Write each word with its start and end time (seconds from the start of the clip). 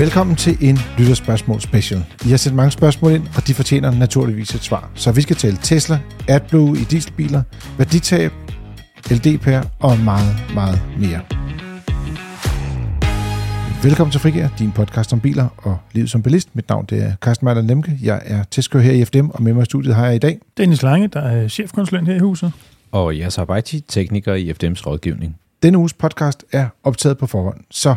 Velkommen 0.00 0.36
til 0.36 0.56
en 0.60 0.78
lytterspørgsmål 0.98 1.60
special. 1.60 2.00
I 2.26 2.28
har 2.28 2.36
sendt 2.36 2.56
mange 2.56 2.70
spørgsmål 2.70 3.12
ind, 3.12 3.26
og 3.36 3.46
de 3.46 3.54
fortjener 3.54 3.90
naturligvis 3.90 4.54
et 4.54 4.60
svar. 4.60 4.90
Så 4.94 5.12
vi 5.12 5.20
skal 5.20 5.36
tale 5.36 5.56
Tesla, 5.56 5.98
AdBlue 6.28 6.78
i 6.78 6.80
dieselbiler, 6.80 7.42
værditab, 7.78 8.32
LDPR 9.10 9.66
og 9.80 9.98
meget, 9.98 10.36
meget 10.54 10.82
mere. 10.98 11.20
Velkommen 13.82 14.12
til 14.12 14.20
Frigær, 14.20 14.48
din 14.58 14.72
podcast 14.72 15.12
om 15.12 15.20
biler 15.20 15.48
og 15.56 15.78
livet 15.92 16.10
som 16.10 16.22
bilist. 16.22 16.56
Mit 16.56 16.68
navn 16.68 16.86
det 16.86 17.02
er 17.02 17.16
Carsten 17.16 17.44
Meiler 17.44 17.62
Lemke. 17.62 17.98
Jeg 18.02 18.22
er 18.24 18.44
testkører 18.50 18.82
her 18.82 18.92
i 18.92 19.04
FDM, 19.04 19.28
og 19.28 19.42
med 19.42 19.52
mig 19.52 19.62
i 19.62 19.64
studiet 19.64 19.94
har 19.94 20.06
jeg 20.06 20.14
i 20.14 20.18
dag... 20.18 20.38
Dennis 20.56 20.82
Lange, 20.82 21.08
der 21.08 21.20
er 21.20 21.48
chefkonsulent 21.48 22.08
her 22.08 22.14
i 22.14 22.18
huset. 22.18 22.52
Og 22.92 23.18
jeg 23.18 23.32
er 23.38 23.44
Baiti, 23.44 23.80
tekniker 23.80 24.34
i 24.34 24.50
FDM's 24.50 24.86
rådgivning. 24.86 25.36
Denne 25.62 25.78
uges 25.78 25.92
podcast 25.92 26.44
er 26.52 26.68
optaget 26.84 27.18
på 27.18 27.26
forhånd, 27.26 27.60
så 27.70 27.94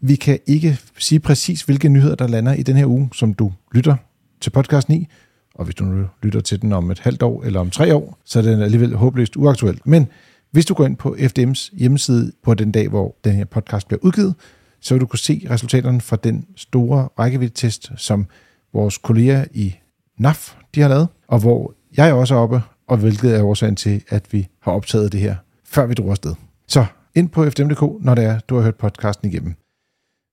vi 0.00 0.16
kan 0.16 0.38
ikke 0.46 0.78
sige 0.98 1.20
præcis, 1.20 1.62
hvilke 1.62 1.88
nyheder, 1.88 2.14
der 2.14 2.26
lander 2.26 2.52
i 2.52 2.62
den 2.62 2.76
her 2.76 2.86
uge, 2.86 3.10
som 3.12 3.34
du 3.34 3.52
lytter 3.72 3.96
til 4.40 4.50
podcasten 4.50 4.94
i. 4.94 5.06
Og 5.54 5.64
hvis 5.64 5.74
du 5.74 5.84
nu 5.84 6.06
lytter 6.22 6.40
til 6.40 6.62
den 6.62 6.72
om 6.72 6.90
et 6.90 6.98
halvt 6.98 7.22
år 7.22 7.42
eller 7.42 7.60
om 7.60 7.70
tre 7.70 7.94
år, 7.94 8.18
så 8.24 8.38
er 8.38 8.42
den 8.42 8.62
alligevel 8.62 8.96
håbløst 8.96 9.36
uaktuel. 9.36 9.80
Men 9.84 10.06
hvis 10.50 10.66
du 10.66 10.74
går 10.74 10.86
ind 10.86 10.96
på 10.96 11.16
FDM's 11.18 11.78
hjemmeside 11.78 12.32
på 12.42 12.54
den 12.54 12.72
dag, 12.72 12.88
hvor 12.88 13.16
den 13.24 13.32
her 13.32 13.44
podcast 13.44 13.88
bliver 13.88 14.00
udgivet, 14.02 14.34
så 14.80 14.94
vil 14.94 15.00
du 15.00 15.06
kunne 15.06 15.18
se 15.18 15.46
resultaterne 15.50 16.00
fra 16.00 16.16
den 16.16 16.46
store 16.56 17.08
rækkevidde-test, 17.18 17.92
som 17.96 18.26
vores 18.72 18.98
kolleger 18.98 19.44
i 19.52 19.74
NAF 20.18 20.54
de 20.74 20.80
har 20.80 20.88
lavet, 20.88 21.08
og 21.28 21.38
hvor 21.38 21.74
jeg 21.96 22.14
også 22.14 22.34
er 22.34 22.38
oppe, 22.38 22.62
og 22.88 22.96
hvilket 22.96 23.36
er 23.36 23.42
årsagen 23.42 23.76
til, 23.76 24.02
at 24.08 24.32
vi 24.32 24.48
har 24.60 24.72
optaget 24.72 25.12
det 25.12 25.20
her, 25.20 25.36
før 25.64 25.86
vi 25.86 25.94
drog 25.94 26.10
afsted. 26.10 26.34
Så 26.68 26.86
ind 27.14 27.28
på 27.28 27.50
fdm.dk, 27.50 28.04
når 28.04 28.14
det 28.14 28.24
er, 28.24 28.38
du 28.38 28.54
har 28.54 28.62
hørt 28.62 28.74
podcasten 28.74 29.30
igennem. 29.30 29.54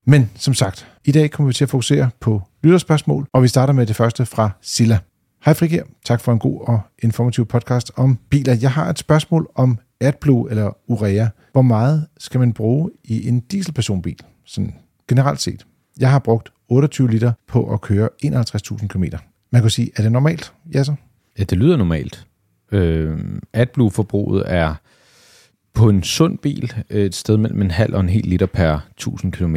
Men 0.05 0.31
som 0.35 0.53
sagt, 0.53 0.87
i 1.05 1.11
dag 1.11 1.31
kommer 1.31 1.47
vi 1.47 1.53
til 1.53 1.63
at 1.63 1.69
fokusere 1.69 2.09
på 2.19 2.41
lytterspørgsmål, 2.63 3.27
og 3.33 3.43
vi 3.43 3.47
starter 3.47 3.73
med 3.73 3.85
det 3.85 3.95
første 3.95 4.25
fra 4.25 4.49
Silla. 4.61 4.99
Hej 5.45 5.53
Frigir, 5.53 5.83
tak 6.05 6.21
for 6.21 6.31
en 6.31 6.39
god 6.39 6.61
og 6.67 6.79
informativ 7.03 7.45
podcast 7.45 7.91
om 7.95 8.19
biler. 8.29 8.55
Jeg 8.61 8.71
har 8.71 8.89
et 8.89 8.99
spørgsmål 8.99 9.49
om 9.55 9.77
AdBlue 9.99 10.49
eller 10.49 10.77
Urea. 10.87 11.27
Hvor 11.51 11.61
meget 11.61 12.07
skal 12.17 12.39
man 12.39 12.53
bruge 12.53 12.91
i 13.03 13.27
en 13.27 13.39
dieselpersonbil, 13.39 14.19
sådan 14.45 14.73
generelt 15.09 15.41
set? 15.41 15.65
Jeg 15.99 16.11
har 16.11 16.19
brugt 16.19 16.49
28 16.67 17.09
liter 17.09 17.31
på 17.47 17.73
at 17.73 17.81
køre 17.81 18.09
51.000 18.25 18.87
km. 18.87 19.03
Man 19.51 19.61
kan 19.61 19.69
sige, 19.69 19.91
er 19.95 20.01
det 20.01 20.11
normalt? 20.11 20.53
Ja 20.73 20.83
så? 20.83 20.95
Ja, 21.39 21.43
det 21.43 21.57
lyder 21.57 21.77
normalt. 21.77 22.27
Øh, 22.71 23.19
AdBlue-forbruget 23.53 24.43
er 24.47 24.75
på 25.73 25.89
en 25.89 26.03
sund 26.03 26.37
bil 26.37 26.73
øh, 26.89 27.05
et 27.05 27.15
sted 27.15 27.37
mellem 27.37 27.61
en 27.61 27.71
halv 27.71 27.93
og 27.93 27.99
en 27.99 28.09
hel 28.09 28.25
liter 28.25 28.45
per 28.45 28.79
1000 28.91 29.31
km. 29.31 29.55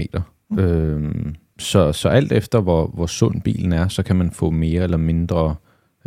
Mm. 0.50 0.58
Øh, 0.58 1.14
så, 1.58 1.92
så 1.92 2.08
alt 2.08 2.32
efter, 2.32 2.60
hvor, 2.60 2.86
hvor 2.86 3.06
sund 3.06 3.42
bilen 3.42 3.72
er, 3.72 3.88
så 3.88 4.02
kan 4.02 4.16
man 4.16 4.30
få 4.30 4.50
mere 4.50 4.82
eller 4.82 4.96
mindre 4.96 5.54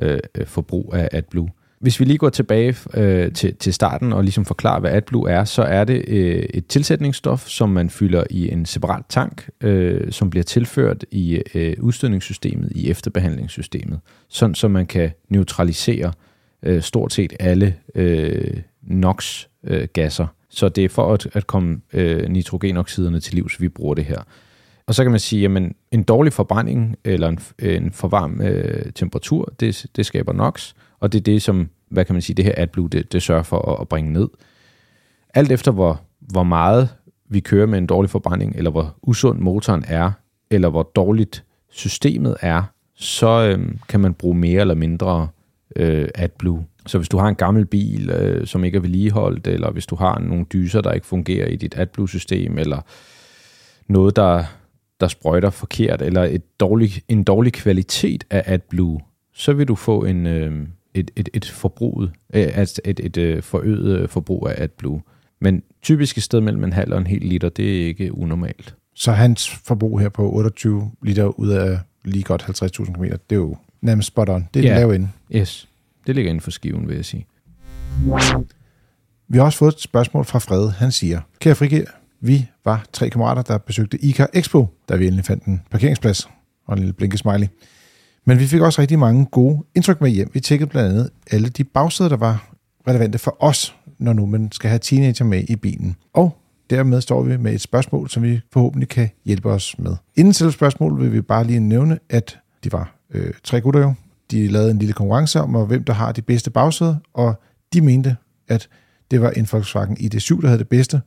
øh, 0.02 0.20
forbrug 0.46 0.94
af 0.94 1.10
AdBlue. 1.12 1.50
Hvis 1.80 2.00
vi 2.00 2.06
lige 2.06 2.18
går 2.18 2.30
tilbage 2.30 2.76
øh, 2.94 3.34
til, 3.34 3.56
til 3.56 3.74
starten 3.74 4.14
og 4.14 4.24
ligesom 4.24 4.46
forklarer, 4.46 4.80
hvad 4.80 4.92
AdBlue 4.92 5.30
er, 5.30 5.44
så 5.44 5.62
er 5.62 5.84
det 5.84 6.04
øh, 6.08 6.44
et 6.54 6.68
tilsætningsstof, 6.68 7.48
som 7.48 7.70
man 7.70 7.90
fylder 7.90 8.24
i 8.30 8.52
en 8.52 8.66
separat 8.66 9.04
tank, 9.10 9.50
øh, 9.62 10.12
som 10.12 10.30
bliver 10.30 10.44
tilført 10.44 11.06
i 11.12 11.42
øh, 11.54 11.76
udstødningssystemet, 11.80 12.72
i 12.76 12.90
efterbehandlingssystemet, 12.90 14.00
sådan 14.30 14.56
så 14.56 14.68
man 14.68 14.86
kan 14.86 15.12
neutralisere 15.30 16.14
øh, 16.64 16.82
stort 16.82 17.14
set 17.14 17.34
alle 17.40 17.76
øh, 17.96 18.58
NOx-gasser. 18.82 20.24
Øh, 20.24 20.39
så 20.50 20.70
det 20.70 20.86
er 20.86 20.90
for 20.90 21.14
at, 21.14 21.28
at 21.34 21.48
komme 21.48 21.82
øh, 21.94 22.30
nitrogenoxiderne 22.30 23.20
til 23.20 23.36
livs, 23.36 23.62
vi 23.62 23.70
bruger 23.70 23.96
det 23.96 24.06
her. 24.06 24.22
Og 24.88 24.96
så 24.96 25.04
kan 25.04 25.12
man 25.12 25.20
sige, 25.20 25.46
at 25.46 25.72
en 25.92 26.04
dårlig 26.04 26.34
forbrænding 26.34 26.96
eller 27.04 27.28
en, 27.28 27.40
en 27.60 27.92
for 27.92 28.08
varm 28.08 28.42
øh, 28.42 28.92
temperatur, 28.96 29.54
det, 29.60 29.86
det 29.96 30.06
skaber 30.06 30.34
NOx, 30.34 30.74
og 31.00 31.14
det 31.14 31.20
er 31.20 31.24
det, 31.24 31.42
som 31.42 31.70
hvad 31.90 32.06
kan 32.06 32.16
man 32.16 32.22
sige, 32.22 32.36
det 32.36 32.46
her 32.46 32.54
AdBlue, 32.58 32.90
det, 32.90 33.14
det 33.14 33.22
sørger 33.22 33.44
for 33.44 33.72
at, 33.72 33.82
at 33.82 33.88
bringe 33.88 34.14
ned. 34.14 34.28
Alt 35.34 35.52
efter 35.52 35.72
hvor, 35.72 36.02
hvor 36.20 36.44
meget 36.44 36.90
vi 37.30 37.40
kører 37.40 37.66
med 37.66 37.78
en 37.78 37.88
dårlig 37.88 38.10
forbrænding, 38.10 38.56
eller 38.56 38.72
hvor 38.72 38.96
usund 39.02 39.40
motoren 39.40 39.84
er, 39.88 40.12
eller 40.50 40.70
hvor 40.70 40.84
dårligt 40.84 41.44
systemet 41.70 42.36
er, 42.42 42.64
så 42.96 43.28
øh, 43.28 43.72
kan 43.90 44.00
man 44.00 44.14
bruge 44.14 44.36
mere 44.36 44.62
eller 44.62 44.76
mindre 44.76 45.28
øh, 45.76 46.08
AdBlue. 46.16 46.66
Så 46.86 46.98
hvis 46.98 47.10
du 47.10 47.18
har 47.18 47.28
en 47.28 47.36
gammel 47.36 47.66
bil, 47.66 48.10
øh, 48.10 48.48
som 48.48 48.64
ikke 48.64 48.76
er 48.76 48.82
vedligeholdt, 48.82 49.48
eller 49.48 49.72
hvis 49.72 49.86
du 49.86 49.96
har 49.96 50.20
nogle 50.20 50.46
dyser, 50.54 50.82
der 50.82 50.92
ikke 50.92 51.08
fungerer 51.08 51.48
i 51.48 51.56
dit 51.56 51.78
AdBlue-system, 51.78 52.58
eller 52.58 52.82
noget, 53.88 54.16
der, 54.16 54.44
der 55.00 55.08
sprøjter 55.08 55.50
forkert, 55.50 56.02
eller 56.02 56.24
et 56.24 56.60
dårlig, 56.60 56.92
en 57.08 57.24
dårlig 57.24 57.54
kvalitet 57.54 58.24
af 58.30 58.44
AdBlue, 58.46 59.00
så 59.34 59.54
vil 59.54 59.68
du 59.68 59.76
få 59.76 60.06
en, 60.06 60.28
øh, 60.28 60.68
et, 60.94 61.12
et, 61.16 61.30
et 61.34 61.46
forbrug, 61.46 62.04
øh, 62.04 62.10
altså 62.54 62.82
et, 62.86 63.00
et, 63.00 63.06
et 63.06 63.18
øh, 63.18 63.44
forøget 63.44 64.00
øh, 64.00 64.10
forbrug 64.10 64.48
af 64.50 64.64
AdBlue. 64.64 65.02
Men 65.42 65.64
typisk 65.82 66.18
et 66.18 66.24
sted 66.24 66.42
mellem 66.42 66.64
en 66.64 66.74
halv 66.74 66.94
og 66.94 66.98
en 66.98 67.08
hel 67.08 67.22
liter, 67.22 67.50
det 67.50 67.82
er 67.82 67.88
ikke 67.88 68.18
unormalt. 68.18 68.76
Så 68.96 69.12
hans 69.12 69.50
forbrug 69.50 70.00
her 70.00 70.10
på 70.10 70.32
28 70.32 70.92
liter 71.02 71.40
ud 71.40 71.50
af 71.50 71.80
lige 72.06 72.24
godt 72.24 72.44
50.000 72.44 72.94
km, 72.94 73.04
det 73.04 73.20
er 73.30 73.36
jo 73.36 73.58
nærmest 73.82 74.08
spot 74.08 74.30
on. 74.30 74.48
Det 74.54 74.60
er 74.60 74.64
ja. 74.64 74.70
den 74.70 74.78
lave 74.78 74.96
ende. 74.96 75.10
Yes, 75.36 75.68
det 76.08 76.16
ligger 76.16 76.30
inden 76.30 76.42
for 76.42 76.52
skiven, 76.52 76.88
vil 76.88 76.96
jeg 76.96 77.06
sige. 77.06 77.26
Vi 79.28 79.38
har 79.38 79.46
også 79.46 79.58
fået 79.58 79.74
et 79.74 79.82
spørgsmål 79.82 80.26
fra 80.26 80.40
Fred. 80.40 80.70
Han 80.70 80.92
siger, 80.92 81.22
kære 81.40 81.56
Frigir, 81.56 81.86
vi 82.22 82.48
var 82.66 82.86
tre 82.94 83.10
kammerater, 83.10 83.42
der 83.42 83.58
besøgte 83.58 84.06
ICA 84.06 84.26
Expo, 84.34 84.68
da 84.90 84.96
vi 84.96 85.06
endelig 85.06 85.26
fandt 85.26 85.44
en 85.44 85.62
parkeringsplads 85.72 86.30
og 86.68 86.74
en 86.74 86.80
lille 86.80 86.94
blinkesmiley. 86.94 87.48
Men 88.26 88.40
vi 88.40 88.48
fik 88.48 88.62
også 88.62 88.82
rigtig 88.82 89.00
mange 89.00 89.26
gode 89.26 89.64
indtryk 89.76 90.02
med 90.02 90.10
hjem. 90.10 90.30
Vi 90.34 90.40
tjekkede 90.40 90.70
blandt 90.70 90.90
andet 90.90 91.10
alle 91.32 91.50
de 91.50 91.64
bagsæder, 91.64 92.10
der 92.10 92.18
var 92.18 92.50
relevante 92.88 93.20
for 93.20 93.38
os, 93.40 93.76
når 94.00 94.14
nu 94.14 94.26
man 94.26 94.52
skal 94.52 94.70
have 94.70 94.80
teenager 94.80 95.26
med 95.26 95.44
i 95.50 95.56
bilen. 95.56 95.96
Og 96.14 96.38
dermed 96.70 97.02
står 97.02 97.22
vi 97.22 97.38
med 97.38 97.54
et 97.54 97.62
spørgsmål, 97.62 98.10
som 98.10 98.24
vi 98.24 98.42
forhåbentlig 98.54 98.90
kan 98.90 99.10
hjælpe 99.26 99.50
os 99.50 99.80
med. 99.80 99.96
Inden 100.16 100.34
til 100.34 100.52
spørgsmål 100.52 101.02
vil 101.02 101.14
vi 101.14 101.22
bare 101.22 101.44
lige 101.44 101.60
nævne, 101.60 102.00
at 102.10 102.40
de 102.64 102.72
var 102.72 102.99
øh, 103.14 103.34
tre 103.44 103.62
gutter 103.62 103.82
jo. 103.82 103.94
De 104.32 104.48
lavede 104.48 104.72
en 104.72 104.80
lille 104.80 104.94
konkurrence 104.94 105.40
om, 105.42 105.68
hvem 105.68 105.84
der 105.84 105.94
har 105.94 106.12
de 106.12 106.22
bedste 106.22 106.50
bagsæder, 106.50 106.96
og 107.14 107.42
de 107.74 107.82
mente, 107.82 108.16
at 108.48 108.70
det 109.12 109.22
var 109.22 109.30
en 109.30 109.48
Volkswagen 109.52 109.98
ID7, 109.98 110.42
der 110.42 110.48
havde 110.48 110.60
det 110.60 110.70
bedste, 110.70 111.02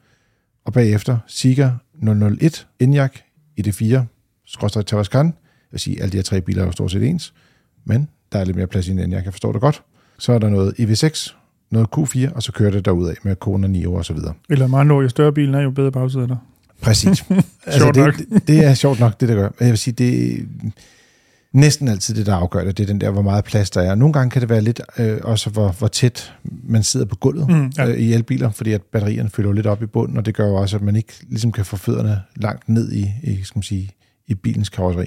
og 0.64 0.72
bagefter 0.72 1.18
Siga 1.26 1.70
001 2.02 2.66
Enyaq 2.80 3.12
ID4, 3.60 4.00
skråstrej 4.46 4.82
Tavascan. 4.82 5.26
Jeg 5.26 5.34
vil 5.70 5.80
sige, 5.80 6.02
alle 6.02 6.12
de 6.12 6.16
her 6.16 6.22
tre 6.22 6.40
biler 6.40 6.62
er 6.62 6.66
jo 6.66 6.72
stort 6.72 6.90
set 6.90 7.02
ens, 7.02 7.34
men 7.84 8.08
der 8.32 8.38
er 8.38 8.44
lidt 8.44 8.56
mere 8.56 8.66
plads 8.66 8.88
i 8.88 8.90
den, 8.90 9.12
jeg 9.12 9.22
kan 9.22 9.32
forstå 9.32 9.52
det 9.52 9.60
godt. 9.60 9.82
Så 10.18 10.32
er 10.32 10.38
der 10.38 10.48
noget 10.48 10.74
EV6, 10.80 11.34
noget 11.70 11.88
Q4, 11.96 12.34
og 12.34 12.42
så 12.42 12.52
kører 12.52 12.70
det 12.70 12.84
derud 12.84 13.08
af 13.08 13.14
med 13.22 13.36
Kona 13.36 13.66
9 13.66 13.86
og 13.86 14.04
så 14.04 14.14
videre. 14.14 14.34
Eller 14.50 14.66
mange 14.66 14.94
år, 14.94 15.02
jo 15.02 15.08
større 15.08 15.32
bilen 15.32 15.54
er, 15.54 15.60
jo 15.60 15.70
bedre 15.70 15.92
bagsæder 15.92 16.26
der. 16.26 16.36
Præcis. 16.80 17.24
altså, 17.66 17.92
det, 17.94 18.28
det, 18.30 18.48
det, 18.48 18.64
er 18.64 18.74
sjovt 18.74 19.00
nok, 19.00 19.20
det 19.20 19.28
der 19.28 19.34
gør. 19.34 19.48
Jeg 19.60 19.68
vil 19.68 19.78
sige, 19.78 19.94
det, 19.94 20.48
næsten 21.52 21.88
altid 21.88 22.14
det, 22.14 22.26
der 22.26 22.34
afgør 22.34 22.64
det. 22.64 22.76
Det 22.76 22.82
er 22.82 22.86
den 22.86 23.00
der, 23.00 23.10
hvor 23.10 23.22
meget 23.22 23.44
plads 23.44 23.70
der 23.70 23.80
er. 23.80 23.94
Nogle 23.94 24.12
gange 24.12 24.30
kan 24.30 24.40
det 24.40 24.48
være 24.48 24.60
lidt 24.60 24.80
øh, 24.98 25.18
også, 25.22 25.50
hvor, 25.50 25.68
hvor 25.78 25.88
tæt 25.88 26.34
man 26.44 26.82
sidder 26.82 27.06
på 27.06 27.16
gulvet 27.16 27.48
mm, 27.48 27.72
ja. 27.78 27.86
øh, 27.86 27.98
i 27.98 28.12
elbiler, 28.12 28.50
fordi 28.50 28.72
at 28.72 28.82
batterierne 28.82 29.30
fylder 29.30 29.52
lidt 29.52 29.66
op 29.66 29.82
i 29.82 29.86
bunden, 29.86 30.16
og 30.16 30.26
det 30.26 30.34
gør 30.34 30.46
jo 30.46 30.54
også, 30.54 30.76
at 30.76 30.82
man 30.82 30.96
ikke 30.96 31.12
ligesom 31.28 31.52
kan 31.52 31.64
få 31.64 31.76
fødderne 31.76 32.22
langt 32.36 32.68
ned 32.68 32.92
i, 32.92 33.12
i, 33.22 33.42
skal 33.42 33.58
man 33.58 33.62
sige, 33.62 33.90
i 34.26 34.34
bilens 34.34 34.68
karosseri. 34.68 35.06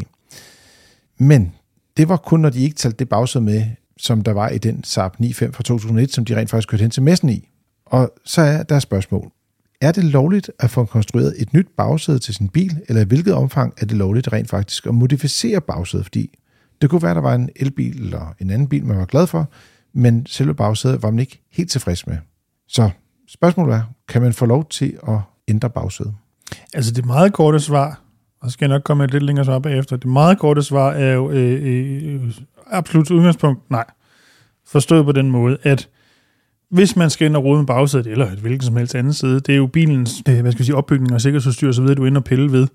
Men 1.17 1.53
det 1.97 2.09
var 2.09 2.17
kun, 2.17 2.39
når 2.39 2.50
de 2.50 2.63
ikke 2.63 2.75
talte 2.75 2.97
det 2.97 3.09
bagsæde 3.09 3.44
med, 3.44 3.66
som 3.97 4.22
der 4.22 4.31
var 4.31 4.50
i 4.50 4.57
den 4.57 4.83
Saab 4.83 5.12
9.5 5.22 5.51
fra 5.51 5.63
2001, 5.63 6.13
som 6.13 6.25
de 6.25 6.35
rent 6.35 6.50
faktisk 6.50 6.69
kørte 6.69 6.81
hen 6.81 6.91
til 6.91 7.03
messen 7.03 7.29
i. 7.29 7.50
Og 7.85 8.13
så 8.25 8.41
er 8.41 8.63
der 8.63 8.79
spørgsmål. 8.79 9.31
Er 9.85 9.91
det 9.91 10.03
lovligt 10.03 10.51
at 10.59 10.69
få 10.69 10.85
konstrueret 10.85 11.34
et 11.38 11.53
nyt 11.53 11.68
bagsæde 11.78 12.19
til 12.19 12.33
sin 12.33 12.50
bil, 12.50 12.81
eller 12.88 13.01
i 13.01 13.06
hvilket 13.06 13.33
omfang 13.33 13.74
er 13.77 13.86
det 13.86 13.98
lovligt 13.98 14.33
rent 14.33 14.50
faktisk 14.50 14.86
at 14.86 14.94
modificere 14.94 15.62
bagsædet? 15.62 16.06
Fordi 16.06 16.38
det 16.81 16.89
kunne 16.89 17.01
være, 17.01 17.12
at 17.12 17.15
der 17.15 17.21
var 17.21 17.36
en 17.36 17.50
elbil 17.56 18.04
eller 18.04 18.36
en 18.39 18.50
anden 18.50 18.68
bil, 18.68 18.86
man 18.86 18.98
var 18.98 19.06
glad 19.06 19.27
for, 19.27 19.50
men 19.94 20.25
selve 20.25 20.56
bagsædet 20.56 21.04
var 21.04 21.09
man 21.09 21.19
ikke 21.19 21.42
helt 21.51 21.71
tilfreds 21.71 22.07
med. 22.07 22.18
Så 22.68 22.89
spørgsmålet 23.30 23.75
er, 23.75 23.81
kan 24.07 24.21
man 24.21 24.33
få 24.33 24.45
lov 24.45 24.69
til 24.69 24.98
at 25.07 25.19
ændre 25.48 25.69
bagsædet? 25.69 26.13
Altså 26.74 26.92
det 26.92 27.06
meget 27.06 27.33
korte 27.33 27.59
svar, 27.59 28.01
og 28.42 28.50
så 28.50 28.54
skal 28.54 28.65
jeg 28.69 28.75
nok 28.75 28.83
komme 28.83 29.04
et 29.04 29.12
lidt 29.12 29.24
længere 29.24 29.45
svar 29.45 29.59
bagefter, 29.59 29.98
det 29.98 30.09
meget 30.09 30.39
korte 30.39 30.63
svar 30.63 30.92
er 30.92 31.13
jo 31.13 31.31
øh, 31.31 31.63
øh, 31.63 32.25
øh 32.25 32.31
absolut 32.68 33.12
udgangspunkt 33.12 33.71
nej. 33.71 33.86
Forstået 34.68 35.06
på 35.06 35.12
den 35.12 35.31
måde, 35.31 35.57
at 35.63 35.89
hvis 36.69 36.95
man 36.95 37.09
skal 37.09 37.25
ind 37.25 37.35
og 37.35 37.44
rode 37.44 37.57
med 37.57 37.67
bagsædet, 37.67 38.07
eller 38.07 38.31
et 38.31 38.39
hvilken 38.39 38.62
som 38.62 38.77
helst 38.77 38.95
anden 38.95 39.13
side, 39.13 39.39
det 39.39 39.50
er 39.50 39.57
jo 39.57 39.67
bilens 39.67 40.23
øh, 40.29 40.41
hvad 40.41 40.51
skal 40.51 40.59
jeg 40.62 40.65
sige, 40.65 40.75
opbygning 40.75 41.13
og 41.13 41.21
sikkerhedsudstyr 41.21 41.71
så 41.71 41.81
ved 41.81 41.95
du 41.95 42.06
ind 42.06 42.17
og 42.17 42.23
pille 42.23 42.51
ved. 42.51 42.67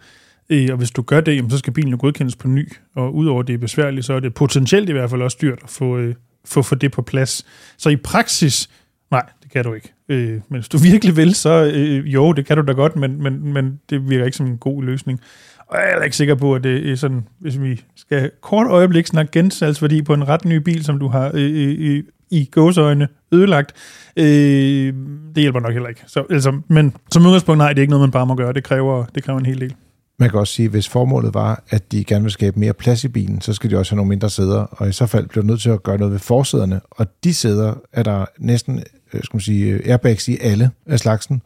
Øh, 0.51 0.69
og 0.71 0.77
hvis 0.77 0.91
du 0.91 1.03
gør 1.03 1.21
det, 1.21 1.53
så 1.53 1.59
skal 1.59 1.73
bilen 1.73 1.91
jo 1.91 1.97
godkendes 2.01 2.37
på 2.37 2.49
ny, 2.49 2.73
og 2.97 3.15
udover 3.15 3.43
det 3.43 3.55
er 3.55 3.59
besværligt, 3.59 4.07
så 4.07 4.13
er 4.13 4.21
det 4.21 4.35
potentielt 4.35 4.89
i 4.89 4.93
hvert 4.93 5.11
fald 5.11 5.23
også 5.23 5.39
dyrt 5.43 5.59
at 5.63 5.71
få, 5.71 5.99
øh, 5.99 6.15
få, 6.45 6.63
få 6.63 6.75
det 6.75 6.93
på 6.93 7.03
plads. 7.03 7.47
Så 7.79 7.89
i 7.89 7.97
praksis, 7.97 8.71
nej, 9.11 9.23
det 9.43 9.51
det 9.51 9.65
kan 9.65 9.65
du 9.65 9.75
ikke. 9.75 9.93
Øh, 10.09 10.31
men 10.31 10.61
hvis 10.61 10.69
du 10.69 10.79
virkelig 10.91 11.17
vil, 11.17 11.35
så 11.35 11.73
øh, 11.75 12.15
jo, 12.15 12.33
det 12.33 12.47
kan 12.47 12.57
du 12.57 12.63
da 12.63 12.73
godt, 12.73 12.97
men, 12.97 13.23
men, 13.23 13.53
men 13.53 13.81
det 13.91 14.11
virker 14.11 14.25
ikke 14.25 14.37
som 14.37 14.47
en 14.47 14.59
god 14.59 14.83
løsning. 14.83 15.21
Og 15.59 15.79
jeg 15.79 15.99
er 15.99 16.03
ikke 16.03 16.17
sikker 16.17 16.35
på, 16.35 16.55
at 16.55 16.65
det 16.65 16.91
er 16.91 16.97
sådan, 16.97 17.27
hvis 17.39 17.61
vi 17.61 17.81
skal 17.97 18.31
kort 18.41 18.67
øjeblik 18.67 19.07
snakke 19.07 19.33
gensalgsværdi 19.33 20.03
på 20.03 20.15
en 20.15 20.29
ret 20.29 20.45
ny 20.45 20.57
bil, 20.57 20.85
som 20.85 20.99
du 20.99 21.09
har 21.09 21.31
øh, 21.35 21.69
øh, 21.69 21.97
øh 21.97 22.05
i 22.31 22.49
gåseøjne 22.53 23.09
ødelagt, 23.33 23.73
øh, 24.17 24.95
det 25.35 25.43
hjælper 25.43 25.61
nok 25.61 25.73
heller 25.73 25.89
ikke. 25.89 26.03
Så, 26.07 26.25
altså, 26.31 26.61
men 26.69 26.95
som 27.13 27.27
udgangspunkt, 27.27 27.59
nej, 27.59 27.69
det 27.69 27.79
er 27.79 27.83
ikke 27.83 27.91
noget, 27.91 28.03
man 28.03 28.11
bare 28.11 28.27
må 28.27 28.35
gøre. 28.35 28.53
Det 28.53 28.65
kræver, 28.65 29.05
det 29.15 29.25
kræver 29.25 29.39
en 29.39 29.47
hel 29.47 29.61
del. 29.61 29.75
Man 30.19 30.31
kan 30.31 30.39
også 30.39 30.55
sige, 30.55 30.67
at 30.67 30.71
hvis 30.71 30.89
formålet 30.89 31.35
var, 31.35 31.63
at 31.71 31.93
de 31.93 32.05
gerne 32.05 32.23
vil 32.23 32.33
skabe 32.33 32.61
mere 32.61 32.73
plads 32.73 33.05
i 33.05 33.09
bilen, 33.09 33.41
så 33.41 33.53
skal 33.53 33.71
de 33.71 33.79
også 33.79 33.93
have 33.93 33.97
nogle 33.97 34.09
mindre 34.09 34.31
sæder, 34.31 34.61
og 34.61 34.89
i 34.89 34.93
så 34.93 35.07
fald 35.07 35.29
bliver 35.29 35.43
du 35.43 35.47
nødt 35.47 35.61
til 35.61 35.71
at 35.71 35.83
gøre 35.83 35.99
noget 35.99 36.13
ved 36.13 36.19
forsæderne, 36.19 36.81
og 36.91 37.07
de 37.25 37.35
sæder 37.35 37.75
er 37.93 38.03
der 38.03 38.25
næsten 38.39 38.83
øh, 39.15 39.23
skal 39.23 39.37
man 39.37 39.41
sige, 39.41 39.91
airbags 39.91 40.29
i 40.29 40.39
alle 40.41 40.71
af 40.87 40.99
slagsen, 40.99 41.43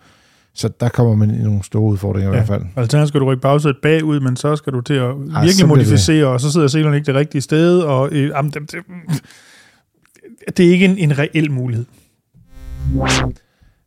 så 0.55 0.69
der 0.81 0.89
kommer 0.89 1.15
man 1.15 1.31
i 1.31 1.43
nogle 1.43 1.63
store 1.63 1.83
udfordringer 1.83 2.31
ja. 2.31 2.35
i 2.35 2.37
hvert 2.37 2.47
fald. 2.47 2.63
Altså 2.77 3.07
skal 3.07 3.21
du 3.21 3.27
rykke 3.27 3.41
bagsædet 3.41 3.77
bagud, 3.83 4.21
men 4.21 4.37
så 4.37 4.57
skal 4.57 4.73
du 4.73 4.81
til 4.81 4.95
at 4.95 5.17
virkelig 5.19 5.63
Ej, 5.63 5.67
modificere, 5.67 6.27
og 6.27 6.41
så 6.41 6.53
sidder 6.53 6.69
selerne 6.69 6.97
ikke 6.97 7.07
det 7.07 7.15
rigtige 7.15 7.43
sted, 7.43 7.81
og 7.81 8.09
øh, 8.13 8.29
jamen, 8.29 8.51
det, 8.51 8.73
det, 8.73 8.81
det 10.57 10.67
er 10.67 10.71
ikke 10.71 10.85
en, 10.85 10.99
en 10.99 11.19
reel 11.19 11.53
mulighed. 11.53 11.85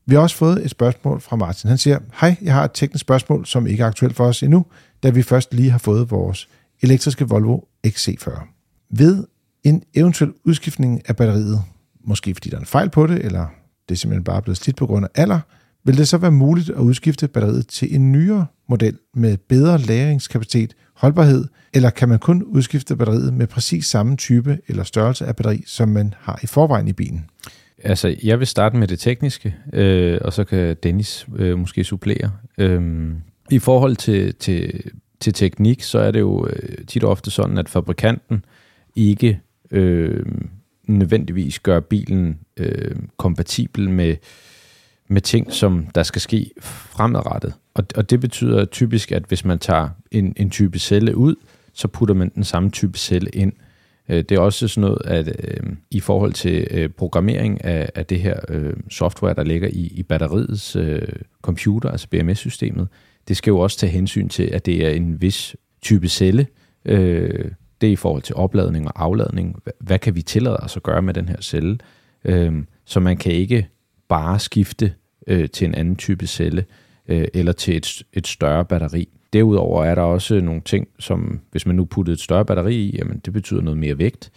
Vi 0.06 0.16
har 0.16 0.22
også 0.22 0.36
fået 0.36 0.66
et 0.66 0.72
spørgsmål 0.72 1.22
fra 1.22 1.36
Martin. 1.36 1.68
Han 1.68 1.78
siger, 1.78 2.00
hej, 2.22 2.36
jeg 2.42 2.54
har 2.54 2.64
et 2.64 2.72
teknisk 2.74 3.02
spørgsmål, 3.02 3.46
som 3.46 3.68
ikke 3.68 3.84
er 3.84 3.88
aktuelt 3.88 4.16
for 4.16 4.26
os 4.26 4.44
endnu, 4.44 4.66
da 5.04 5.10
vi 5.10 5.22
først 5.22 5.54
lige 5.54 5.70
har 5.70 5.78
fået 5.78 6.12
vores 6.12 6.48
elektriske 6.82 7.28
Volvo 7.28 7.60
XC40. 7.88 8.42
Ved 8.90 9.24
en 9.64 9.84
eventuel 9.94 10.34
udskiftning 10.46 11.02
af 11.10 11.16
batteriet, 11.16 11.64
måske 12.04 12.34
fordi 12.34 12.50
der 12.50 12.56
er 12.56 12.60
en 12.60 12.66
fejl 12.66 12.90
på 12.90 13.08
det, 13.08 13.26
eller 13.26 13.48
det 13.90 13.96
er 13.96 14.00
simpelthen 14.00 14.24
bare 14.24 14.42
blevet 14.42 14.58
slidt 14.58 14.78
på 14.78 14.86
grund 14.86 15.06
af 15.06 15.22
alder, 15.22 15.40
vil 15.84 15.98
det 15.98 16.08
så 16.08 16.18
være 16.18 16.32
muligt 16.32 16.70
at 16.70 16.76
udskifte 16.76 17.28
batteriet 17.28 17.68
til 17.68 17.96
en 17.96 18.12
nyere 18.12 18.46
model 18.70 18.98
med 19.14 19.38
bedre 19.38 19.78
lagringskapacitet, 19.78 20.74
holdbarhed, 20.98 21.46
eller 21.74 21.90
kan 21.90 22.10
man 22.10 22.20
kun 22.20 22.44
udskifte 22.44 22.96
batteriet 22.96 23.34
med 23.34 23.48
præcis 23.48 23.86
samme 23.86 24.16
type 24.18 24.58
eller 24.68 24.84
størrelse 24.84 25.26
af 25.26 25.36
batteri, 25.36 25.64
som 25.66 25.90
man 25.90 26.14
har 26.20 26.40
i 26.44 26.48
forvejen 26.48 26.88
i 26.88 26.94
bilen? 26.94 27.30
Altså, 27.84 28.16
jeg 28.24 28.40
vil 28.40 28.48
starte 28.48 28.78
med 28.78 28.88
det 28.88 29.00
tekniske, 29.00 29.56
øh, 29.74 30.18
og 30.22 30.34
så 30.34 30.44
kan 30.44 30.76
Dennis 30.84 31.28
øh, 31.36 31.60
måske 31.60 31.84
supplere. 31.84 32.32
Øh, 32.58 33.12
I 33.52 33.60
forhold 33.60 33.96
til, 33.96 34.36
til, 34.36 34.84
til 35.20 35.34
teknik, 35.34 35.84
så 35.84 36.00
er 36.00 36.12
det 36.12 36.20
jo 36.20 36.48
øh, 36.48 36.86
tit 36.88 37.04
og 37.04 37.12
ofte 37.12 37.32
sådan, 37.32 37.58
at 37.58 37.70
fabrikanten 37.70 38.46
ikke 38.96 39.40
øh, 39.72 40.26
nødvendigvis 40.88 41.60
gør 41.60 41.80
bilen 41.80 42.40
øh, 42.58 42.96
kompatibel 43.18 43.90
med, 43.90 44.16
med 45.08 45.22
ting, 45.22 45.54
som 45.54 45.88
der 45.96 46.04
skal 46.04 46.22
ske 46.22 46.52
fremadrettet. 46.62 47.54
Og, 47.74 47.84
og 47.96 48.10
det 48.10 48.20
betyder 48.20 48.66
typisk, 48.66 49.12
at 49.12 49.24
hvis 49.28 49.46
man 49.46 49.60
tager 49.60 49.90
en, 50.12 50.34
en 50.38 50.50
type 50.50 50.80
celle 50.80 51.18
ud, 51.18 51.36
så 51.74 51.88
putter 51.88 52.16
man 52.16 52.32
den 52.36 52.44
samme 52.44 52.70
type 52.70 52.98
celle 52.98 53.30
ind. 53.30 53.54
Øh, 54.10 54.18
det 54.18 54.32
er 54.32 54.40
også 54.40 54.68
sådan 54.68 54.82
noget, 54.82 55.02
at 55.06 55.28
øh, 55.28 55.76
i 55.92 56.00
forhold 56.00 56.34
til 56.34 56.68
øh, 56.72 56.90
programmering 56.90 57.64
af, 57.66 57.90
af 57.96 58.06
det 58.06 58.20
her 58.20 58.40
øh, 58.50 58.74
software, 58.90 59.34
der 59.34 59.44
ligger 59.44 59.68
i, 59.68 59.94
i 59.96 60.04
batteriets 60.04 60.76
øh, 60.76 61.08
computer, 61.42 61.90
altså 61.90 62.08
BMS-systemet, 62.10 62.88
det 63.28 63.38
skal 63.38 63.52
jo 63.52 63.60
også 63.60 63.78
tage 63.78 63.92
hensyn 63.92 64.30
til, 64.30 64.44
at 64.44 64.66
det 64.66 64.86
er 64.86 64.90
en 64.90 65.22
vis 65.22 65.56
type 65.82 66.08
celle. 66.08 66.48
Øh, 66.86 67.52
det 67.82 67.88
er 67.88 67.92
i 67.92 67.96
forhold 67.96 68.22
til 68.22 68.36
opladning 68.36 68.88
og 68.88 69.04
afladning. 69.04 69.56
Hvad 69.80 70.00
kan 70.00 70.16
vi 70.16 70.22
tillade 70.22 70.58
os 70.58 70.78
at 70.78 70.84
gøre 70.84 71.02
med 71.02 71.14
den 71.14 71.30
her 71.30 71.42
celle? 71.42 71.78
Øh, 72.26 72.54
så 72.86 73.00
man 73.00 73.18
kan 73.18 73.32
ikke 73.32 73.68
bare 74.10 74.40
skifte 74.40 74.94
øh, 75.28 75.50
til 75.50 75.68
en 75.68 75.76
anden 75.76 75.96
type 75.96 76.28
celle 76.28 76.66
øh, 77.08 77.28
eller 77.34 77.52
til 77.52 77.78
et, 77.78 78.04
et 78.14 78.28
større 78.28 78.66
batteri. 78.66 79.10
Derudover 79.34 79.86
er 79.86 79.96
der 79.96 80.02
også 80.02 80.42
nogle 80.42 80.62
ting, 80.62 80.88
som 81.00 81.40
hvis 81.52 81.66
man 81.66 81.76
nu 81.76 81.86
puttede 81.86 82.14
et 82.14 82.20
større 82.20 82.46
batteri 82.46 82.76
i, 82.76 82.98
jamen 82.98 83.22
det 83.26 83.34
betyder 83.34 83.62
noget 83.62 83.78
mere 83.78 83.98
vægt. 83.98 84.32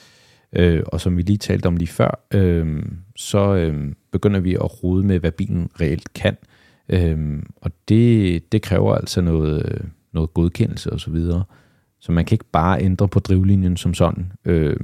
Øh, 0.52 0.82
og 0.86 1.00
som 1.00 1.16
vi 1.16 1.22
lige 1.22 1.38
talte 1.38 1.66
om 1.66 1.76
lige 1.76 1.88
før, 1.88 2.24
øh, 2.34 2.82
så 3.16 3.54
øh, 3.54 3.92
begynder 4.12 4.40
vi 4.40 4.54
at 4.54 4.82
rode 4.82 5.06
med, 5.06 5.18
hvad 5.18 5.32
bilen 5.32 5.70
reelt 5.80 6.12
kan. 6.12 6.36
Øh, 6.88 7.42
og 7.56 7.70
det, 7.88 8.52
det 8.52 8.62
kræver 8.62 8.94
altså 8.94 9.20
noget, 9.20 9.88
noget 10.12 10.34
godkendelse 10.34 10.92
osv. 10.92 10.98
Så, 10.98 11.10
videre. 11.10 11.44
så 12.00 12.12
man 12.12 12.24
kan 12.24 12.34
ikke 12.34 12.50
bare 12.52 12.82
ændre 12.82 13.08
på 13.08 13.20
drivlinjen 13.20 13.76
som 13.76 13.94
sådan. 13.94 14.32
Øh, 14.44 14.76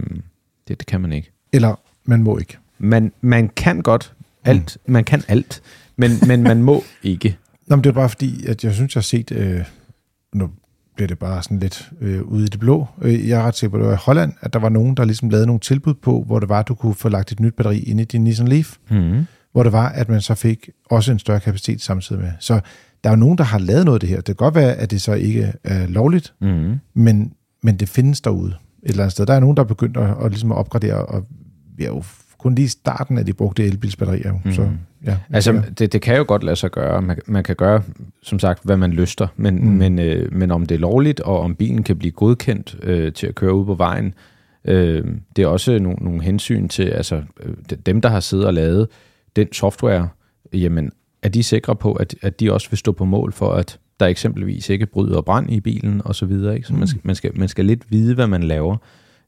det, 0.69 0.79
det 0.79 0.87
kan 0.87 1.01
man 1.01 1.13
ikke. 1.13 1.33
Eller 1.53 1.75
man 2.05 2.23
må 2.23 2.39
ikke. 2.39 2.59
Man, 2.79 3.13
man 3.21 3.49
kan 3.49 3.81
godt 3.81 4.15
alt. 4.47 4.79
Mm. 4.87 4.93
Man 4.93 5.05
kan 5.05 5.23
alt, 5.29 5.63
men, 5.97 6.11
men 6.27 6.43
man 6.43 6.63
må 6.63 6.85
ikke. 7.03 7.39
Nå, 7.67 7.77
men 7.77 7.85
det 7.85 7.91
er 7.91 7.95
bare 7.95 8.09
fordi, 8.09 8.47
at 8.47 8.65
jeg 8.65 8.75
synes, 8.75 8.95
jeg 8.95 9.01
har 9.01 9.03
set... 9.03 9.33
Øh 9.33 9.65
nu 10.37 10.51
bliver 10.97 11.09
det 11.09 11.19
bare 11.19 11.43
sådan 11.43 11.59
lidt 11.59 11.91
øh, 12.01 12.23
ude 12.23 12.45
i 12.45 12.49
det 12.49 12.61
blå. 12.61 12.87
Øh, 13.03 13.29
jeg 13.29 13.41
er 13.41 13.43
ret 13.43 13.57
sikker 13.57 13.71
på, 13.71 13.77
at 13.77 13.81
det 13.81 13.89
var 13.89 13.95
i 13.95 14.01
Holland, 14.05 14.33
at 14.41 14.53
der 14.53 14.59
var 14.59 14.69
nogen, 14.69 14.95
der 14.95 15.05
ligesom 15.05 15.29
lavede 15.31 15.47
nogle 15.47 15.61
tilbud 15.61 15.95
på, 15.95 16.23
hvor 16.27 16.41
det 16.41 16.49
var, 16.49 16.59
at 16.61 16.69
du 16.69 16.75
kunne 16.75 16.95
få 16.95 17.09
lagt 17.09 17.33
et 17.33 17.41
nyt 17.41 17.55
batteri 17.55 17.79
ind 17.79 18.01
i 18.01 18.05
din 18.05 18.25
Nissan 18.25 18.49
Leaf, 18.49 18.77
mm. 18.91 19.27
hvor 19.53 19.63
det 19.63 19.73
var, 19.73 19.89
at 19.89 20.09
man 20.09 20.21
så 20.21 20.35
fik 20.35 20.71
også 20.91 21.13
en 21.13 21.19
større 21.19 21.41
kapacitet 21.41 21.83
samtidig 21.83 22.23
med. 22.23 22.33
Så 22.41 22.61
der 23.05 23.11
er 23.11 23.15
jo 23.15 23.21
nogen, 23.21 23.39
der 23.39 23.45
har 23.45 23.59
lavet 23.59 23.85
noget 23.85 23.97
af 23.97 24.01
det 24.01 24.09
her. 24.09 24.17
Det 24.17 24.25
kan 24.25 24.35
godt 24.35 24.55
være, 24.55 24.75
at 24.75 24.91
det 24.91 25.03
så 25.03 25.13
ikke 25.13 25.53
er 25.65 25.87
lovligt, 25.87 26.35
mm. 26.41 26.75
men, 26.95 27.33
men 27.63 27.77
det 27.77 27.89
findes 27.89 28.21
derude 28.21 28.55
et 28.83 28.91
eller 28.91 29.03
andet 29.03 29.13
sted. 29.13 29.27
Der 29.27 29.35
er 29.35 29.41
nogen, 29.41 29.57
der 29.57 29.63
er 29.63 29.67
begyndt 29.67 29.97
at, 29.97 30.15
at, 30.25 30.31
ligesom 30.31 30.53
at 30.53 30.59
opgradere, 30.59 31.07
og 31.07 31.27
vi 31.77 31.85
er 31.85 31.89
jo 31.89 32.03
kun 32.47 32.55
lige 32.55 32.69
starten 32.69 33.19
af 33.19 33.27
de 33.27 33.33
brugte 33.33 33.65
elbilsbatterier. 33.65 34.33
Mm. 34.45 34.53
Så, 34.53 34.69
ja, 35.07 35.17
altså, 35.33 35.63
det, 35.79 35.93
det 35.93 36.03
kan 36.03 36.17
jo 36.17 36.25
godt 36.29 36.43
lade 36.43 36.57
sig 36.57 36.71
gøre. 36.71 37.03
Man, 37.03 37.19
man 37.27 37.45
kan 37.45 37.57
gøre, 37.57 37.83
som 38.23 38.39
sagt, 38.39 38.65
hvad 38.65 38.77
man 38.77 38.93
lyster, 38.93 39.27
men, 39.37 39.55
mm. 39.55 39.71
men, 39.71 39.99
øh, 39.99 40.35
men 40.35 40.51
om 40.51 40.67
det 40.67 40.75
er 40.75 40.79
lovligt, 40.79 41.21
og 41.21 41.41
om 41.41 41.55
bilen 41.55 41.83
kan 41.83 41.97
blive 41.99 42.13
godkendt 42.13 42.77
øh, 42.83 43.13
til 43.13 43.27
at 43.27 43.35
køre 43.35 43.55
ud 43.55 43.65
på 43.67 43.75
vejen, 43.75 44.15
øh, 44.65 45.05
det 45.37 45.43
er 45.43 45.47
også 45.47 45.79
nogle, 45.79 45.99
nogle 46.01 46.23
hensyn 46.23 46.69
til, 46.69 46.83
altså 46.83 47.23
øh, 47.43 47.55
dem, 47.87 48.01
der 48.01 48.09
har 48.09 48.21
siddet 48.21 48.47
og 48.47 48.55
lavet 48.55 48.89
den 49.37 49.53
software, 49.53 50.09
jamen, 50.53 50.91
er 51.23 51.29
de 51.29 51.43
sikre 51.43 51.77
på, 51.77 51.93
at, 51.93 52.15
at 52.23 52.41
de 52.41 52.53
også 52.53 52.71
vil 52.71 52.79
stå 52.79 52.93
på 52.93 53.05
mål 53.05 53.33
for, 53.33 53.53
at 53.53 53.79
der 54.01 54.07
eksempelvis 54.07 54.71
ikke 54.71 54.87
bryder 54.87 55.21
brand 55.21 55.51
i 55.51 55.61
bilen 55.61 56.03
og 56.05 56.15
så 56.15 56.27
videre. 56.27 56.57
Ikke? 56.57 56.69
Så 56.69 56.75
man, 56.75 56.89
skal, 56.89 57.01
man, 57.05 57.15
skal, 57.15 57.31
man 57.39 57.49
skal 57.49 57.65
lidt 57.65 57.91
vide, 57.91 58.15
hvad 58.15 58.27
man 58.27 58.43
laver. 58.43 58.77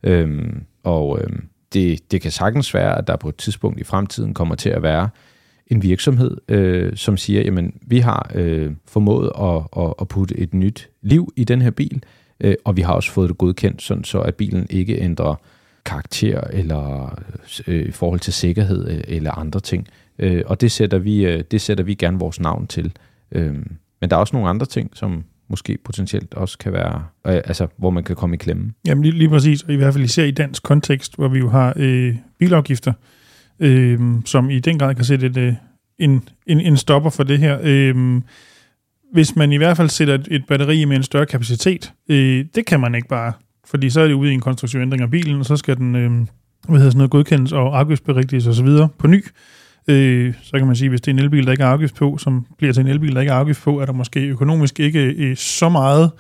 Øhm, 0.03 0.62
og 0.85 1.21
øhm, 1.21 1.44
det, 1.73 2.12
det 2.12 2.20
kan 2.20 2.31
sagtens 2.31 2.75
være, 2.75 2.99
at 2.99 3.06
der 3.06 3.17
på 3.17 3.29
et 3.29 3.37
tidspunkt 3.37 3.81
i 3.81 3.85
fremtiden 3.85 4.35
kommer 4.35 4.55
til 4.55 4.70
at 4.70 4.82
være 4.82 5.09
en 5.67 5.82
virksomhed, 5.82 6.37
øh, 6.49 6.97
som 6.97 7.17
siger, 7.17 7.43
jamen 7.43 7.73
vi 7.82 7.99
har 7.99 8.31
øh, 8.35 8.73
formået 8.87 9.31
at, 9.41 9.82
at, 9.85 9.94
at 10.00 10.09
putte 10.09 10.38
et 10.38 10.55
nyt 10.55 10.88
liv 11.03 11.32
i 11.37 11.45
den 11.45 11.62
her 11.62 11.71
bil, 11.71 12.02
øh, 12.40 12.54
og 12.64 12.76
vi 12.76 12.83
har 12.83 12.92
også 12.92 13.11
fået 13.11 13.28
det 13.28 13.38
godkendt, 13.38 13.83
sådan 13.83 14.04
så 14.04 14.21
at 14.21 14.35
bilen 14.35 14.66
ikke 14.71 14.99
ændrer 15.00 15.35
karakter 15.85 16.40
eller 16.40 17.14
øh, 17.66 17.88
i 17.88 17.90
forhold 17.90 18.21
til 18.21 18.33
sikkerhed 18.33 18.88
øh, 18.88 19.00
eller 19.09 19.31
andre 19.38 19.61
ting. 19.61 19.88
Øh, 20.19 20.42
og 20.47 20.61
det 20.61 20.73
sætter, 20.73 20.99
vi, 20.99 21.26
øh, 21.26 21.45
det 21.50 21.61
sætter 21.61 21.85
vi 21.85 21.95
gerne 21.95 22.19
vores 22.19 22.40
navn 22.40 22.66
til. 22.66 22.92
Øh, 23.33 23.54
men 24.00 24.11
der 24.11 24.16
er 24.16 24.21
også 24.21 24.37
nogle 24.37 24.49
andre 24.49 24.66
ting, 24.66 24.90
som 24.95 25.25
måske 25.49 25.78
potentielt 25.85 26.35
også 26.35 26.59
kan 26.59 26.73
være, 26.73 27.05
øh, 27.26 27.35
altså 27.35 27.67
hvor 27.76 27.90
man 27.90 28.05
kan 28.05 28.17
komme 28.17 28.35
i 28.35 28.37
klemme. 28.37 28.73
Jamen 28.87 29.05
lige, 29.05 29.19
lige 29.19 29.28
præcis, 29.28 29.62
og 29.62 29.73
i 29.73 29.76
hvert 29.76 29.95
fald 29.95 30.05
især 30.05 30.25
i 30.25 30.31
dansk 30.31 30.62
kontekst, 30.62 31.17
hvor 31.17 31.28
vi 31.28 31.38
jo 31.38 31.49
har 31.49 31.73
øh, 31.76 32.17
bilafgifter, 32.38 32.93
øh, 33.61 34.00
som 34.25 34.50
i 34.50 34.59
den 34.61 34.78
grad 34.78 34.95
kan 34.95 35.05
sætte 35.05 35.26
et, 35.26 35.37
øh, 35.37 35.55
en, 35.99 36.28
en, 36.47 36.61
en 36.61 36.76
stopper 36.76 37.11
for 37.11 37.23
det 37.23 37.38
her. 37.38 37.59
Øh, 37.62 38.21
hvis 39.12 39.37
man 39.37 39.52
i 39.52 39.57
hvert 39.57 39.76
fald 39.76 39.88
sætter 39.88 40.14
et, 40.14 40.28
et 40.31 40.45
batteri 40.49 40.85
med 40.85 40.97
en 40.97 41.02
større 41.02 41.26
kapacitet, 41.26 41.93
øh, 42.11 42.45
det 42.55 42.67
kan 42.67 42.81
man 42.81 42.95
ikke 42.95 43.09
bare, 43.09 43.33
fordi 43.67 43.90
så 43.90 44.00
er 44.00 44.07
det 44.07 44.14
ude 44.14 44.31
i 44.31 44.35
en 44.35 44.40
konstruktiv 44.40 44.81
ændring 44.81 45.02
af 45.02 45.11
bilen, 45.11 45.38
og 45.40 45.47
så 45.47 45.57
skal 45.57 45.76
den 45.76 45.97
øh, 45.97 46.11
hvad 46.69 46.78
hedder 46.78 46.90
sådan 46.90 46.99
noget, 46.99 47.11
godkendes 47.11 47.52
og 47.52 47.78
afgiftsberigtiges 47.78 48.47
osv. 48.47 48.69
på 48.99 49.07
ny. 49.07 49.25
Øh, 49.88 50.35
så 50.42 50.59
kan 50.59 50.66
man 50.66 50.76
sige, 50.76 50.88
hvis 50.88 51.00
det 51.00 51.11
er 51.11 51.14
en 51.14 51.18
elbil, 51.18 51.47
der 51.47 51.52
ikke 51.52 51.64
er 51.64 51.68
afgift 51.68 51.95
på, 51.95 52.18
som 52.18 52.47
bliver 52.59 52.73
til 52.73 52.80
en 52.80 52.87
elbil, 52.87 53.14
der 53.14 53.21
ikke 53.21 53.33
er 53.33 53.37
afgift 53.37 53.62
på, 53.62 53.80
er 53.80 53.87
der 53.87 53.92
måske 53.92 54.21
økonomisk 54.21 54.80
ikke 54.80 55.00
øh, 55.00 55.37
så 55.37 55.68
meget, 55.68 56.11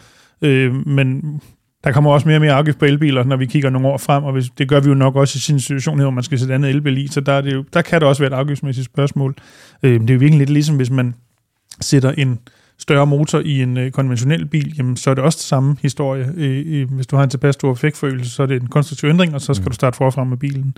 øh, 0.42 0.86
men 0.86 1.40
der 1.84 1.92
kommer 1.92 2.10
også 2.10 2.28
mere 2.28 2.36
og 2.36 2.40
mere 2.40 2.52
afgift 2.52 2.78
på 2.78 2.84
elbiler, 2.84 3.24
når 3.24 3.36
vi 3.36 3.46
kigger 3.46 3.70
nogle 3.70 3.88
år 3.88 3.98
frem, 3.98 4.24
og 4.24 4.32
hvis, 4.32 4.50
det 4.58 4.68
gør 4.68 4.80
vi 4.80 4.88
jo 4.88 4.94
nok 4.94 5.16
også 5.16 5.36
i 5.36 5.40
sin 5.40 5.60
situation 5.60 5.98
her, 5.98 6.04
hvor 6.04 6.10
man 6.10 6.24
skal 6.24 6.38
sætte 6.38 6.54
andet 6.54 6.70
elbil 6.70 6.98
i, 6.98 7.06
så 7.06 7.20
der, 7.20 7.32
er 7.32 7.40
det 7.40 7.54
jo, 7.54 7.64
der 7.72 7.82
kan 7.82 8.00
det 8.00 8.08
også 8.08 8.22
være 8.22 8.32
et 8.32 8.36
afgiftsmæssigt 8.36 8.84
spørgsmål. 8.84 9.34
Øh, 9.82 10.00
det 10.00 10.10
er 10.10 10.14
jo 10.14 10.18
virkelig 10.18 10.38
lidt 10.38 10.50
ligesom, 10.50 10.76
hvis 10.76 10.90
man 10.90 11.14
sætter 11.80 12.12
en 12.12 12.38
større 12.78 13.06
motor 13.06 13.40
i 13.40 13.62
en 13.62 13.76
øh, 13.76 13.90
konventionel 13.90 14.46
bil, 14.46 14.74
jamen, 14.78 14.96
så 14.96 15.10
er 15.10 15.14
det 15.14 15.24
også 15.24 15.36
det 15.36 15.44
samme 15.44 15.76
historie. 15.82 16.32
Øh, 16.36 16.62
øh, 16.66 16.92
hvis 16.92 17.06
du 17.06 17.16
har 17.16 17.24
en 17.24 17.30
tilpas 17.30 17.54
stor 17.54 17.72
effektforøgelse, 17.72 18.30
så 18.30 18.42
er 18.42 18.46
det 18.46 18.62
en 18.62 18.68
konstruktiv 18.68 19.08
ændring, 19.08 19.34
og 19.34 19.40
så 19.40 19.54
skal 19.54 19.64
mm. 19.64 19.70
du 19.70 19.74
starte 19.74 19.96
forfra 19.96 20.24
med 20.24 20.36
bilen. 20.36 20.76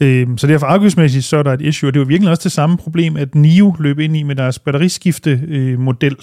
Øh, 0.00 0.26
så 0.36 0.46
derfor 0.46 0.66
afgiftsmæssigt, 0.66 1.24
så 1.24 1.36
er 1.36 1.42
der 1.42 1.52
et 1.52 1.60
issue, 1.60 1.90
og 1.90 1.94
det 1.94 2.00
var 2.00 2.06
virkelig 2.06 2.30
også 2.30 2.42
det 2.44 2.52
samme 2.52 2.76
problem, 2.76 3.16
at 3.16 3.34
NIO 3.34 3.76
løb 3.78 3.98
ind 3.98 4.16
i 4.16 4.22
med 4.22 4.34
deres 4.34 4.58
batteriskifte-model, 4.58 6.16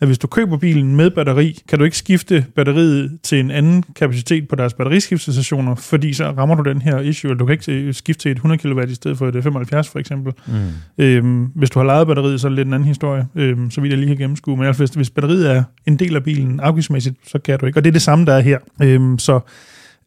at 0.00 0.08
hvis 0.08 0.18
du 0.18 0.26
køber 0.26 0.56
bilen 0.56 0.96
med 0.96 1.10
batteri, 1.10 1.58
kan 1.68 1.78
du 1.78 1.84
ikke 1.84 1.98
skifte 1.98 2.46
batteriet 2.56 3.18
til 3.22 3.40
en 3.40 3.50
anden 3.50 3.84
kapacitet 3.96 4.48
på 4.48 4.56
deres 4.56 4.74
batteriskiftestationer, 4.74 5.74
fordi 5.74 6.12
så 6.12 6.30
rammer 6.30 6.54
du 6.54 6.70
den 6.70 6.82
her 6.82 7.00
issue, 7.00 7.30
og 7.30 7.38
du 7.38 7.46
kan 7.46 7.52
ikke 7.52 7.72
øh, 7.72 7.94
skifte 7.94 8.22
til 8.22 8.30
et 8.30 8.36
100 8.36 8.62
kW 8.62 8.80
i 8.80 8.94
stedet 8.94 9.18
for 9.18 9.28
et 9.28 9.42
75 9.42 9.88
for 9.88 9.98
eksempel. 9.98 10.32
Mm. 10.46 11.04
Øhm, 11.04 11.44
hvis 11.44 11.70
du 11.70 11.78
har 11.78 11.86
lejet 11.86 12.06
batteriet, 12.06 12.40
så 12.40 12.46
er 12.46 12.48
det 12.48 12.56
lidt 12.56 12.68
en 12.68 12.74
anden 12.74 12.88
historie, 12.88 13.26
øhm, 13.34 13.70
så 13.70 13.80
vidt 13.80 13.90
jeg 13.90 13.98
lige 13.98 14.08
kan 14.08 14.16
gennemskue. 14.16 14.56
Men 14.56 14.66
altså, 14.66 14.82
hvis, 14.82 14.90
hvis 14.90 15.10
batteriet 15.10 15.50
er 15.50 15.62
en 15.86 15.96
del 15.96 16.16
af 16.16 16.24
bilen 16.24 16.60
afgiftsmæssigt, 16.60 17.16
så 17.26 17.38
kan 17.38 17.58
du 17.58 17.66
ikke. 17.66 17.78
Og 17.78 17.84
det 17.84 17.90
er 17.90 17.92
det 17.92 18.02
samme, 18.02 18.26
der 18.26 18.32
er 18.32 18.40
her. 18.40 18.58
Øhm, 18.82 19.18
så 19.18 19.40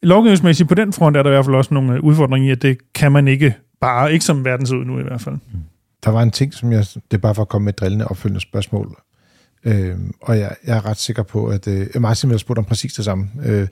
lovgivningsmæssigt 0.02 0.68
på 0.68 0.74
den 0.74 0.92
front 0.92 1.16
er 1.16 1.22
der 1.22 1.30
i 1.30 1.32
hvert 1.32 1.44
fald 1.44 1.56
også 1.56 1.74
nogle 1.74 1.94
øh, 1.94 2.04
udfordringer 2.04 2.48
i, 2.48 2.52
at 2.52 2.62
det 2.62 2.92
kan 2.94 3.12
man 3.12 3.28
ikke 3.28 3.54
bare, 3.80 4.12
ikke 4.12 4.24
som 4.24 4.44
verden 4.44 4.66
ser 4.66 4.76
ud 4.76 4.84
nu 4.84 4.98
i 4.98 5.02
hvert 5.02 5.20
fald. 5.20 5.34
Mm. 5.34 5.60
Der 6.04 6.10
var 6.10 6.22
en 6.22 6.30
ting, 6.30 6.54
som 6.54 6.72
jeg, 6.72 6.84
det 6.94 7.16
er 7.16 7.18
bare 7.18 7.34
for 7.34 7.42
at 7.42 7.48
komme 7.48 7.64
med 7.64 7.72
et 7.72 7.80
drillende 7.80 8.06
opfølgende 8.06 8.40
spørgsmål, 8.40 8.96
øh, 9.64 9.96
og 10.20 10.38
jeg, 10.38 10.56
jeg 10.66 10.76
er 10.76 10.86
ret 10.86 10.96
sikker 10.96 11.22
på, 11.22 11.46
at 11.46 11.68
øh, 11.68 11.86
Martin 12.00 12.30
har 12.30 12.36
spurgt 12.36 12.58
om 12.58 12.64
præcis 12.64 12.92
det 12.92 13.04
samme. 13.04 13.28
Øh, 13.44 13.68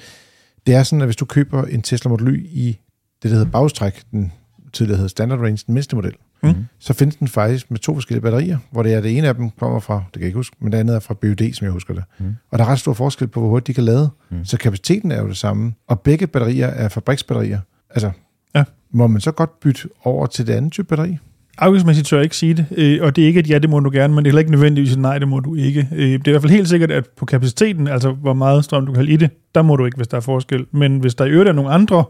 det 0.66 0.75
er 0.75 0.82
sådan, 0.82 1.00
at 1.00 1.06
hvis 1.06 1.16
du 1.16 1.25
køber 1.25 1.64
en 1.64 1.82
Tesla 1.82 2.08
Model 2.08 2.28
Y 2.28 2.47
i 2.47 2.78
det, 3.23 3.30
der 3.30 3.37
hedder 3.37 3.50
bagstræk, 3.50 4.02
den 4.11 4.32
tidligere 4.73 4.97
hedder 4.97 5.08
Standard 5.08 5.38
Range, 5.38 5.58
den 5.66 5.75
mindste 5.75 5.97
model, 5.97 6.14
mm. 6.42 6.54
så 6.78 6.92
findes 6.92 7.16
den 7.16 7.28
faktisk 7.28 7.71
med 7.71 7.78
to 7.78 7.95
forskellige 7.95 8.23
batterier, 8.23 8.59
hvor 8.71 8.83
det 8.83 8.95
er 8.95 9.00
det 9.00 9.18
ene 9.18 9.28
af 9.28 9.35
dem 9.35 9.50
kommer 9.50 9.80
fra, 9.80 9.95
det 9.95 10.12
kan 10.12 10.21
jeg 10.21 10.26
ikke 10.26 10.37
huske, 10.37 10.57
men 10.61 10.73
det 10.73 10.78
andet 10.78 10.97
er 10.97 11.00
fra 11.00 11.14
BUD, 11.14 11.52
som 11.52 11.64
jeg 11.64 11.73
husker 11.73 11.95
det. 11.95 12.04
Mm. 12.18 12.35
Og 12.50 12.59
der 12.59 12.64
er 12.64 12.68
ret 12.68 12.78
stor 12.78 12.92
forskel 12.92 13.28
på, 13.28 13.40
hvor 13.40 13.49
hurtigt 13.49 13.66
de 13.66 13.75
kan 13.75 13.85
lade. 13.85 14.11
Mm. 14.30 14.45
Så 14.45 14.59
kapaciteten 14.59 15.12
er 15.12 15.23
jo 15.23 15.28
det 15.28 15.37
samme, 15.37 15.73
og 15.87 16.00
begge 16.00 16.26
batterier 16.26 16.66
er 16.66 16.88
fabriksbatterier. 16.88 17.61
Altså, 17.90 18.11
ja. 18.54 18.64
må 18.90 19.07
man 19.07 19.21
så 19.21 19.33
godt 19.33 19.61
bytte 19.61 19.88
over 20.04 20.26
til 20.26 20.47
det 20.47 20.52
andet 20.52 20.73
type 20.73 20.88
batteri? 20.88 21.18
Afgiftsmæssigt 21.59 22.09
tør 22.09 22.16
jeg 22.16 22.25
ikke 22.25 22.37
sige 22.37 22.54
det, 22.54 22.66
øh, 22.76 22.99
og 23.02 23.16
det 23.16 23.23
er 23.23 23.26
ikke 23.26 23.40
et 23.40 23.50
ja, 23.50 23.59
det 23.59 23.71
må 23.71 23.80
du 23.80 23.90
gerne, 23.90 24.14
men 24.14 24.25
det 24.25 24.28
er 24.28 24.30
heller 24.30 24.38
ikke 24.38 24.50
nødvendigvis 24.50 24.92
et 24.92 24.99
nej, 24.99 25.18
det 25.18 25.28
må 25.28 25.40
du 25.40 25.54
ikke. 25.54 25.88
Øh, 25.92 25.99
det 25.99 26.14
er 26.14 26.28
i 26.28 26.30
hvert 26.30 26.42
fald 26.42 26.52
helt 26.52 26.68
sikkert, 26.68 26.90
at 26.90 27.09
på 27.16 27.26
kapaciteten, 27.26 27.88
altså 27.88 28.11
hvor 28.11 28.33
meget 28.33 28.64
strøm 28.64 28.87
du 28.87 28.92
kan 28.92 29.04
have 29.04 29.12
i 29.12 29.16
det, 29.16 29.30
der 29.54 29.62
må 29.62 29.76
du 29.76 29.85
ikke, 29.85 29.97
hvis 29.97 30.09
der 30.09 30.16
er 30.16 30.21
forskel. 30.21 30.66
Men 30.73 30.99
hvis 30.99 31.14
der 31.14 31.25
i 31.25 31.30
øvrigt 31.30 31.49
er 31.49 31.52
nogle 31.52 31.71
andre 31.71 32.04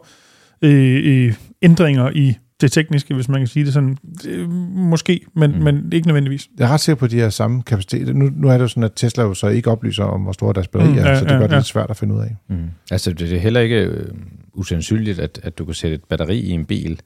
øh, 0.63 1.27
øh, 1.27 1.35
ændringer 1.63 2.11
i 2.15 2.37
det 2.61 2.73
tekniske, 2.73 3.15
hvis 3.15 3.29
man 3.29 3.41
kan 3.41 3.47
sige 3.47 3.65
det 3.65 3.73
sådan. 3.73 3.99
Det, 4.23 4.49
måske, 4.75 5.21
men, 5.35 5.53
mm. 5.53 5.59
men 5.59 5.93
ikke 5.93 6.07
nødvendigvis. 6.07 6.49
Jeg 6.59 6.69
er 6.69 6.73
ret 6.73 6.81
sikker 6.81 6.99
på, 6.99 7.05
at 7.05 7.11
de 7.11 7.21
har 7.21 7.31
samme 7.31 7.63
kapacitet. 7.63 8.17
Nu, 8.17 8.31
nu 8.37 8.49
er 8.49 8.53
det 8.53 8.61
jo 8.61 8.69
sådan, 8.69 8.83
at 8.83 8.93
Tesla 8.97 9.23
jo 9.23 9.35
så 9.35 9.49
ikke 9.49 9.71
oplyser 9.71 10.05
om, 10.05 10.21
hvor 10.21 10.33
store 10.33 10.53
deres 10.53 10.69
batteri 10.69 10.93
mm, 10.93 10.99
er, 10.99 11.09
ja, 11.09 11.19
så 11.19 11.25
det 11.25 11.29
gør 11.29 11.37
ja, 11.37 11.43
det 11.43 11.51
ja. 11.51 11.57
lidt 11.57 11.67
svært 11.67 11.91
at 11.91 11.97
finde 11.97 12.15
ud 12.15 12.21
af. 12.21 12.37
Mm. 12.49 12.71
Altså, 12.91 13.13
det 13.13 13.33
er 13.33 13.39
heller 13.39 13.61
ikke 13.61 13.91
uh, 13.91 14.17
usandsynligt, 14.53 15.19
at, 15.19 15.41
at 15.43 15.59
du 15.59 15.65
kan 15.65 15.75
sætte 15.75 15.95
et 15.95 16.05
batteri 16.05 16.41
i 16.41 16.51
en 16.51 16.65
bil, 16.65 17.01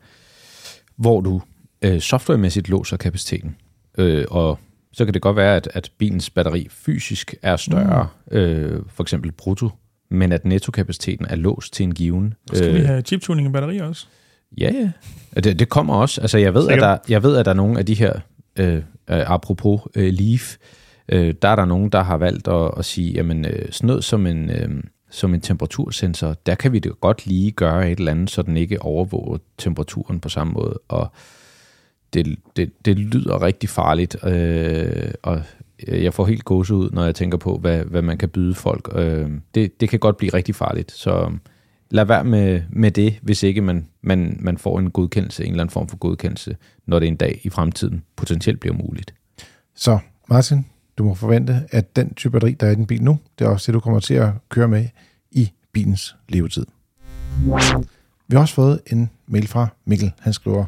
hvor 0.97 1.21
du 1.21 1.43
uh, 1.87 1.99
softwaremæssigt 1.99 2.69
låser 2.69 2.97
kapaciteten. 2.97 3.57
Uh, 3.99 4.23
og 4.29 4.59
så 4.93 5.05
kan 5.05 5.15
det 5.15 5.23
godt 5.23 5.37
være, 5.37 5.57
at, 5.57 5.69
at 5.75 5.91
bilens 5.99 6.31
batteri 6.31 6.69
fysisk 6.71 7.35
er 7.43 7.57
større, 7.57 8.09
mm. 8.33 8.39
uh, 8.39 8.85
for 8.89 9.03
eksempel 9.03 9.33
brutto, 9.33 9.71
men 10.11 10.33
at 10.33 10.45
nettokapaciteten 10.45 11.27
er 11.29 11.37
låst 11.37 11.73
til 11.73 11.85
en 11.85 11.95
given. 11.95 12.35
Skal 12.53 12.69
uh, 12.69 12.75
vi 12.75 12.81
have 12.81 13.03
chiptuning 13.03 13.49
i 13.49 13.51
batterier 13.51 13.85
også? 13.85 14.07
Ja, 14.59 14.71
ja. 15.35 15.41
Det, 15.41 15.59
det 15.59 15.69
kommer 15.69 15.95
også. 15.95 16.21
Altså, 16.21 16.39
jeg 16.39 16.55
ved, 16.55 16.69
at 16.69 16.81
der, 16.81 16.97
jeg 17.09 17.23
ved, 17.23 17.37
at 17.37 17.45
der 17.45 17.51
er 17.51 17.57
nogle 17.57 17.79
af 17.79 17.87
de 17.87 17.95
her, 17.95 18.13
øh, 18.59 18.75
øh, 18.75 18.83
apropos 19.09 19.81
øh, 19.97 20.13
Leaf, 20.13 20.57
øh, 21.09 21.35
der 21.43 21.49
er 21.49 21.57
der 21.57 21.65
nogen, 21.65 21.91
der 21.91 22.03
har 22.03 22.17
valgt 22.17 22.49
at, 22.49 22.71
at 22.79 22.85
sige, 22.85 23.13
jamen 23.13 23.45
øh, 23.45 23.73
sådan 23.73 23.87
noget 23.87 24.05
som 24.05 24.27
en, 24.27 24.51
øh, 24.51 24.83
som 25.11 25.35
en 25.35 25.41
temperatursensor, 25.41 26.37
der 26.47 26.55
kan 26.55 26.73
vi 26.73 26.79
det 26.79 27.01
godt 27.01 27.27
lige 27.27 27.51
gøre 27.51 27.91
et 27.91 27.99
eller 27.99 28.13
andet, 28.13 28.31
så 28.31 28.43
den 28.43 28.57
ikke 28.57 28.83
overvåger 28.83 29.39
temperaturen 29.59 30.21
på 30.21 30.29
samme 30.29 30.53
måde. 30.53 30.79
Og 30.89 31.13
det, 32.15 32.37
det, 32.57 32.71
det 32.85 32.99
lyder 32.99 33.43
rigtig 33.43 33.69
farligt, 33.69 34.17
øh, 34.25 35.11
og 35.23 35.43
jeg 35.89 36.15
får 36.15 36.27
helt 36.27 36.45
gåse 36.45 36.75
ud, 36.75 36.91
når 36.91 37.05
jeg 37.05 37.15
tænker 37.15 37.39
på, 37.39 37.59
hvad, 37.59 37.85
hvad 37.85 38.03
man 38.03 38.19
kan 38.19 38.29
byde 38.29 38.55
folk. 38.55 38.89
Øh, 38.95 39.31
det, 39.55 39.81
det 39.81 39.89
kan 39.89 39.99
godt 39.99 40.17
blive 40.17 40.35
rigtig 40.35 40.55
farligt, 40.55 40.93
så 40.93 41.33
lad 41.93 42.05
være 42.05 42.25
med, 42.25 42.63
med 42.71 42.91
det, 42.91 43.19
hvis 43.23 43.43
ikke 43.43 43.61
man, 43.61 43.89
man, 44.03 44.37
man 44.41 44.59
får 44.59 44.79
en 44.79 44.91
godkendelse, 44.91 45.45
en 45.45 45.51
eller 45.51 45.63
anden 45.63 45.73
form 45.73 45.89
for 45.89 45.97
godkendelse, 45.97 46.57
når 46.87 46.99
det 46.99 47.09
en 47.09 47.17
dag 47.17 47.41
i 47.43 47.49
fremtiden 47.49 48.03
potentielt 48.17 48.61
bliver 48.61 48.75
muligt. 48.77 49.15
Så 49.75 49.99
Martin, 50.29 50.67
du 50.99 51.05
må 51.05 51.15
forvente, 51.15 51.67
at 51.71 51.97
den 51.97 52.15
type 52.15 52.33
batteri, 52.33 52.53
der 52.53 52.67
er 52.67 52.71
i 52.71 52.75
den 52.75 52.87
bil 52.87 53.03
nu, 53.03 53.19
det 53.39 53.45
er 53.45 53.49
også 53.49 53.73
det, 53.73 53.75
du 53.75 53.81
kommer 53.81 54.01
til 54.01 54.15
at 54.15 54.31
køre 54.49 54.69
med 54.69 54.89
i 55.31 55.53
bilens 55.73 56.17
levetid. 56.29 56.67
Vi 58.29 58.35
har 58.35 58.41
også 58.41 58.55
fået 58.55 58.81
en 58.87 59.11
mail 59.27 59.47
fra 59.49 59.67
Mikkel. 59.85 60.13
Han 60.21 60.33
skriver, 60.33 60.65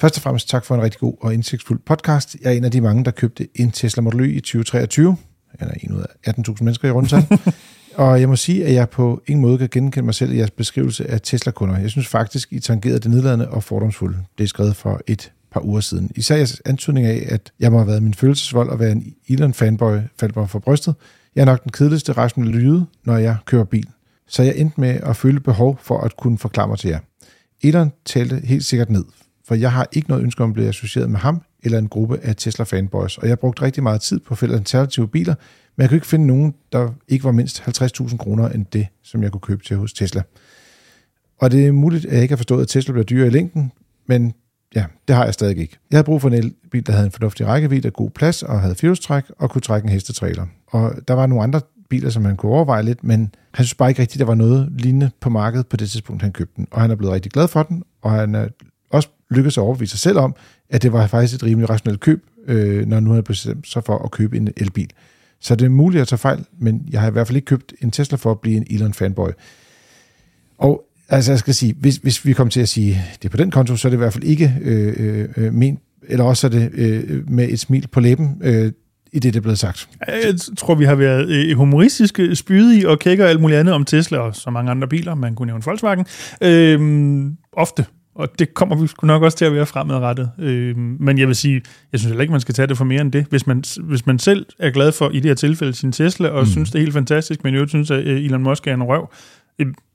Først 0.00 0.16
og 0.16 0.22
fremmest 0.22 0.48
tak 0.48 0.64
for 0.64 0.74
en 0.74 0.82
rigtig 0.82 1.00
god 1.00 1.14
og 1.20 1.34
indsigtsfuld 1.34 1.78
podcast. 1.78 2.36
Jeg 2.42 2.52
er 2.52 2.56
en 2.56 2.64
af 2.64 2.70
de 2.70 2.80
mange, 2.80 3.04
der 3.04 3.10
købte 3.10 3.48
en 3.54 3.70
Tesla 3.70 4.02
Model 4.02 4.20
Y 4.20 4.36
i 4.36 4.40
2023. 4.40 5.16
Jeg 5.60 5.68
er 5.68 5.74
en 5.82 5.92
ud 5.92 6.04
af 6.24 6.32
18.000 6.32 6.54
mennesker 6.60 6.88
i 6.88 6.90
rundtal. 6.90 7.26
Og 7.94 8.20
jeg 8.20 8.28
må 8.28 8.36
sige, 8.36 8.66
at 8.66 8.74
jeg 8.74 8.88
på 8.88 9.22
ingen 9.26 9.42
måde 9.42 9.58
kan 9.58 9.68
genkende 9.72 10.04
mig 10.04 10.14
selv 10.14 10.32
i 10.32 10.38
jeres 10.38 10.50
beskrivelse 10.50 11.10
af 11.10 11.20
Tesla-kunder. 11.20 11.78
Jeg 11.78 11.90
synes 11.90 12.08
faktisk, 12.08 12.52
I 12.52 12.58
tangerede 12.58 12.98
det 12.98 13.10
nedladende 13.10 13.48
og 13.48 13.64
fordomsfulde. 13.64 14.18
Det 14.38 14.44
er 14.44 14.48
skrevet 14.48 14.76
for 14.76 15.00
et 15.06 15.32
par 15.52 15.64
uger 15.64 15.80
siden. 15.80 16.10
Især 16.16 16.36
jeres 16.36 16.62
antydning 16.64 17.06
af, 17.06 17.26
at 17.28 17.52
jeg 17.60 17.72
må 17.72 17.78
have 17.78 17.88
været 17.88 18.02
min 18.02 18.14
følelsesvold 18.14 18.68
og 18.68 18.80
være 18.80 18.92
en 18.92 19.14
Elon-fanboy, 19.28 19.98
faldt 20.20 20.36
mig 20.36 20.50
for 20.50 20.58
brystet. 20.58 20.94
Jeg 21.34 21.40
er 21.40 21.46
nok 21.46 21.62
den 21.62 21.72
kedeligste 21.72 22.12
rationelle 22.12 22.60
lyde, 22.60 22.86
når 23.04 23.16
jeg 23.16 23.36
kører 23.44 23.64
bil. 23.64 23.86
Så 24.28 24.42
jeg 24.42 24.54
endte 24.56 24.80
med 24.80 25.00
at 25.02 25.16
føle 25.16 25.40
behov 25.40 25.78
for 25.82 26.00
at 26.00 26.16
kunne 26.16 26.38
forklare 26.38 26.68
mig 26.68 26.78
til 26.78 26.90
jer. 26.90 26.98
Elon 27.62 27.92
talte 28.04 28.40
helt 28.44 28.64
sikkert 28.64 28.90
ned, 28.90 29.04
for 29.48 29.54
jeg 29.54 29.72
har 29.72 29.88
ikke 29.92 30.08
noget 30.08 30.22
ønske 30.22 30.42
om 30.42 30.50
at 30.50 30.54
blive 30.54 30.68
associeret 30.68 31.10
med 31.10 31.18
ham 31.18 31.42
eller 31.62 31.78
en 31.78 31.88
gruppe 31.88 32.18
af 32.22 32.36
Tesla-fanboys, 32.36 33.18
og 33.18 33.22
jeg 33.22 33.30
har 33.30 33.36
brugt 33.36 33.62
rigtig 33.62 33.82
meget 33.82 34.00
tid 34.00 34.20
på 34.20 34.34
at 34.34 34.38
finde 34.38 34.54
alternative 34.54 35.08
biler, 35.08 35.34
men 35.76 35.82
jeg 35.82 35.88
kunne 35.88 35.96
ikke 35.96 36.06
finde 36.06 36.26
nogen, 36.26 36.54
der 36.72 36.90
ikke 37.08 37.24
var 37.24 37.32
mindst 37.32 37.60
50.000 37.60 38.16
kroner 38.16 38.48
end 38.48 38.66
det, 38.72 38.86
som 39.02 39.22
jeg 39.22 39.32
kunne 39.32 39.40
købe 39.40 39.64
til 39.64 39.76
hos 39.76 39.92
Tesla. 39.92 40.22
Og 41.40 41.50
det 41.50 41.66
er 41.66 41.72
muligt, 41.72 42.06
at 42.06 42.12
jeg 42.12 42.22
ikke 42.22 42.32
har 42.32 42.36
forstået, 42.36 42.62
at 42.62 42.68
Tesla 42.68 42.92
bliver 42.92 43.04
dyrere 43.04 43.26
i 43.26 43.30
længden, 43.30 43.72
men 44.06 44.34
ja, 44.74 44.84
det 45.08 45.16
har 45.16 45.24
jeg 45.24 45.34
stadig 45.34 45.58
ikke. 45.58 45.78
Jeg 45.90 45.96
havde 45.96 46.04
brug 46.04 46.20
for 46.20 46.28
en 46.28 46.34
elbil, 46.34 46.86
der 46.86 46.92
havde 46.92 47.06
en 47.06 47.12
fornuftig 47.12 47.46
rækkevidde, 47.46 47.90
god 47.90 48.10
plads 48.10 48.42
og 48.42 48.60
havde 48.60 48.74
firehjulstræk 48.74 49.24
og 49.38 49.50
kunne 49.50 49.60
trække 49.60 49.86
en 49.86 49.92
hestetrailer. 49.92 50.46
Og 50.66 50.94
der 51.08 51.14
var 51.14 51.26
nogle 51.26 51.42
andre 51.42 51.60
biler, 51.90 52.10
som 52.10 52.24
han 52.24 52.36
kunne 52.36 52.52
overveje 52.52 52.82
lidt, 52.82 53.04
men 53.04 53.34
han 53.54 53.64
synes 53.64 53.74
bare 53.74 53.88
ikke 53.88 54.02
rigtigt, 54.02 54.18
der 54.18 54.26
var 54.26 54.34
noget 54.34 54.72
lignende 54.78 55.10
på 55.20 55.30
markedet 55.30 55.66
på 55.66 55.76
det 55.76 55.90
tidspunkt, 55.90 56.22
han 56.22 56.32
købte 56.32 56.52
den. 56.56 56.66
Og 56.70 56.80
han 56.80 56.90
er 56.90 56.94
blevet 56.94 57.14
rigtig 57.14 57.32
glad 57.32 57.48
for 57.48 57.62
den, 57.62 57.82
og 58.02 58.10
han 58.10 58.34
er 58.34 58.48
lykkedes 59.32 59.58
at 59.58 59.62
overbevise 59.62 59.90
sig 59.90 60.00
selv 60.00 60.18
om, 60.18 60.34
at 60.70 60.82
det 60.82 60.92
var 60.92 61.06
faktisk 61.06 61.34
et 61.34 61.42
rimelig 61.42 61.70
rationelt 61.70 62.00
køb, 62.00 62.24
øh, 62.46 62.86
når 62.86 63.00
nu 63.00 63.10
havde 63.10 63.22
bestemt 63.22 63.68
sig 63.68 63.84
for 63.84 63.98
at 63.98 64.10
købe 64.10 64.36
en 64.36 64.48
elbil. 64.56 64.90
Så 65.40 65.54
det 65.54 65.64
er 65.64 65.68
muligt 65.68 66.02
at 66.02 66.08
tage 66.08 66.18
fejl, 66.18 66.44
men 66.58 66.88
jeg 66.90 67.00
har 67.00 67.08
i 67.08 67.12
hvert 67.12 67.26
fald 67.26 67.36
ikke 67.36 67.46
købt 67.46 67.74
en 67.80 67.90
Tesla 67.90 68.16
for 68.16 68.30
at 68.30 68.40
blive 68.40 68.56
en 68.56 68.66
Elon-fanboy. 68.70 69.30
Og 70.58 70.84
altså 71.08 71.32
jeg 71.32 71.38
skal 71.38 71.54
sige, 71.54 71.74
hvis, 71.78 71.96
hvis 71.96 72.26
vi 72.26 72.32
kommer 72.32 72.50
til 72.50 72.60
at 72.60 72.68
sige 72.68 73.04
det 73.22 73.30
på 73.30 73.36
den 73.36 73.50
konto, 73.50 73.76
så 73.76 73.88
er 73.88 73.90
det 73.90 73.96
i 73.96 73.98
hvert 73.98 74.12
fald 74.12 74.24
ikke 74.24 74.54
øh, 74.62 74.94
øh, 74.98 75.28
øh 75.36 75.52
min, 75.52 75.58
ment, 75.58 75.80
eller 76.08 76.24
også 76.24 76.46
er 76.46 76.50
det 76.50 76.70
øh, 76.74 77.30
med 77.30 77.48
et 77.48 77.60
smil 77.60 77.88
på 77.88 78.00
læben, 78.00 78.40
øh, 78.40 78.72
i 79.12 79.18
det, 79.18 79.34
det 79.34 79.36
er 79.36 79.42
blevet 79.42 79.58
sagt. 79.58 79.88
Jeg 80.08 80.34
tror, 80.56 80.74
vi 80.74 80.84
har 80.84 80.94
været 80.94 81.28
øh, 81.28 81.56
humoristiske, 81.56 82.36
spydige 82.36 82.88
og 82.88 82.98
kækker 82.98 83.26
alt 83.26 83.40
muligt 83.40 83.60
andet 83.60 83.74
om 83.74 83.84
Tesla 83.84 84.18
og 84.18 84.36
så 84.36 84.50
mange 84.50 84.70
andre 84.70 84.88
biler. 84.88 85.14
Man 85.14 85.34
kunne 85.34 85.46
nævne 85.46 85.64
Volkswagen. 85.64 86.06
Øh, 86.42 87.30
ofte 87.52 87.84
og 88.14 88.38
det 88.38 88.54
kommer 88.54 88.76
vi 88.76 88.88
nok 89.02 89.22
også 89.22 89.38
til 89.38 89.44
at 89.44 89.54
være 89.54 89.66
fremadrettet. 89.66 90.30
Øh, 90.38 90.76
men 90.76 91.18
jeg 91.18 91.28
vil 91.28 91.36
sige, 91.36 91.62
jeg 91.92 92.00
synes 92.00 92.10
heller 92.10 92.22
ikke, 92.22 92.32
man 92.32 92.40
skal 92.40 92.54
tage 92.54 92.66
det 92.66 92.76
for 92.76 92.84
mere 92.84 93.00
end 93.00 93.12
det. 93.12 93.26
Hvis 93.30 93.46
man, 93.46 93.64
hvis 93.82 94.06
man 94.06 94.18
selv 94.18 94.46
er 94.58 94.70
glad 94.70 94.92
for, 94.92 95.10
i 95.10 95.20
det 95.20 95.24
her 95.24 95.34
tilfælde, 95.34 95.72
sin 95.74 95.92
Tesla, 95.92 96.28
og 96.28 96.40
mm. 96.40 96.46
synes, 96.46 96.70
det 96.70 96.78
er 96.78 96.82
helt 96.82 96.92
fantastisk, 96.92 97.44
men 97.44 97.54
jo 97.54 97.66
synes, 97.68 97.90
at 97.90 98.04
øh, 98.04 98.24
Elon 98.24 98.42
Musk 98.42 98.66
er 98.66 98.74
en 98.74 98.82
røv, 98.82 99.10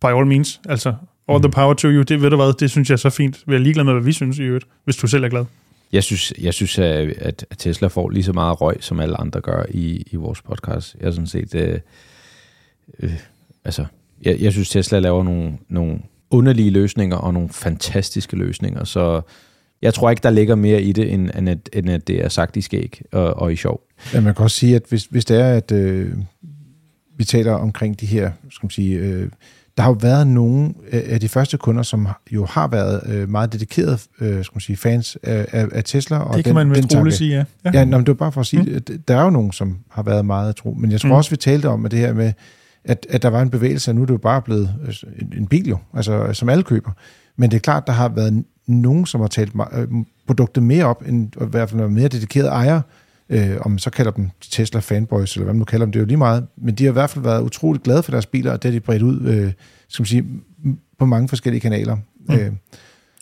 by 0.01 0.05
all 0.05 0.27
means, 0.27 0.61
altså 0.69 0.93
all 1.29 1.37
mm. 1.37 1.41
the 1.41 1.51
power 1.51 1.73
to 1.73 1.87
you, 1.87 2.01
det 2.01 2.21
ved 2.21 2.29
du 2.29 2.35
hvad, 2.35 2.53
det 2.53 2.71
synes 2.71 2.89
jeg 2.89 2.93
er 2.93 2.97
så 2.97 3.09
fint. 3.09 3.43
Vi 3.47 3.55
er 3.55 3.59
ligeglad 3.59 3.83
med, 3.83 3.93
hvad 3.93 4.03
vi 4.03 4.11
synes 4.11 4.39
i 4.39 4.43
øvrigt, 4.43 4.65
hvis 4.83 4.95
du 4.95 5.07
selv 5.07 5.23
er 5.23 5.29
glad. 5.29 5.45
Jeg 5.91 6.03
synes, 6.03 6.33
jeg 6.41 6.53
synes 6.53 6.79
at, 6.79 7.13
at 7.19 7.45
Tesla 7.57 7.87
får 7.87 8.09
lige 8.09 8.23
så 8.23 8.33
meget 8.33 8.61
røg, 8.61 8.75
som 8.79 8.99
alle 8.99 9.21
andre 9.21 9.41
gør 9.41 9.63
i, 9.69 10.03
i 10.11 10.15
vores 10.15 10.41
podcast. 10.41 10.95
Jeg 10.99 11.07
er 11.07 11.11
sådan 11.11 11.27
set... 11.27 11.55
Øh, 11.55 11.79
øh, 12.99 13.13
altså, 13.65 13.85
jeg, 14.21 14.41
jeg 14.41 14.51
synes, 14.51 14.69
Tesla 14.69 14.99
laver 14.99 15.23
nogle, 15.23 15.57
nogle 15.69 15.99
underlige 16.29 16.69
løsninger 16.69 17.17
og 17.17 17.33
nogle 17.33 17.49
fantastiske 17.49 18.35
løsninger. 18.35 18.83
Så 18.83 19.21
jeg 19.81 19.93
tror 19.93 20.09
ikke, 20.09 20.23
der 20.23 20.29
ligger 20.29 20.55
mere 20.55 20.81
i 20.81 20.91
det, 20.91 21.13
end, 21.13 21.29
end, 21.37 21.49
at, 21.49 21.69
end 21.73 21.89
at 21.89 22.07
det 22.07 22.25
er 22.25 22.29
sagt 22.29 22.57
i 22.57 22.61
skæg 22.61 23.01
og, 23.11 23.33
og 23.33 23.53
i 23.53 23.55
sjov. 23.55 23.81
Ja, 24.13 24.21
man 24.21 24.35
kan 24.35 24.43
også 24.43 24.57
sige, 24.57 24.75
at 24.75 24.83
hvis, 24.89 25.05
hvis 25.05 25.25
det 25.25 25.39
er, 25.41 25.53
at 25.53 25.71
øh, 25.71 26.13
vi 27.17 27.23
taler 27.23 27.53
omkring 27.53 27.99
de 27.99 28.05
her, 28.05 28.31
skal 28.49 28.65
man 28.65 28.71
sige, 28.71 28.97
øh, 28.97 29.29
der 29.77 29.83
har 29.83 29.89
jo 29.89 29.97
været 30.01 30.27
nogle 30.27 30.73
af 30.91 31.19
de 31.19 31.29
første 31.29 31.57
kunder, 31.57 31.83
som 31.83 32.07
jo 32.31 32.45
har 32.45 32.67
været 32.67 33.01
øh, 33.09 33.29
meget 33.29 33.53
dedikerede 33.53 33.97
øh, 34.21 34.43
skal 34.43 34.55
man 34.55 34.61
sige, 34.61 34.77
fans 34.77 35.17
af, 35.23 35.67
af, 35.71 35.83
Tesla. 35.83 36.17
Og 36.17 36.35
det 36.35 36.45
kan 36.45 36.55
den, 36.55 36.67
man 36.67 36.75
vist 36.75 36.95
roligt 36.95 37.15
sige, 37.15 37.35
ja. 37.35 37.43
Ja, 37.65 37.79
ja 37.79 37.85
nå, 37.85 37.97
det 37.97 38.07
var 38.07 38.13
bare 38.13 38.31
for 38.31 38.41
at 38.41 38.47
sige, 38.47 38.63
mm. 38.63 38.75
at 38.75 38.91
der 39.07 39.17
er 39.17 39.23
jo 39.23 39.29
nogen, 39.29 39.51
som 39.51 39.77
har 39.89 40.03
været 40.03 40.25
meget 40.25 40.55
tro. 40.55 40.73
Men 40.73 40.91
jeg 40.91 41.01
tror 41.01 41.09
mm. 41.09 41.15
også, 41.15 41.29
vi 41.29 41.35
talte 41.35 41.69
om 41.69 41.85
at 41.85 41.91
det 41.91 41.99
her 41.99 42.13
med, 42.13 42.33
at, 42.87 43.07
at 43.09 43.21
der 43.21 43.29
var 43.29 43.41
en 43.41 43.49
bevægelse, 43.49 43.91
og 43.91 43.95
nu 43.95 44.01
er 44.01 44.05
det 44.05 44.13
jo 44.13 44.17
bare 44.17 44.41
blevet 44.41 44.75
en, 45.21 45.33
en 45.37 45.47
bil 45.47 45.69
jo, 45.69 45.77
altså 45.93 46.33
som 46.33 46.49
alle 46.49 46.63
køber. 46.63 46.91
Men 47.35 47.51
det 47.51 47.57
er 47.57 47.61
klart, 47.61 47.87
der 47.87 47.93
har 47.93 48.09
været 48.09 48.43
nogen, 48.67 49.05
som 49.05 49.21
har 49.21 49.27
talt 49.27 49.53
øh, 49.73 49.87
produktet 50.27 50.63
mere 50.63 50.85
op, 50.85 51.03
end 51.07 51.33
i 51.41 51.45
hvert 51.45 51.69
fald 51.69 51.89
mere 51.89 52.07
dedikerede 52.07 52.49
ejere, 52.49 52.81
Øh, 53.29 53.57
om 53.61 53.71
man 53.71 53.79
så 53.79 53.89
kalder 53.89 54.11
dem 54.11 54.29
Tesla 54.41 54.79
fanboys, 54.79 55.33
eller 55.33 55.43
hvad 55.43 55.53
man 55.53 55.59
nu 55.59 55.65
kalder 55.65 55.85
dem, 55.85 55.91
det 55.91 55.99
er 55.99 56.01
jo 56.01 56.07
lige 56.07 56.17
meget. 56.17 56.45
Men 56.57 56.75
de 56.75 56.83
har 56.83 56.91
i 56.91 56.93
hvert 56.93 57.09
fald 57.09 57.23
været 57.23 57.41
utroligt 57.41 57.83
glade 57.83 58.03
for 58.03 58.11
deres 58.11 58.25
biler, 58.25 58.51
og 58.51 58.63
det 58.63 58.71
har 58.71 58.79
de 58.79 58.85
bredt 58.85 59.01
ud, 59.01 59.21
øh, 59.21 59.51
skal 59.87 60.01
man 60.01 60.07
sige, 60.07 60.25
på 60.99 61.05
mange 61.05 61.29
forskellige 61.29 61.61
kanaler. 61.61 61.97
Mm. 62.29 62.35
Øh, 62.35 62.51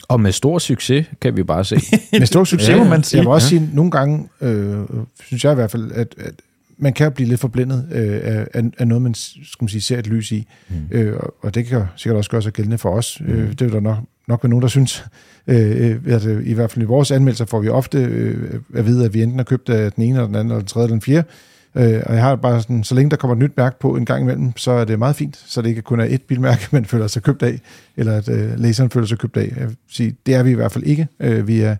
Og 0.07 0.19
med 0.19 0.31
stor 0.31 0.59
succes, 0.59 1.05
kan 1.21 1.37
vi 1.37 1.43
bare 1.43 1.65
se. 1.65 1.75
med 2.19 2.25
stor 2.25 2.43
succes, 2.43 2.69
ja, 2.69 2.77
må 2.77 2.83
man 2.83 3.03
sige. 3.03 3.17
Jeg 3.17 3.25
vil 3.25 3.31
også 3.31 3.47
sige, 3.47 3.69
nogle 3.73 3.91
gange, 3.91 4.29
øh, 4.41 4.77
synes 5.23 5.43
jeg 5.43 5.51
i 5.51 5.55
hvert 5.55 5.71
fald, 5.71 5.91
at, 5.91 6.15
at 6.17 6.33
man 6.77 6.93
kan 6.93 7.11
blive 7.11 7.29
lidt 7.29 7.39
forblindet 7.39 7.87
øh, 7.91 8.19
af, 8.53 8.63
af- 8.77 8.87
noget, 8.87 9.01
man 9.01 9.13
skal 9.13 9.57
man 9.61 9.67
sige, 9.69 9.81
ser 9.81 9.99
et 9.99 10.07
lys 10.07 10.31
i. 10.31 10.47
Mm. 10.69 10.75
Øh, 10.91 11.19
og- 11.43 11.55
det 11.55 11.65
kan 11.65 11.81
sikkert 11.95 12.17
også 12.17 12.29
gøre 12.29 12.41
sig 12.41 12.53
gældende 12.53 12.77
for 12.77 12.89
os. 12.91 13.21
Mm. 13.21 13.33
Øh, 13.33 13.49
det 13.51 13.61
er 13.61 13.67
der 13.69 13.79
nok, 13.79 13.97
nok 14.27 14.43
være 14.43 14.49
nogen, 14.49 14.61
der 14.61 14.67
synes. 14.67 15.05
Øh, 15.47 15.89
øh, 16.05 16.13
at, 16.13 16.25
øh, 16.25 16.47
I 16.47 16.53
hvert 16.53 16.71
fald 16.71 16.83
i 16.83 16.85
vores 16.85 17.11
anmeldelser 17.11 17.45
får 17.45 17.59
vi 17.59 17.69
ofte 17.69 17.97
øh, 18.03 18.59
at 18.75 18.85
vide, 18.85 19.05
at 19.05 19.13
vi 19.13 19.23
enten 19.23 19.39
har 19.39 19.43
købt 19.43 19.69
af 19.69 19.91
den 19.91 20.03
ene, 20.03 20.13
eller 20.15 20.25
den 20.27 20.35
anden, 20.35 20.51
eller 20.51 20.59
den 20.59 20.67
tredje, 20.67 20.85
eller 20.85 20.95
den 20.95 21.01
fjerde. 21.01 21.27
Øh, 21.75 22.01
og 22.05 22.13
jeg 22.15 22.21
har 22.23 22.35
bare 22.35 22.61
sådan, 22.61 22.83
så 22.83 22.95
længe 22.95 23.09
der 23.11 23.15
kommer 23.17 23.35
et 23.35 23.41
nyt 23.41 23.51
mærke 23.57 23.79
på 23.79 23.95
en 23.95 24.05
gang 24.05 24.23
imellem, 24.23 24.57
så 24.57 24.71
er 24.71 24.85
det 24.85 24.99
meget 24.99 25.15
fint, 25.15 25.43
så 25.45 25.61
det 25.61 25.69
ikke 25.69 25.81
kun 25.81 25.99
er 25.99 26.05
et 26.09 26.21
bilmærke, 26.21 26.67
man 26.71 26.85
føler 26.85 27.07
sig 27.07 27.23
købt 27.23 27.43
af, 27.43 27.59
eller 27.97 28.13
at 28.17 28.29
øh, 28.29 28.59
læseren 28.59 28.89
føler 28.89 29.07
sig 29.07 29.17
købt 29.17 29.37
af. 29.37 29.53
Jeg 29.59 29.67
vil 29.67 29.75
sige, 29.89 30.15
det 30.25 30.35
er 30.35 30.43
vi 30.43 30.51
i 30.51 30.53
hvert 30.53 30.71
fald 30.71 30.83
ikke. 30.83 31.07
Øh, 31.19 31.47
vi 31.47 31.61
er 31.61 31.75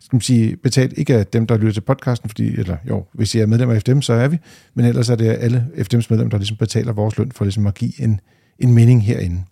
skal 0.00 0.16
man 0.16 0.20
sige, 0.20 0.56
betalt 0.56 0.92
ikke 0.96 1.14
af 1.16 1.26
dem, 1.26 1.46
der 1.46 1.56
lytter 1.56 1.72
til 1.72 1.80
podcasten, 1.80 2.28
fordi, 2.28 2.46
eller 2.46 2.76
jo, 2.88 3.04
hvis 3.14 3.34
I 3.34 3.38
er 3.38 3.46
medlemmer 3.46 3.74
af 3.74 3.80
FDM, 3.80 4.00
så 4.00 4.12
er 4.12 4.28
vi, 4.28 4.38
men 4.74 4.84
ellers 4.84 5.08
er 5.08 5.16
det 5.16 5.26
alle 5.26 5.66
FDM's 5.74 6.06
medlemmer, 6.10 6.30
der 6.30 6.38
ligesom 6.38 6.56
betaler 6.56 6.92
vores 6.92 7.18
løn 7.18 7.32
for 7.32 7.44
ligesom 7.44 7.66
at 7.66 7.74
give 7.74 8.02
en, 8.02 8.20
en 8.58 8.74
mening 8.74 9.04
herinde. 9.04 9.42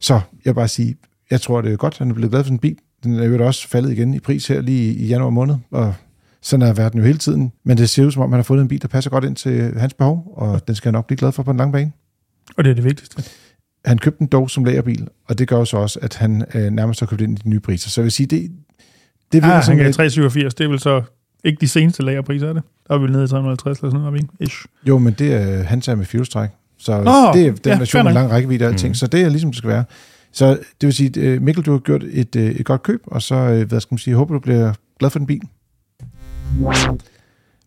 Så 0.00 0.14
jeg 0.14 0.20
vil 0.44 0.54
bare 0.54 0.68
sige, 0.68 0.96
jeg 1.30 1.40
tror, 1.40 1.60
det 1.60 1.72
er 1.72 1.76
godt, 1.76 1.94
at 1.94 1.98
han 1.98 2.10
er 2.10 2.14
blevet 2.14 2.30
glad 2.30 2.44
for 2.44 2.48
sin 2.48 2.58
bil. 2.58 2.76
Den 3.04 3.18
er 3.18 3.24
jo 3.24 3.46
også 3.46 3.68
faldet 3.68 3.92
igen 3.92 4.14
i 4.14 4.18
pris 4.18 4.46
her 4.46 4.60
lige 4.60 4.94
i, 4.94 5.06
januar 5.06 5.30
måned, 5.30 5.54
og 5.70 5.94
sådan 6.42 6.68
er 6.68 6.72
verden 6.72 6.98
jo 6.98 7.06
hele 7.06 7.18
tiden. 7.18 7.52
Men 7.64 7.76
det 7.78 7.90
ser 7.90 8.04
ud 8.04 8.10
som 8.10 8.22
om, 8.22 8.32
han 8.32 8.38
har 8.38 8.42
fundet 8.42 8.62
en 8.62 8.68
bil, 8.68 8.82
der 8.82 8.88
passer 8.88 9.10
godt 9.10 9.24
ind 9.24 9.36
til 9.36 9.78
hans 9.78 9.94
behov, 9.94 10.32
og 10.36 10.66
den 10.66 10.74
skal 10.74 10.88
han 10.88 10.92
nok 10.92 11.06
blive 11.06 11.18
glad 11.18 11.32
for 11.32 11.42
på 11.42 11.50
en 11.50 11.56
lang 11.56 11.72
bane. 11.72 11.92
Og 12.56 12.64
det 12.64 12.70
er 12.70 12.74
det 12.74 12.84
vigtigste. 12.84 13.24
Han 13.84 13.98
købte 13.98 14.18
den 14.18 14.26
dog 14.26 14.50
som 14.50 14.64
lagerbil, 14.64 15.08
og 15.28 15.38
det 15.38 15.48
gør 15.48 15.56
jo 15.56 15.64
så 15.64 15.76
også, 15.76 15.98
at 16.02 16.16
han 16.16 16.44
øh, 16.54 16.70
nærmest 16.70 17.00
har 17.00 17.06
købt 17.06 17.20
ind 17.20 17.38
i 17.38 17.42
de 17.42 17.48
nye 17.48 17.60
priser. 17.60 17.90
Så 17.90 18.00
jeg 18.00 18.04
vil 18.04 18.12
sige, 18.12 18.26
det, 18.26 18.52
det 19.34 19.42
virker 19.42 19.56
Ah, 19.56 19.64
som 19.64 19.76
han 19.78 19.86
et- 19.86 19.94
387, 19.94 20.54
det 20.54 20.64
er 20.64 20.68
vel 20.68 20.78
så 20.80 21.02
ikke 21.44 21.60
de 21.60 21.68
seneste 21.68 22.02
lagerpriser, 22.02 22.48
er 22.48 22.52
det? 22.52 22.62
Der 22.88 22.94
er 22.94 22.98
vi 22.98 23.06
nede 23.06 23.24
i 23.24 23.28
350 23.28 23.78
eller 23.78 23.90
sådan 23.90 24.04
noget, 24.04 24.16
ikke? 24.22 24.28
Ish. 24.40 24.64
Jo, 24.88 24.98
men 24.98 25.14
det 25.18 25.34
er 25.34 25.62
hans 25.62 25.88
er 25.88 25.94
med 25.94 26.04
fjolstræk. 26.04 26.48
Så 26.78 27.02
Nå, 27.02 27.32
det 27.40 27.46
er 27.46 27.52
den 27.52 27.72
ja, 27.72 27.78
version 27.78 28.04
med 28.04 28.12
lang 28.12 28.30
rækkevidde 28.30 28.64
og 28.64 28.70
alting. 28.72 28.90
Mm. 28.90 28.94
Så 28.94 29.06
det 29.06 29.22
er 29.22 29.28
ligesom 29.28 29.50
det 29.50 29.58
skal 29.58 29.70
være. 29.70 29.84
Så 30.32 30.48
det 30.50 30.86
vil 30.86 30.92
sige, 30.92 31.22
at 31.34 31.42
Mikkel, 31.42 31.64
du 31.64 31.72
har 31.72 31.78
gjort 31.78 32.02
et, 32.10 32.36
øh, 32.36 32.50
et 32.50 32.66
godt 32.66 32.82
køb, 32.82 33.02
og 33.06 33.22
så, 33.22 33.34
øh, 33.34 33.68
hvad 33.68 33.80
skal 33.80 33.94
man 33.94 33.98
sige, 33.98 34.12
jeg 34.12 34.16
håber, 34.18 34.34
du 34.34 34.40
bliver 34.40 34.72
glad 34.98 35.10
for 35.10 35.18
den 35.18 35.26
bil. 35.26 35.40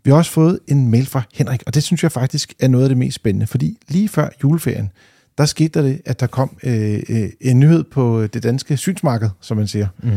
Vi 0.04 0.10
har 0.12 0.18
også 0.18 0.32
fået 0.32 0.60
en 0.68 0.92
mail 0.92 1.06
fra 1.06 1.22
Henrik, 1.34 1.64
og 1.68 1.74
det 1.76 1.84
synes 1.84 2.04
jeg 2.04 2.12
faktisk 2.12 2.54
er 2.60 2.68
noget 2.68 2.84
af 2.86 2.90
det 2.90 2.98
mest 2.98 3.16
spændende, 3.16 3.48
fordi 3.48 3.78
lige 3.90 4.10
før 4.10 4.30
juleferien, 4.44 4.92
der 5.38 5.46
skete 5.46 5.70
der 5.70 5.82
det, 5.82 6.02
at 6.06 6.20
der 6.20 6.28
kom 6.28 6.58
øh, 6.64 7.00
øh, 7.10 7.30
en 7.42 7.60
nyhed 7.60 7.84
på 7.84 8.28
det 8.28 8.44
danske 8.44 8.78
synsmarked, 8.78 9.30
som 9.42 9.58
man 9.58 9.68
siger. 9.68 9.88
Mm. 10.04 10.10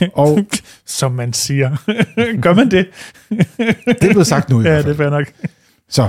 Og 0.14 0.46
Som 0.86 1.12
man 1.12 1.32
siger. 1.32 1.76
Gør 2.42 2.54
man 2.54 2.70
det? 2.70 2.86
det 3.28 4.04
er 4.04 4.08
blevet 4.10 4.26
sagt 4.26 4.50
nu 4.50 4.60
i 4.60 4.64
Ja, 4.68 4.70
hvert 4.70 4.84
fald. 4.84 4.98
det 4.98 5.06
er 5.06 5.10
nok. 5.10 5.26
Så 5.88 6.08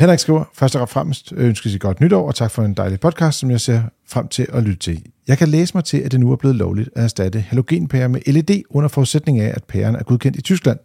Henrik 0.00 0.18
skriver, 0.18 0.44
først 0.54 0.76
og 0.76 0.88
fremmest 0.88 1.32
ønsker 1.36 1.70
sig 1.70 1.80
godt 1.80 2.00
nytår, 2.00 2.26
og 2.26 2.34
tak 2.34 2.50
for 2.50 2.62
en 2.62 2.74
dejlig 2.74 3.00
podcast, 3.00 3.38
som 3.38 3.50
jeg 3.50 3.60
ser 3.60 3.82
frem 4.08 4.28
til 4.28 4.46
at 4.52 4.62
lytte 4.62 4.78
til. 4.78 5.02
Jeg 5.28 5.38
kan 5.38 5.48
læse 5.48 5.74
mig 5.74 5.84
til, 5.84 5.98
at 5.98 6.12
det 6.12 6.20
nu 6.20 6.32
er 6.32 6.36
blevet 6.36 6.56
lovligt 6.56 6.90
at 6.96 7.04
erstatte 7.04 7.40
halogenpærer 7.40 8.08
med 8.08 8.20
LED 8.26 8.62
under 8.70 8.88
forudsætning 8.88 9.40
af, 9.40 9.52
at 9.56 9.64
pæren 9.64 9.94
er 9.94 10.02
godkendt 10.02 10.36
i 10.38 10.40
Tyskland. 10.42 10.78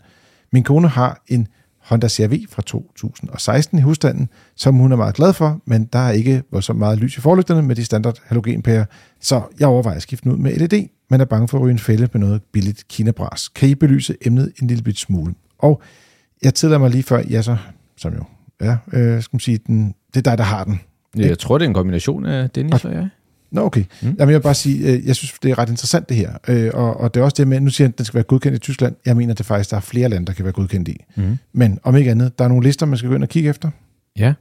Min 0.51 0.63
kone 0.63 0.87
har 0.87 1.23
en 1.27 1.47
Honda 1.83 2.09
CRV 2.09 2.33
fra 2.49 2.61
2016 2.61 3.79
i 3.79 3.81
husstanden, 3.81 4.29
som 4.55 4.75
hun 4.75 4.91
er 4.91 4.95
meget 4.95 5.15
glad 5.15 5.33
for, 5.33 5.59
men 5.65 5.85
der 5.93 5.99
er 5.99 6.11
ikke 6.11 6.43
så 6.61 6.73
meget 6.73 6.97
lys 6.97 7.17
i 7.17 7.21
forlygterne 7.21 7.61
med 7.61 7.75
de 7.75 7.85
standard 7.85 8.17
halogenpærer, 8.25 8.85
så 9.21 9.41
jeg 9.59 9.67
overvejer 9.67 9.95
at 9.95 10.01
skifte 10.01 10.23
den 10.23 10.31
ud 10.31 10.37
med 10.37 10.55
LED, 10.55 10.87
men 11.09 11.21
er 11.21 11.25
bange 11.25 11.47
for 11.47 11.57
at 11.57 11.63
ryge 11.63 11.71
en 11.71 11.79
fælde 11.79 12.09
med 12.13 12.21
noget 12.21 12.41
billigt 12.51 12.87
kinabras. 12.87 13.47
Kan 13.47 13.69
I 13.69 13.75
belyse 13.75 14.15
emnet 14.21 14.53
en 14.61 14.67
lille 14.67 14.83
bit 14.83 14.99
smule? 14.99 15.33
Og 15.57 15.81
jeg 16.43 16.53
tillader 16.53 16.79
mig 16.79 16.89
lige 16.89 17.03
før, 17.03 17.23
ja 17.29 17.41
så, 17.41 17.57
som 17.97 18.13
jo 18.13 18.23
ja, 18.61 18.77
øh, 18.93 19.21
skal 19.21 19.35
man 19.35 19.39
sige, 19.39 19.59
den, 19.67 19.95
det 20.13 20.17
er 20.17 20.21
dig, 20.21 20.37
der 20.37 20.43
har 20.43 20.63
den. 20.63 20.81
Jeg 21.15 21.39
tror, 21.39 21.57
det 21.57 21.65
er 21.65 21.69
en 21.69 21.73
kombination 21.73 22.25
af 22.25 22.49
Dennis 22.49 22.85
og 22.85 22.93
jeg. 22.93 23.09
Nå, 23.51 23.61
okay. 23.61 23.79
Mm. 23.79 23.87
Jamen, 24.01 24.17
jeg 24.19 24.27
vil 24.27 24.41
bare 24.41 24.53
sige, 24.53 24.93
øh, 24.93 25.07
jeg 25.07 25.15
synes, 25.15 25.33
det 25.43 25.51
er 25.51 25.57
ret 25.57 25.69
interessant 25.69 26.09
det 26.09 26.17
her. 26.17 26.33
Øh, 26.47 26.71
og, 26.73 26.99
og 26.99 27.13
det 27.13 27.19
er 27.19 27.23
også 27.23 27.35
det 27.37 27.47
med, 27.47 27.59
nu 27.59 27.69
siger 27.69 27.85
jeg, 27.85 27.93
at 27.93 27.97
den 27.97 28.05
skal 28.05 28.15
være 28.15 28.23
godkendt 28.23 28.55
i 28.55 28.59
Tyskland. 28.59 28.95
Jeg 29.05 29.17
mener, 29.17 29.33
det 29.33 29.45
faktisk, 29.45 29.71
der 29.71 29.77
er 29.77 29.81
flere 29.81 30.09
lande, 30.09 30.27
der 30.27 30.33
kan 30.33 30.45
være 30.45 30.53
godkendt 30.53 30.87
i. 30.87 30.97
Mm. 31.15 31.37
Men 31.53 31.79
om 31.83 31.95
ikke 31.95 32.11
andet, 32.11 32.39
der 32.39 32.45
er 32.45 32.49
nogle 32.49 32.63
lister, 32.63 32.85
man 32.85 32.97
skal 32.97 33.09
gå 33.09 33.15
ind 33.15 33.23
og 33.23 33.29
kigge 33.29 33.49
efter. 33.49 33.71
Ja, 34.17 34.33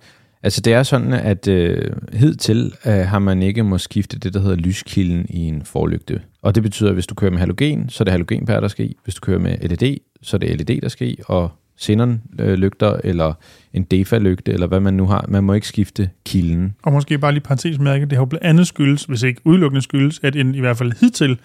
altså 0.42 0.60
det 0.60 0.72
er 0.72 0.82
sådan, 0.82 1.12
at 1.12 1.48
øh, 1.48 1.92
hidtil 2.12 2.72
øh, 2.86 2.92
har 2.92 3.18
man 3.18 3.42
ikke 3.42 3.62
må 3.62 3.78
skifte 3.78 4.18
det, 4.18 4.34
der 4.34 4.40
hedder 4.40 4.56
lyskilden 4.56 5.26
i 5.28 5.38
en 5.38 5.62
forlygte. 5.62 6.20
Og 6.42 6.54
det 6.54 6.62
betyder, 6.62 6.88
at 6.88 6.94
hvis 6.94 7.06
du 7.06 7.14
kører 7.14 7.30
med 7.30 7.38
halogen, 7.38 7.88
så 7.88 8.02
er 8.02 8.04
det 8.04 8.12
halogenpære, 8.12 8.60
der 8.60 8.68
skal 8.68 8.86
i. 8.86 8.96
Hvis 9.04 9.14
du 9.14 9.20
kører 9.20 9.38
med 9.38 9.58
LED, 9.58 9.96
så 10.22 10.36
er 10.36 10.38
det 10.38 10.68
LED, 10.68 10.80
der 10.80 10.88
skal 10.88 11.08
i. 11.08 11.18
Og 11.26 11.50
xenon-lygter, 11.80 12.92
øh, 12.92 13.00
eller 13.04 13.32
en 13.72 13.82
DEFA-lygte, 13.82 14.52
eller 14.52 14.66
hvad 14.66 14.80
man 14.80 14.94
nu 14.94 15.06
har. 15.06 15.24
Man 15.28 15.44
må 15.44 15.52
ikke 15.52 15.68
skifte 15.68 16.10
kilden. 16.26 16.74
Og 16.82 16.92
måske 16.92 17.18
bare 17.18 17.32
lige 17.32 17.42
parentesmærke, 17.42 18.04
det 18.04 18.12
har 18.12 18.20
jo 18.20 18.24
blandt 18.24 18.46
andet 18.46 18.66
skyldes, 18.66 19.04
hvis 19.04 19.22
ikke 19.22 19.40
udelukkende 19.44 19.82
skyldes, 19.82 20.20
at 20.22 20.36
en 20.36 20.54
i 20.54 20.60
hvert 20.60 20.76
fald 20.76 20.92
hidtil 21.00 21.38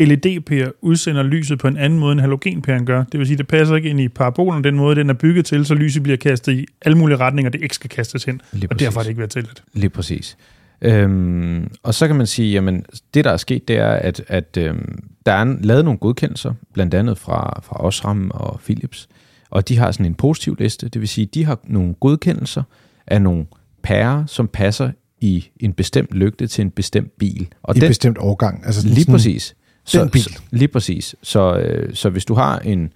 LED-pære 0.00 0.72
udsender 0.82 1.22
lyset 1.22 1.58
på 1.58 1.68
en 1.68 1.76
anden 1.76 1.98
måde, 1.98 2.12
end 2.12 2.20
halogenpæren 2.20 2.86
gør. 2.86 3.04
Det 3.04 3.18
vil 3.18 3.26
sige, 3.26 3.36
det 3.36 3.48
passer 3.48 3.76
ikke 3.76 3.88
ind 3.88 4.00
i 4.00 4.08
parabolen, 4.08 4.64
den 4.64 4.76
måde, 4.76 4.96
den 4.96 5.10
er 5.10 5.14
bygget 5.14 5.44
til, 5.44 5.66
så 5.66 5.74
lyset 5.74 6.02
bliver 6.02 6.16
kastet 6.16 6.52
i 6.52 6.66
alle 6.82 6.98
mulige 6.98 7.16
retninger, 7.16 7.50
det 7.50 7.62
ikke 7.62 7.74
skal 7.74 7.90
kastes 7.90 8.24
hen. 8.24 8.40
Lige 8.52 8.70
Og 8.70 8.80
derfor 8.80 9.00
har 9.00 9.02
det 9.02 9.08
ikke 9.08 9.18
været 9.18 9.30
tilladt. 9.30 9.62
Lige 9.72 9.90
præcis. 9.90 10.36
Øhm, 10.82 11.70
og 11.82 11.94
så 11.94 12.06
kan 12.06 12.16
man 12.16 12.26
sige, 12.26 12.52
jamen 12.52 12.84
det 13.14 13.24
der 13.24 13.30
er 13.30 13.36
sket, 13.36 13.68
det 13.68 13.76
er, 13.76 13.90
at, 13.90 14.22
at 14.28 14.56
øhm, 14.58 15.02
der 15.26 15.32
er 15.32 15.56
lavet 15.60 15.84
nogle 15.84 15.98
godkendelser, 15.98 16.54
blandt 16.72 16.94
andet 16.94 17.18
fra, 17.18 17.60
fra 17.64 17.84
Osram 17.84 18.30
og 18.34 18.60
Philips, 18.64 19.08
og 19.50 19.68
de 19.68 19.78
har 19.78 19.92
sådan 19.92 20.06
en 20.06 20.14
positiv 20.14 20.56
liste, 20.58 20.88
det 20.88 21.00
vil 21.00 21.08
sige, 21.08 21.26
de 21.26 21.44
har 21.44 21.58
nogle 21.64 21.94
godkendelser 21.94 22.62
af 23.06 23.22
nogle 23.22 23.46
pærer, 23.82 24.26
som 24.26 24.48
passer 24.48 24.90
i 25.20 25.48
en 25.60 25.72
bestemt 25.72 26.12
lygte 26.12 26.46
til 26.46 26.62
en 26.62 26.70
bestemt 26.70 27.18
bil. 27.18 27.48
Og 27.62 27.76
I 27.76 27.78
en 27.78 27.88
bestemt 27.88 28.18
årgang. 28.20 28.66
Altså 28.66 28.86
Lige 28.86 29.00
sådan, 29.00 29.12
præcis. 29.12 29.56
Den 29.92 30.10
bil. 30.10 30.22
Så, 30.22 30.40
lige 30.50 30.68
præcis. 30.68 31.14
Så, 31.22 31.56
øh, 31.58 31.94
så 31.94 32.10
hvis 32.10 32.24
du 32.24 32.34
har 32.34 32.58
en 32.58 32.92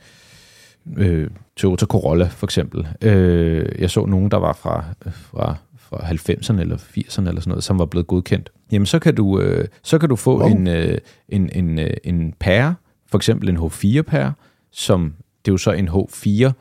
øh, 0.97 1.31
Toyota 1.57 1.87
Corolla 1.87 2.27
for 2.27 2.47
eksempel, 2.47 2.89
øh, 3.03 3.67
jeg 3.79 3.91
så 3.91 4.07
nogen, 4.07 4.31
der 4.31 4.37
var 4.37 4.53
fra, 4.53 4.85
fra, 5.11 5.55
fra 5.79 5.97
90'erne 5.97 6.61
eller 6.61 6.77
80'erne 6.77 7.29
eller 7.29 7.41
sådan 7.41 7.51
noget, 7.51 7.65
som 7.65 7.79
var 7.79 7.85
blevet 7.87 8.07
godkendt, 8.07 8.51
jamen 8.73 8.87
så 8.87 8.99
kan 8.99 9.15
du, 9.15 9.41
øh, 9.41 9.69
så 9.83 9.99
kan 9.99 10.09
du 10.09 10.17
få 10.17 10.39
Wow. 10.41 10.49
en, 10.51 10.67
øh, 10.69 10.99
en, 11.29 11.51
en, 11.55 11.79
øh, 11.79 11.91
en 12.05 12.35
pære, 12.41 12.75
for 13.11 13.19
eksempel 13.19 13.49
en 13.49 13.57
H4-pære, 13.57 14.33
som 14.73 15.15
det 15.45 15.51
er 15.51 15.53
jo 15.53 15.59
så 15.59 15.73
en 15.73 15.89
H4, 15.89 16.53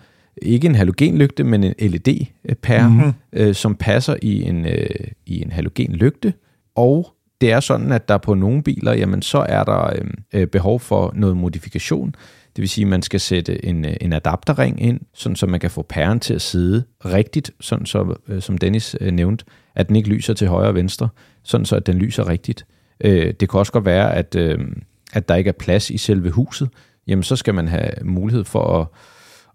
ikke 0.41 0.67
en 0.67 0.75
halogenlygte, 0.75 1.43
men 1.43 1.63
en 1.63 1.73
LED-pære, 1.79 2.89
Mhm. 2.89 2.97
mm-hmm. 2.97 3.13
øh, 3.33 3.55
som 3.55 3.75
passer 3.75 4.15
i 4.21 4.41
en, 4.43 4.65
øh, 4.65 4.87
i 5.25 5.41
en 5.41 5.51
halogenlygte, 5.51 6.33
og 6.75 7.13
det 7.41 7.51
er 7.51 7.59
sådan, 7.59 7.91
at 7.91 8.09
der 8.09 8.17
på 8.17 8.33
nogle 8.33 8.63
biler, 8.63 8.93
jamen 8.93 9.21
så 9.21 9.45
er 9.49 9.63
der 9.63 9.93
øhm, 9.95 10.23
øh, 10.33 10.47
behov 10.47 10.79
for 10.79 11.11
noget 11.15 11.37
modifikation. 11.37 12.15
Det 12.55 12.61
vil 12.61 12.69
sige, 12.69 12.85
at 12.85 12.89
man 12.89 13.01
skal 13.01 13.19
sætte 13.19 13.65
en, 13.65 13.85
øh, 13.85 13.95
en 14.01 14.13
adapterring 14.13 14.81
ind, 14.81 14.99
sådan 15.13 15.35
så 15.35 15.47
man 15.47 15.59
kan 15.59 15.71
få 15.71 15.81
pæren 15.81 16.19
til 16.19 16.33
at 16.33 16.41
sidde 16.41 16.83
rigtigt, 17.05 17.51
sådan 17.59 17.85
så, 17.85 18.15
øh, 18.27 18.41
som 18.41 18.57
Dennis 18.57 18.95
øh, 19.01 19.11
nævnte, 19.11 19.45
at 19.75 19.87
den 19.87 19.95
ikke 19.95 20.09
lyser 20.09 20.33
til 20.33 20.47
højre 20.47 20.67
og 20.67 20.75
venstre, 20.75 21.09
sådan 21.43 21.65
så 21.65 21.75
at 21.75 21.87
den 21.87 21.95
lyser 21.95 22.27
rigtigt. 22.27 22.65
Øh, 23.01 23.33
det 23.39 23.49
kan 23.49 23.59
også 23.59 23.71
godt 23.71 23.85
være, 23.85 24.15
at, 24.15 24.35
øh, 24.35 24.59
at 25.13 25.29
der 25.29 25.35
ikke 25.35 25.47
er 25.47 25.53
plads 25.59 25.89
i 25.89 25.97
selve 25.97 26.29
huset. 26.29 26.69
Jamen 27.07 27.23
så 27.23 27.35
skal 27.35 27.53
man 27.53 27.67
have 27.67 27.89
mulighed 28.03 28.43
for 28.43 28.79
at, 28.81 28.87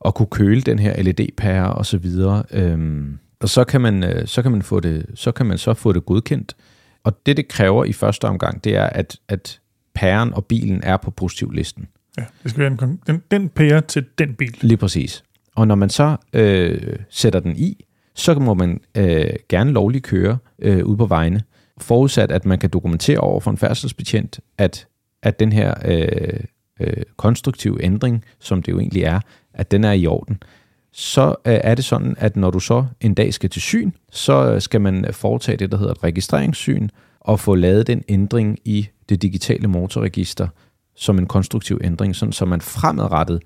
at 0.05 0.15
kunne 0.15 0.27
køle 0.31 0.61
den 0.61 0.79
her 0.79 1.03
LED-pære 1.03 1.75
og 1.75 1.87
så 1.87 1.99
videre. 1.99 2.43
Øhm, 2.51 3.19
og 3.41 3.49
så 3.49 3.65
kan 3.65 3.81
man 3.81 4.05
øh, 4.05 4.27
så 4.27 4.43
kan 4.43 4.51
man 4.51 4.63
få 4.63 4.81
det 4.81 5.07
så 5.15 5.33
kan 5.33 5.47
man 5.47 5.59
så 5.59 5.75
få 5.75 5.93
det 5.93 6.07
godkendt. 6.07 6.57
Og 7.05 7.27
det 7.27 7.37
det 7.37 7.49
kræver 7.49 7.85
i 7.85 7.93
første 7.93 8.25
omgang, 8.25 8.65
det 8.65 8.77
er 8.77 8.87
at 8.87 9.17
at 9.29 9.61
pæren 9.95 10.35
og 10.35 10.45
bilen 10.45 10.81
er 10.83 10.97
på 10.97 11.11
positivlisten. 11.11 11.89
Ja, 12.19 12.25
det 12.43 12.51
skal 12.51 12.61
være 12.61 12.73
en, 12.83 13.01
den, 13.07 13.23
den 13.31 13.49
pære 13.49 13.81
til 13.81 14.05
den 14.19 14.35
bil. 14.35 14.59
Lige 14.61 14.77
præcis. 14.77 15.25
Og 15.55 15.69
når 15.69 15.75
man 15.75 15.91
så 15.91 16.17
øh, 16.33 16.97
sætter 17.11 17.41
den 17.41 17.57
i, 17.57 17.85
så 18.15 18.35
må 18.35 18.55
man 18.55 18.81
øh, 18.95 19.27
gerne 19.49 19.73
lovligt 19.73 20.05
køre 20.05 20.39
øh, 20.59 20.85
ude 20.85 20.97
på 20.97 21.07
vejene, 21.07 21.43
forudsat 21.79 22.31
at 22.31 22.45
man 22.45 22.59
kan 22.59 22.71
dokumentere 22.71 23.19
over 23.19 23.41
for 23.41 23.51
en 23.51 23.57
færdselsbetjent, 23.57 24.41
at, 24.59 24.87
at 25.23 25.41
den 25.41 25.53
her 25.53 25.75
øh, 25.85 26.41
øh, 26.81 27.03
konstruktive 27.17 27.85
ændring, 27.85 28.25
som 28.39 28.63
det 28.63 28.73
jo 28.73 28.79
egentlig 28.79 29.03
er, 29.03 29.21
at 29.55 29.71
den 29.71 29.85
er 29.85 29.93
i 29.93 30.07
orden. 30.07 30.43
Så 30.97 31.29
øh, 31.29 31.35
er 31.45 31.75
det 31.75 31.85
sådan, 31.85 32.15
at 32.19 32.37
når 32.37 32.51
du 32.51 32.61
så 32.61 32.87
en 33.01 33.15
dag 33.15 33.35
skal 33.35 33.51
til 33.51 33.63
syn, 33.63 33.91
så 34.13 34.53
øh, 34.53 34.61
skal 34.61 34.81
man 34.81 35.07
foretage 35.11 35.57
det, 35.57 35.73
der 35.73 35.77
hedder 35.79 35.93
et 35.93 36.05
registreringssyn, 36.05 36.89
og 37.21 37.41
få 37.41 37.55
lavet 37.55 37.87
den 37.87 38.03
ændring 38.09 38.59
i 38.65 38.89
det 39.09 39.23
digitale 39.23 39.69
motorregister 39.69 40.49
som 40.97 41.19
en 41.19 41.27
konstruktiv 41.27 41.81
ændring, 41.85 42.17
sådan 42.17 42.33
så 42.33 42.45
man 42.45 42.61
fremadrettet 42.61 43.43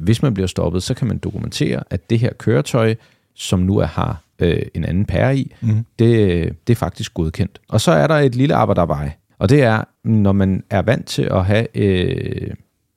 hvis 0.00 0.22
man 0.22 0.34
bliver 0.34 0.46
stoppet, 0.46 0.82
så 0.82 0.94
kan 0.94 1.08
man 1.08 1.18
dokumentere, 1.18 1.82
at 1.90 2.10
det 2.10 2.18
her 2.18 2.32
køretøj, 2.32 2.94
som 3.34 3.60
nu 3.60 3.78
er, 3.78 3.86
har 3.86 4.22
øh, 4.38 4.62
en 4.74 4.84
anden 4.84 5.04
pære 5.04 5.36
i, 5.36 5.54
Mm. 5.60 5.84
det, 5.98 6.18
det 6.66 6.72
er 6.72 6.76
faktisk 6.76 7.14
godkendt. 7.14 7.60
Og 7.68 7.80
så 7.80 7.90
er 7.92 8.06
der 8.06 8.14
et 8.14 8.34
lille 8.34 8.54
arbejdervej, 8.54 9.10
og 9.38 9.48
det 9.48 9.62
er, 9.62 9.84
når 10.04 10.32
man 10.32 10.64
er 10.70 10.82
vant 10.82 11.06
til 11.06 11.22
at 11.22 11.44
have 11.44 11.66
øh, 11.76 12.54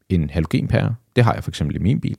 en 0.09 0.29
halogenpære, 0.29 0.95
det 1.15 1.23
har 1.23 1.33
jeg 1.33 1.43
for 1.43 1.51
eksempel 1.51 1.75
i 1.75 1.79
min 1.79 1.99
bil, 1.99 2.17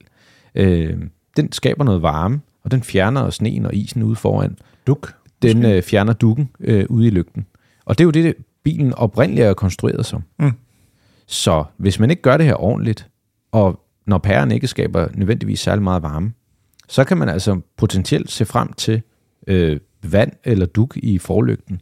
øh, 0.55 0.97
den 1.37 1.51
skaber 1.51 1.83
noget 1.83 2.01
varme, 2.01 2.41
og 2.63 2.71
den 2.71 2.83
fjerner 2.83 3.29
sneen 3.29 3.65
og 3.65 3.75
isen 3.75 4.03
ude 4.03 4.15
foran. 4.15 4.57
Duk. 4.87 5.15
Den 5.41 5.57
Måske. 5.57 5.77
øh, 5.77 5.83
fjerner 5.83 6.13
dukken 6.13 6.49
øh, 6.59 6.85
ude 6.89 7.07
i 7.07 7.09
lygten. 7.09 7.45
Og 7.85 7.97
det 7.97 8.03
er 8.03 8.05
jo 8.05 8.11
det, 8.11 8.35
bilen 8.63 8.93
oprindeligt 8.93 9.47
er 9.47 9.53
konstrueret 9.53 10.05
som. 10.05 10.23
Mm. 10.39 10.51
Så 11.27 11.63
hvis 11.77 11.99
man 11.99 12.09
ikke 12.09 12.21
gør 12.21 12.37
det 12.37 12.45
her 12.45 12.63
ordentligt, 12.63 13.09
og 13.51 13.79
når 14.05 14.17
pæren 14.17 14.51
ikke 14.51 14.67
skaber 14.67 15.07
nødvendigvis 15.13 15.59
særlig 15.59 15.83
meget 15.83 16.03
varme, 16.03 16.33
så 16.89 17.03
kan 17.03 17.17
man 17.17 17.29
altså 17.29 17.61
potentielt 17.77 18.31
se 18.31 18.45
frem 18.45 18.73
til 18.73 19.01
øh, 19.47 19.79
vand 20.03 20.31
eller 20.43 20.65
duk 20.65 20.97
i 20.97 21.17
forlygten. 21.17 21.81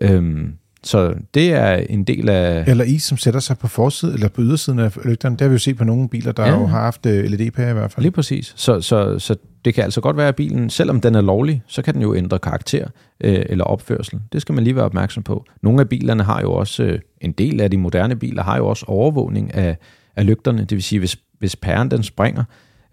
Øhm, 0.00 0.52
så 0.86 1.14
det 1.34 1.52
er 1.52 1.72
en 1.74 2.04
del 2.04 2.28
af... 2.28 2.64
Eller 2.66 2.84
is, 2.84 3.02
som 3.02 3.18
sætter 3.18 3.40
sig 3.40 3.58
på 3.58 3.68
forsiden 3.68 4.14
eller 4.14 4.28
på 4.28 4.40
ydersiden 4.42 4.78
af 4.78 4.96
lygterne. 5.04 5.34
Det 5.36 5.40
har 5.40 5.48
vi 5.48 5.52
jo 5.52 5.58
set 5.58 5.76
på 5.76 5.84
nogle 5.84 6.08
biler, 6.08 6.32
der 6.32 6.46
Ja. 6.46 6.58
jo 6.60 6.66
har 6.66 6.80
haft 6.80 7.06
øh, 7.06 7.24
LED-pære 7.24 7.70
i 7.70 7.72
hvert 7.72 7.92
fald. 7.92 8.02
Lige 8.02 8.12
præcis. 8.12 8.52
Så, 8.56 8.80
så, 8.80 9.18
så 9.18 9.36
det 9.64 9.74
kan 9.74 9.84
altså 9.84 10.00
godt 10.00 10.16
være, 10.16 10.28
at 10.28 10.36
bilen, 10.36 10.70
selvom 10.70 11.00
den 11.00 11.14
er 11.14 11.20
lovlig, 11.20 11.62
så 11.66 11.82
kan 11.82 11.94
den 11.94 12.02
jo 12.02 12.14
ændre 12.14 12.38
karakter 12.38 12.88
øh, 13.20 13.42
eller 13.48 13.64
opførsel. 13.64 14.18
Det 14.32 14.42
skal 14.42 14.54
man 14.54 14.64
lige 14.64 14.76
være 14.76 14.84
opmærksom 14.84 15.22
på. 15.22 15.44
Nogle 15.62 15.80
af 15.80 15.88
bilerne 15.88 16.22
har 16.22 16.40
jo 16.40 16.52
også, 16.52 16.82
øh, 16.82 16.98
en 17.20 17.32
del 17.32 17.60
af 17.60 17.70
de 17.70 17.76
moderne 17.76 18.16
biler 18.16 18.42
har 18.42 18.56
jo 18.56 18.66
også 18.66 18.84
overvågning 18.88 19.54
af, 19.54 19.76
af 20.16 20.26
lygterne. 20.26 20.60
Det 20.60 20.70
vil 20.72 20.82
sige, 20.82 20.98
hvis, 20.98 21.16
hvis 21.38 21.56
pæren 21.56 21.90
den 21.90 22.02
springer, 22.02 22.44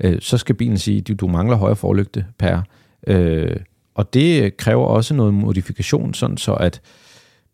øh, 0.04 0.18
så 0.22 0.38
skal 0.38 0.56
bilen 0.56 0.78
sige, 0.78 1.02
du, 1.02 1.14
du 1.14 1.28
mangler 1.28 1.58
højre 1.58 1.76
forlygte 1.76 2.26
pære. 2.40 2.64
Øh, 3.08 3.56
og 3.96 4.14
det 4.14 4.58
kræver 4.58 4.86
også 4.86 5.14
noget 5.14 5.34
modifikation, 5.34 6.14
sådan 6.14 6.38
så 6.38 6.54
at 6.54 6.82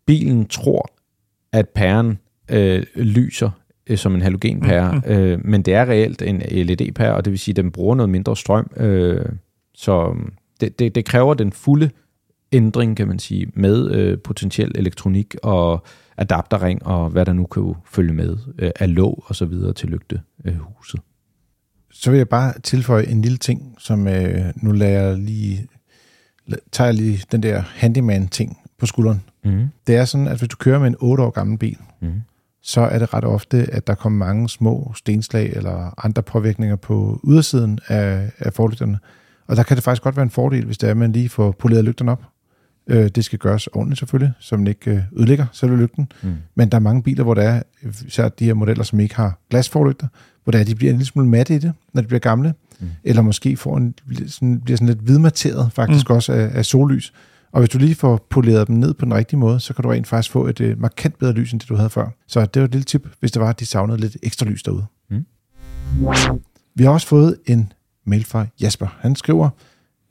bilen 0.06 0.46
tror, 0.46 0.90
at 1.52 1.68
pæren 1.68 2.18
øh, 2.50 2.82
lyser 2.96 3.50
øh, 3.86 3.98
som 3.98 4.14
en 4.14 4.22
halogenpære, 4.22 4.92
Mhm. 4.94 5.12
øh, 5.12 5.38
men 5.44 5.62
det 5.62 5.74
er 5.74 5.86
reelt 5.86 6.22
en 6.22 6.42
LED-pære, 6.66 7.14
og 7.14 7.24
det 7.24 7.30
vil 7.30 7.38
sige, 7.38 7.52
at 7.52 7.56
den 7.56 7.70
bruger 7.72 7.94
noget 7.94 8.10
mindre 8.10 8.36
strøm. 8.36 8.70
Øh, 8.76 9.26
så 9.74 10.16
det, 10.60 10.78
det, 10.78 10.94
det 10.94 11.04
kræver 11.04 11.34
den 11.34 11.52
fulde 11.52 11.90
ændring, 12.52 12.96
kan 12.96 13.08
man 13.08 13.18
sige, 13.18 13.46
med 13.54 13.90
øh, 13.90 14.18
potentiel 14.18 14.72
elektronik 14.74 15.34
og 15.42 15.84
adapterring 16.16 16.86
og 16.86 17.10
hvad 17.10 17.26
der 17.26 17.32
nu 17.32 17.44
kan 17.46 17.74
følge 17.86 18.12
med 18.12 18.36
øh, 18.58 18.70
af 18.80 18.94
låg 18.94 19.24
og 19.26 19.36
så 19.36 19.44
videre 19.44 19.72
til 19.72 19.88
lygtehuset. 19.88 21.00
Så 21.92 22.10
vil 22.10 22.16
jeg 22.18 22.28
bare 22.28 22.52
tilføje 22.62 23.06
en 23.06 23.22
lille 23.22 23.38
ting, 23.38 23.74
som 23.78 24.08
øh, 24.08 24.44
nu 24.56 24.72
lader 24.72 25.00
jeg 25.08 25.18
lige, 25.18 25.66
tager 26.72 26.88
jeg 26.88 26.94
lige 26.94 27.24
den 27.32 27.42
der 27.42 27.62
handyman-ting 27.74 28.56
på 28.80 28.86
skulderen. 28.86 29.22
Mm. 29.44 29.68
Det 29.86 29.96
er 29.96 30.04
sådan, 30.04 30.28
at 30.28 30.38
hvis 30.38 30.48
du 30.48 30.56
kører 30.56 30.78
med 30.78 30.86
en 30.86 30.96
8 30.98 31.22
år 31.24 31.30
gammel 31.30 31.58
bil, 31.58 31.76
Mm. 32.02 32.12
så 32.62 32.80
er 32.80 32.98
det 32.98 33.14
ret 33.14 33.24
ofte, 33.24 33.66
at 33.72 33.86
der 33.86 33.94
kommer 33.94 34.26
mange 34.26 34.48
små 34.48 34.92
stenslag 34.96 35.52
eller 35.56 36.04
andre 36.06 36.22
påvirkninger 36.22 36.76
på 36.76 37.20
ydersiden 37.28 37.78
af, 37.88 38.30
af 38.38 38.52
forlygterne. 38.52 38.98
Og 39.46 39.56
der 39.56 39.62
kan 39.62 39.76
det 39.76 39.84
faktisk 39.84 40.02
godt 40.02 40.16
være 40.16 40.22
en 40.22 40.30
fordel, 40.30 40.64
hvis 40.64 40.78
det 40.78 40.86
er, 40.86 40.90
at 40.90 40.96
man 40.96 41.12
lige 41.12 41.28
får 41.28 41.50
poleret 41.50 41.84
lygterne 41.84 42.12
op. 42.12 42.22
Øh, 42.86 43.08
det 43.08 43.24
skal 43.24 43.38
gøres 43.38 43.66
ordentligt 43.66 43.98
selvfølgelig, 43.98 44.32
så 44.40 44.56
man 44.56 44.66
ikke 44.66 44.90
øh, 44.90 45.00
ødelægger 45.16 45.46
selve 45.52 45.76
lygten. 45.76 46.12
Mm. 46.22 46.34
Men 46.54 46.68
der 46.68 46.76
er 46.76 46.80
mange 46.80 47.02
biler, 47.02 47.24
hvor 47.24 47.34
der 47.34 47.42
er, 47.42 47.62
især 48.06 48.28
de 48.28 48.44
her 48.44 48.54
modeller, 48.54 48.84
som 48.84 49.00
ikke 49.00 49.16
har 49.16 49.38
glasforlygter, 49.50 50.06
hvor 50.44 50.50
der 50.50 50.58
er, 50.58 50.64
de 50.64 50.74
bliver 50.74 50.92
en 50.92 50.96
lille 50.98 51.06
smule 51.06 51.28
matte 51.28 51.54
i 51.54 51.58
det, 51.58 51.72
når 51.92 52.02
de 52.02 52.08
bliver 52.08 52.20
gamle. 52.20 52.54
Mm. 52.80 52.88
Eller 53.04 53.22
måske 53.22 53.56
får 53.56 53.76
en, 53.76 53.94
sådan, 54.26 54.60
bliver 54.60 54.76
sådan 54.76 54.86
lidt 54.88 54.98
hvidmateret 54.98 55.72
faktisk 55.72 56.08
mm. 56.08 56.14
også 56.14 56.32
af, 56.32 56.50
af 56.54 56.64
sollys. 56.66 57.12
Og 57.52 57.60
hvis 57.60 57.68
du 57.68 57.78
lige 57.78 57.94
får 57.94 58.26
poleret 58.30 58.68
dem 58.68 58.76
ned 58.76 58.94
på 58.94 59.04
den 59.04 59.14
rigtige 59.14 59.38
måde, 59.38 59.60
så 59.60 59.74
kan 59.74 59.82
du 59.82 59.88
rent 59.88 60.06
faktisk 60.06 60.32
få 60.32 60.46
et 60.46 60.60
øh, 60.60 60.80
markant 60.80 61.18
bedre 61.18 61.32
lys, 61.32 61.52
end 61.52 61.60
det 61.60 61.68
du 61.68 61.74
havde 61.74 61.90
før. 61.90 62.08
Så 62.26 62.40
det 62.40 62.60
var 62.60 62.64
et 62.64 62.72
lille 62.72 62.84
tip, 62.84 63.08
hvis 63.20 63.32
det 63.32 63.42
var, 63.42 63.48
at 63.48 63.60
de 63.60 63.66
savnede 63.66 64.00
lidt 64.00 64.16
ekstra 64.22 64.46
lys 64.46 64.62
derude. 64.62 64.86
Mm. 65.10 65.24
Vi 66.74 66.84
har 66.84 66.90
også 66.90 67.06
fået 67.06 67.36
en 67.46 67.72
mail 68.06 68.24
fra 68.24 68.46
Jasper. 68.60 68.98
Han 69.00 69.16
skriver, 69.16 69.50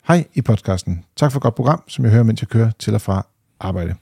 Hej 0.08 0.24
i 0.34 0.42
podcasten. 0.42 1.04
Tak 1.16 1.32
for 1.32 1.38
et 1.38 1.42
godt 1.42 1.54
program, 1.54 1.82
som 1.88 2.04
jeg 2.04 2.12
hører, 2.12 2.22
mens 2.22 2.42
jeg 2.42 2.48
kører 2.48 2.70
til 2.78 2.94
og 2.94 3.00
fra 3.00 3.26
arbejde. 3.60 3.94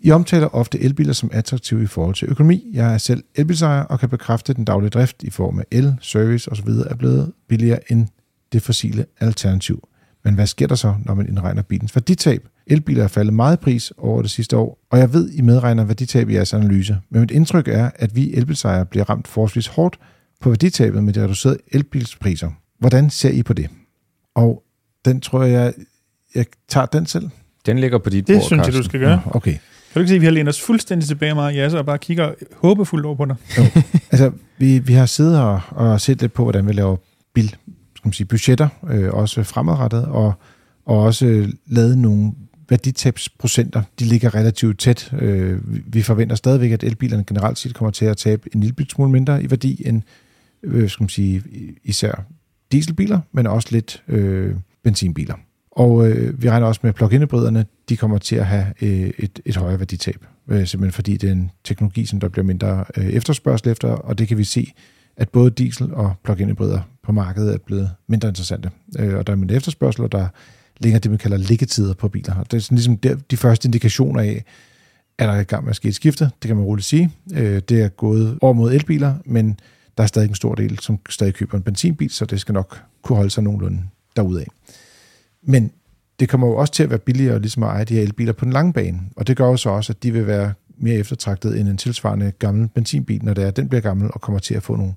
I 0.00 0.10
omtaler 0.10 0.46
ofte 0.46 0.80
elbiler 0.80 1.12
som 1.12 1.30
attraktive 1.32 1.82
i 1.82 1.86
forhold 1.86 2.14
til 2.14 2.28
økonomi. 2.30 2.70
Jeg 2.72 2.94
er 2.94 2.98
selv 2.98 3.24
elbilsejer 3.34 3.82
og 3.82 4.00
kan 4.00 4.08
bekræfte, 4.08 4.50
at 4.50 4.56
den 4.56 4.64
daglige 4.64 4.90
drift 4.90 5.22
i 5.22 5.30
form 5.30 5.58
af 5.58 5.64
el, 5.70 5.96
service 6.00 6.52
osv. 6.52 6.68
er 6.68 6.94
blevet 6.94 7.32
billigere 7.48 7.92
end 7.92 8.06
det 8.52 8.62
fossile 8.62 9.06
alternativ. 9.20 9.88
Men 10.24 10.34
hvad 10.34 10.46
sker 10.46 10.66
der 10.66 10.74
så, 10.74 10.94
når 11.04 11.14
man 11.14 11.28
indregner 11.28 11.62
bilens 11.62 11.96
værditab? 11.96 12.48
Elbiler 12.66 13.04
er 13.04 13.08
faldet 13.08 13.34
meget 13.34 13.56
i 13.56 13.60
pris 13.60 13.92
over 13.98 14.22
det 14.22 14.30
sidste 14.30 14.56
år, 14.56 14.78
og 14.90 14.98
jeg 14.98 15.12
ved, 15.12 15.30
I 15.30 15.40
medregner 15.40 15.84
værditab 15.84 16.28
i 16.28 16.34
jeres 16.34 16.54
analyse. 16.54 16.98
Men 17.10 17.20
mit 17.20 17.30
indtryk 17.30 17.68
er, 17.68 17.90
at 17.96 18.16
vi 18.16 18.34
elbilsejere 18.34 18.86
bliver 18.86 19.10
ramt 19.10 19.28
forholdsvis 19.28 19.66
hårdt 19.66 19.98
på 20.40 20.48
værditabet 20.48 21.04
med 21.04 21.12
de 21.12 21.22
reducerede 21.24 21.58
elbilspriser. 21.72 22.50
Hvordan 22.78 23.10
ser 23.10 23.30
I 23.30 23.42
på 23.42 23.52
det? 23.52 23.70
Og 24.34 24.62
den 25.04 25.20
tror 25.20 25.42
jeg, 25.42 25.72
jeg, 26.34 26.46
tager 26.68 26.86
den 26.86 27.06
selv. 27.06 27.28
Den 27.66 27.78
ligger 27.78 27.98
på 27.98 28.10
dit 28.10 28.26
Det 28.26 28.34
bord, 28.34 28.42
synes 28.42 28.58
jeg, 28.58 28.66
du 28.66 28.72
Carsten. 28.72 28.84
skal 28.84 29.00
gøre. 29.00 29.22
Nå, 29.24 29.32
okay. 29.34 29.52
Kan 29.52 29.60
du 29.94 30.00
ikke 30.00 30.08
se, 30.08 30.14
at 30.14 30.20
vi 30.20 30.26
har 30.26 30.32
lænet 30.32 30.48
os 30.48 30.60
fuldstændig 30.60 31.08
tilbage 31.08 31.34
meget, 31.34 31.56
Jasse, 31.56 31.78
og 31.78 31.86
bare 31.86 31.98
kigger 31.98 32.32
håbefuldt 32.56 33.06
over 33.06 33.16
på 33.16 33.24
dig? 33.24 33.36
Altså, 34.10 34.30
vi, 34.58 34.78
vi 34.78 34.92
har 34.92 35.06
siddet 35.06 35.40
og, 35.40 35.60
og 35.70 36.00
set 36.00 36.20
lidt 36.20 36.32
på, 36.32 36.42
hvordan 36.42 36.68
vi 36.68 36.72
laver 36.72 36.96
bil, 37.34 37.56
skal 38.04 38.08
man 38.08 38.12
sige, 38.12 38.26
budgetter, 38.26 38.68
øh, 38.90 39.10
også 39.12 39.42
fremadrettet, 39.42 40.04
og, 40.04 40.32
og 40.86 40.98
også 41.02 41.52
lavet 41.66 41.98
nogle 41.98 42.32
værditabsprocenter. 42.68 43.82
De 43.98 44.04
ligger 44.04 44.34
relativt 44.34 44.78
tæt. 44.78 45.12
Øh, 45.18 45.74
vi- 45.74 45.82
vi 45.86 46.02
forventer 46.02 46.36
stadigvæk, 46.36 46.70
at 46.72 46.84
elbilerne 46.84 47.24
generelt 47.24 47.58
set 47.58 47.74
kommer 47.74 47.90
til 47.90 48.04
at 48.04 48.16
tabe 48.16 48.48
en 48.54 48.60
lille 48.60 48.86
smule 48.90 49.10
mindre 49.10 49.42
i 49.42 49.50
værdi 49.50 49.82
end, 49.86 50.02
øh, 50.62 50.88
skal 50.88 51.02
man 51.04 51.08
sige, 51.08 51.42
især 51.84 52.24
dieselbiler, 52.72 53.20
men 53.32 53.46
også 53.46 53.68
lidt 53.70 54.02
øh, 54.08 54.54
benzinbiler. 54.82 55.34
Og 55.70 56.08
øh, 56.08 56.42
vi 56.42 56.50
regner 56.50 56.66
også 56.66 56.80
med, 56.82 56.88
at 56.88 56.94
plug-in 56.94 57.20
hybriderne, 57.20 57.66
de 57.88 57.96
kommer 57.96 58.18
til 58.18 58.36
at 58.36 58.46
have 58.46 58.66
øh, 58.82 59.10
et, 59.18 59.40
et 59.44 59.56
højere 59.56 59.78
værditab, 59.78 60.26
øh, 60.48 60.66
simpelthen 60.66 60.92
fordi 60.92 61.16
det 61.16 61.28
er 61.28 61.32
en 61.32 61.50
teknologi, 61.64 62.06
som 62.06 62.20
der 62.20 62.28
bliver 62.28 62.44
mindre 62.44 62.84
øh, 62.96 63.06
efterspørgsel 63.06 63.68
efter, 63.68 63.88
og 63.88 64.18
det 64.18 64.28
kan 64.28 64.38
vi 64.38 64.44
se, 64.44 64.72
at 65.16 65.28
både 65.28 65.50
diesel 65.50 65.94
og 65.94 66.14
plug-in 66.24 66.48
hybrider 66.48 66.80
på 67.02 67.12
markedet 67.12 67.54
er 67.54 67.58
blevet 67.58 67.90
mindre 68.08 68.28
interessante. 68.28 68.70
Øh, 68.98 69.14
og 69.14 69.26
der 69.26 69.32
er 69.32 69.36
mindre 69.36 69.54
efterspørgsel, 69.54 70.04
og 70.04 70.12
der 70.12 70.18
er 70.18 70.28
længere 70.78 71.00
det, 71.00 71.10
man 71.10 71.18
kalder 71.18 71.36
liggetider 71.36 71.94
på 71.94 72.08
biler. 72.08 72.34
Og 72.34 72.50
det 72.50 72.56
er 72.56 72.60
sådan 72.60 72.76
ligesom 72.76 72.96
der, 72.96 73.16
de 73.30 73.36
første 73.36 73.66
indikationer 73.66 74.20
af, 74.20 74.44
er 75.18 75.26
der 75.26 75.40
i 75.40 75.44
gang 75.44 75.64
med 75.64 75.70
at 75.70 75.76
ske 75.76 75.88
et 75.88 75.94
skifte, 75.94 76.24
det 76.24 76.48
kan 76.48 76.56
man 76.56 76.64
roligt 76.64 76.86
sige. 76.86 77.10
Øh, 77.34 77.62
det 77.68 77.82
er 77.82 77.88
gået 77.88 78.38
over 78.40 78.52
mod 78.52 78.72
elbiler, 78.72 79.14
men 79.24 79.58
der 79.96 80.02
er 80.02 80.06
stadig 80.06 80.28
en 80.28 80.34
stor 80.34 80.54
del, 80.54 80.78
som 80.78 80.98
stadig 81.08 81.34
køber 81.34 81.56
en 81.56 81.62
benzinbil, 81.62 82.10
så 82.10 82.24
det 82.24 82.40
skal 82.40 82.52
nok 82.52 82.82
kunne 83.02 83.16
holde 83.16 83.30
sig 83.30 83.42
nogenlunde 83.42 83.82
derudaf. 84.16 84.46
Men 85.42 85.70
det 86.20 86.28
kommer 86.28 86.46
jo 86.46 86.56
også 86.56 86.72
til 86.72 86.82
at 86.82 86.90
være 86.90 86.98
billigere 86.98 87.40
ligesom 87.40 87.62
at 87.62 87.68
eje 87.68 87.84
de 87.84 87.94
her 87.94 88.02
elbiler 88.02 88.32
på 88.32 88.44
den 88.44 88.52
lange 88.52 88.72
bane, 88.72 89.00
og 89.16 89.26
det 89.26 89.36
gør 89.36 89.46
jo 89.46 89.56
så 89.56 89.70
også, 89.70 89.92
at 89.92 90.02
de 90.02 90.12
vil 90.12 90.26
være 90.26 90.52
mere 90.76 90.94
eftertragtet 90.94 91.60
end 91.60 91.68
en 91.68 91.76
tilsvarende 91.76 92.32
gammel 92.38 92.68
benzinbil, 92.68 93.24
når 93.24 93.34
det 93.34 93.44
er, 93.44 93.50
den 93.50 93.68
bliver 93.68 93.80
gammel 93.80 94.10
og 94.14 94.20
kommer 94.20 94.38
til 94.38 94.54
at 94.54 94.62
få 94.62 94.76
nogle 94.76 94.94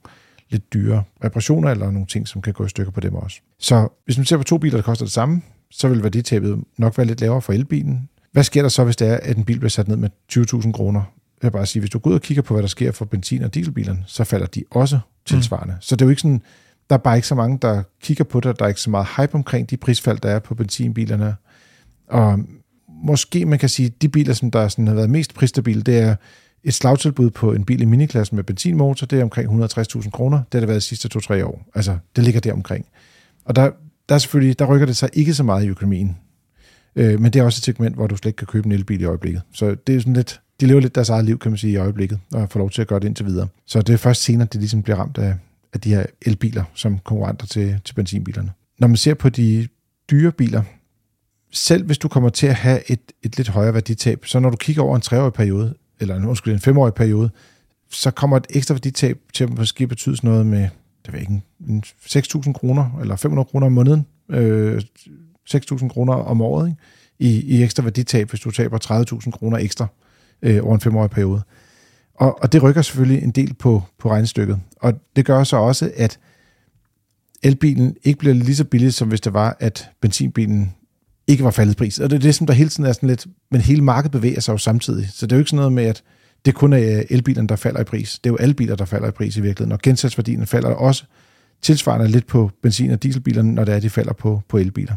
lidt 0.50 0.74
dyre 0.74 1.04
reparationer 1.24 1.72
eller 1.72 1.92
nogle 1.92 2.08
ting, 2.08 2.28
som 2.28 2.42
kan 2.42 2.54
gå 2.54 2.66
i 2.66 2.70
stykker 2.70 2.92
på 2.92 3.00
dem 3.00 3.16
også. 3.16 3.40
Så 3.60 3.88
hvis 4.06 4.18
man 4.18 4.26
ser 4.26 4.38
på 4.38 4.44
to 4.44 4.58
biler, 4.58 4.78
der 4.78 4.84
koster 4.84 5.06
det 5.06 5.14
samme, 5.14 5.42
så 5.72 5.88
vil 5.88 6.04
værditabet 6.04 6.64
nok 6.78 6.98
være 6.98 7.08
lidt 7.08 7.22
lavere 7.22 7.42
for 7.42 7.54
elbilen. 7.54 8.10
Hvad 8.32 8.44
sker 8.44 8.62
der 8.62 8.70
så, 8.70 8.84
hvis 8.84 8.96
det 8.96 9.08
er, 9.08 9.18
at 9.24 9.38
en 9.38 9.44
bil 9.44 9.60
bliver 9.60 9.70
sat 9.70 9.88
ned 9.88 9.98
med 9.98 10.10
20.000 10.34 10.72
kroner? 10.72 11.02
Jeg 11.42 11.48
vil 11.48 11.52
bare 11.52 11.66
sige, 11.66 11.80
hvis 11.80 11.90
du 11.90 12.00
går 12.00 12.10
ud 12.10 12.16
og 12.16 12.22
kigger 12.22 12.42
på, 12.42 12.54
hvad 12.54 12.62
der 12.62 12.68
sker 12.68 12.92
for 12.92 13.06
benzin- 13.06 13.44
og 13.44 13.54
dieselbilerne, 13.54 14.04
så 14.06 14.24
falder 14.24 14.46
de 14.46 14.64
også 14.72 15.00
tilsvarende. 15.26 15.74
Mm. 15.74 15.82
Så 15.82 15.96
det 15.96 16.02
er 16.02 16.06
jo 16.06 16.10
ikke 16.10 16.22
sådan, 16.22 16.42
der 16.90 16.96
er 16.96 17.00
bare 17.00 17.16
ikke 17.16 17.28
så 17.28 17.36
mange, 17.36 17.58
der 17.62 17.84
kigger 18.02 18.24
på 18.24 18.40
det, 18.40 18.60
der 18.60 18.66
er 18.66 18.70
ikke 18.70 18.82
så 18.82 18.90
meget 18.90 19.08
hype 19.18 19.36
omkring 19.36 19.70
de 19.70 19.78
prisfald, 19.78 20.20
der 20.20 20.30
er 20.30 20.40
på 20.40 20.56
benzinbilerne. 20.56 21.36
Og 22.08 22.40
måske 23.04 23.46
man 23.46 23.60
kan 23.60 23.70
sige, 23.70 23.86
at 23.86 24.02
de 24.02 24.10
biler, 24.10 24.34
som 24.34 24.52
der 24.52 24.68
sådan 24.68 24.88
har 24.88 24.96
været 24.96 25.10
mest 25.10 25.34
prisstabile, 25.34 25.82
det 25.82 26.00
er 26.00 26.16
et 26.64 26.74
slagtilbud 26.74 27.30
på 27.30 27.54
en 27.54 27.66
bil 27.66 27.82
i 27.82 27.86
miniklassen 27.86 28.36
med 28.36 28.44
benzinmotor, 28.44 29.06
det 29.06 29.20
er 29.20 29.24
omkring 29.24 29.64
160.000 29.64 30.10
kroner. 30.10 30.38
Det 30.38 30.54
har 30.54 30.60
det 30.60 30.68
været 30.68 30.82
de 30.82 30.86
sidste 30.86 31.08
to-tre 31.08 31.46
år. 31.46 31.66
Altså, 31.76 31.98
det 32.16 32.24
ligger 32.24 32.40
der 32.40 32.54
omkring. 32.54 32.86
Og 33.46 33.56
der, 33.56 33.72
der, 34.10 34.16
er 34.16 34.20
selvfølgelig, 34.20 34.60
der 34.60 34.66
rykker 34.66 34.86
det 34.86 34.96
sig 34.96 35.10
ikke 35.14 35.34
så 35.34 35.44
meget 35.44 35.66
i 35.66 35.68
økonomien. 35.68 36.18
Øh, 36.96 37.20
men 37.20 37.34
det 37.34 37.40
er 37.40 37.44
også 37.44 37.60
et 37.60 37.64
segment, 37.64 37.96
hvor 37.96 38.08
du 38.08 38.16
slet 38.16 38.30
ikke 38.30 38.38
kan 38.38 38.48
købe 38.48 38.66
en 38.66 38.72
elbil 38.72 39.02
i 39.02 39.06
øjeblikket. 39.06 39.42
Så 39.54 39.76
det 39.88 39.96
er 39.96 40.00
sådan 40.00 40.14
lidt, 40.14 40.42
de 40.62 40.66
lever 40.66 40.80
lidt 40.80 40.96
deres 40.96 41.10
eget 41.10 41.26
liv, 41.26 41.40
kan 41.40 41.52
man 41.52 41.58
sige, 41.58 41.74
i 41.74 41.76
øjeblikket, 41.76 42.20
og 42.34 42.50
får 42.50 42.60
lov 42.60 42.70
til 42.70 42.82
at 42.82 42.88
gøre 42.88 43.00
det 43.00 43.08
indtil 43.08 43.26
videre. 43.26 43.48
Så 43.66 43.82
det 43.82 43.94
er 43.94 43.98
først 43.98 44.24
senere, 44.24 44.48
det 44.52 44.62
ligesom 44.62 44.84
bliver 44.84 44.98
ramt 44.98 45.18
af, 45.18 45.36
af 45.74 45.82
de 45.82 45.90
her 45.90 46.06
elbiler 46.22 46.64
som 46.74 47.00
konkurrenter 47.00 47.48
til, 47.48 47.80
til 47.86 47.94
benzinbilerne. 47.94 48.52
Når 48.80 48.88
man 48.88 48.98
ser 48.98 49.14
på 49.14 49.30
de 49.30 49.68
dyre 50.12 50.32
biler, 50.32 50.64
selv 51.52 51.86
hvis 51.86 51.98
du 51.98 52.08
kommer 52.08 52.30
til 52.30 52.48
at 52.48 52.56
have 52.56 52.92
et, 52.92 53.00
et 53.24 53.38
lidt 53.38 53.48
højere 53.48 53.74
værditab, 53.74 54.26
så 54.26 54.40
når 54.40 54.50
du 54.50 54.58
kigger 54.58 54.84
over 54.84 54.96
en 54.96 55.02
treårig 55.02 55.34
periode, 55.34 55.74
eller 56.00 56.16
en, 56.16 56.26
undskyld, 56.26 56.54
en 56.54 56.60
femårig 56.60 56.94
periode, 56.94 57.30
så 57.90 58.12
kommer 58.12 58.38
et 58.38 58.48
ekstra 58.50 58.74
værditab 58.74 59.20
til 59.34 59.44
at 59.44 59.50
måske 59.50 59.88
betyde 59.88 60.16
sådan 60.16 60.30
noget 60.30 60.46
med 60.46 60.70
det 61.08 61.14
ved 61.14 61.22
ikke, 61.22 61.42
6.000 62.46 62.54
kroner 62.54 63.00
eller 63.02 63.16
500 63.16 63.46
kroner 63.46 63.66
om 63.66 63.72
måneden, 63.72 64.06
øh, 64.30 64.82
6.000 65.50 65.88
kroner 65.88 66.14
om 66.14 66.42
året 66.42 66.68
ikke? 66.68 66.82
I, 67.20 67.42
i 67.42 67.64
ekstra 67.64 67.84
værditab, 67.84 68.30
hvis 68.30 68.40
du 68.40 68.52
taber 68.52 69.06
30.000 69.26 69.32
kroner 69.32 69.58
ekstra 69.58 69.88
øh, 70.42 70.64
over 70.64 70.76
en 70.76 70.82
femårig 70.82 71.10
periode. 71.10 71.42
Og, 72.14 72.44
og 72.44 72.54
det 72.54 72.64
rykker 72.64 72.82
selvfølgelig 72.82 73.24
en 73.24 73.32
del 73.32 73.54
på, 73.54 73.84
på 74.00 74.10
regnestykket. 74.10 74.60
Og 74.82 74.94
det 75.16 75.26
gør 75.26 75.44
så 75.44 75.58
også, 75.58 75.92
at 75.96 76.20
elbilen 77.44 77.96
ikke 78.04 78.20
bliver 78.20 78.34
lige 78.34 78.56
så 78.56 78.64
billig, 78.64 78.94
som 78.94 79.08
hvis 79.08 79.22
det 79.22 79.34
var, 79.34 79.58
at 79.60 79.90
benzinbilen 80.02 80.74
ikke 81.28 81.44
var 81.44 81.52
faldet 81.52 81.78
pris. 81.78 82.00
Og 82.00 82.10
det 82.10 82.16
er 82.16 82.20
det, 82.20 82.36
som 82.36 82.48
der 82.48 82.54
hele 82.54 82.70
tiden 82.70 82.86
er 82.86 82.94
sådan 82.94 83.10
lidt, 83.10 83.28
men 83.52 83.62
hele 83.62 83.82
markedet 83.82 84.12
bevæger 84.12 84.40
sig 84.40 84.54
jo 84.54 84.58
samtidig. 84.58 85.10
Så 85.14 85.26
det 85.26 85.32
er 85.32 85.36
jo 85.36 85.40
ikke 85.40 85.50
sådan 85.50 85.58
noget 85.58 85.74
med, 85.74 85.84
at 85.84 86.04
det 86.46 86.56
kun 86.56 86.74
er 86.74 86.98
øh, 87.00 87.06
elbilerne, 87.10 87.48
der 87.48 87.56
falder 87.56 87.82
i 87.82 87.84
pris. 87.84 88.20
Det 88.24 88.30
er 88.30 88.34
jo 88.34 88.38
alle 88.38 88.54
biler, 88.54 88.76
der 88.76 88.86
falder 88.86 89.08
i 89.08 89.12
pris 89.12 89.38
i 89.38 89.42
virkeligheden. 89.42 89.72
Og 89.72 89.80
gensatsværdien 89.82 90.48
falder 90.48 90.70
også 90.70 91.04
tilsvarende 91.62 92.08
lidt 92.08 92.28
på 92.28 92.52
benzin- 92.62 92.92
og 92.92 93.04
dieselbilerne, 93.04 93.56
når 93.56 93.64
det 93.64 93.76
er, 93.76 93.80
de 93.80 93.90
falder 93.90 94.14
på, 94.14 94.42
på 94.50 94.58
elbiler. 94.58 94.96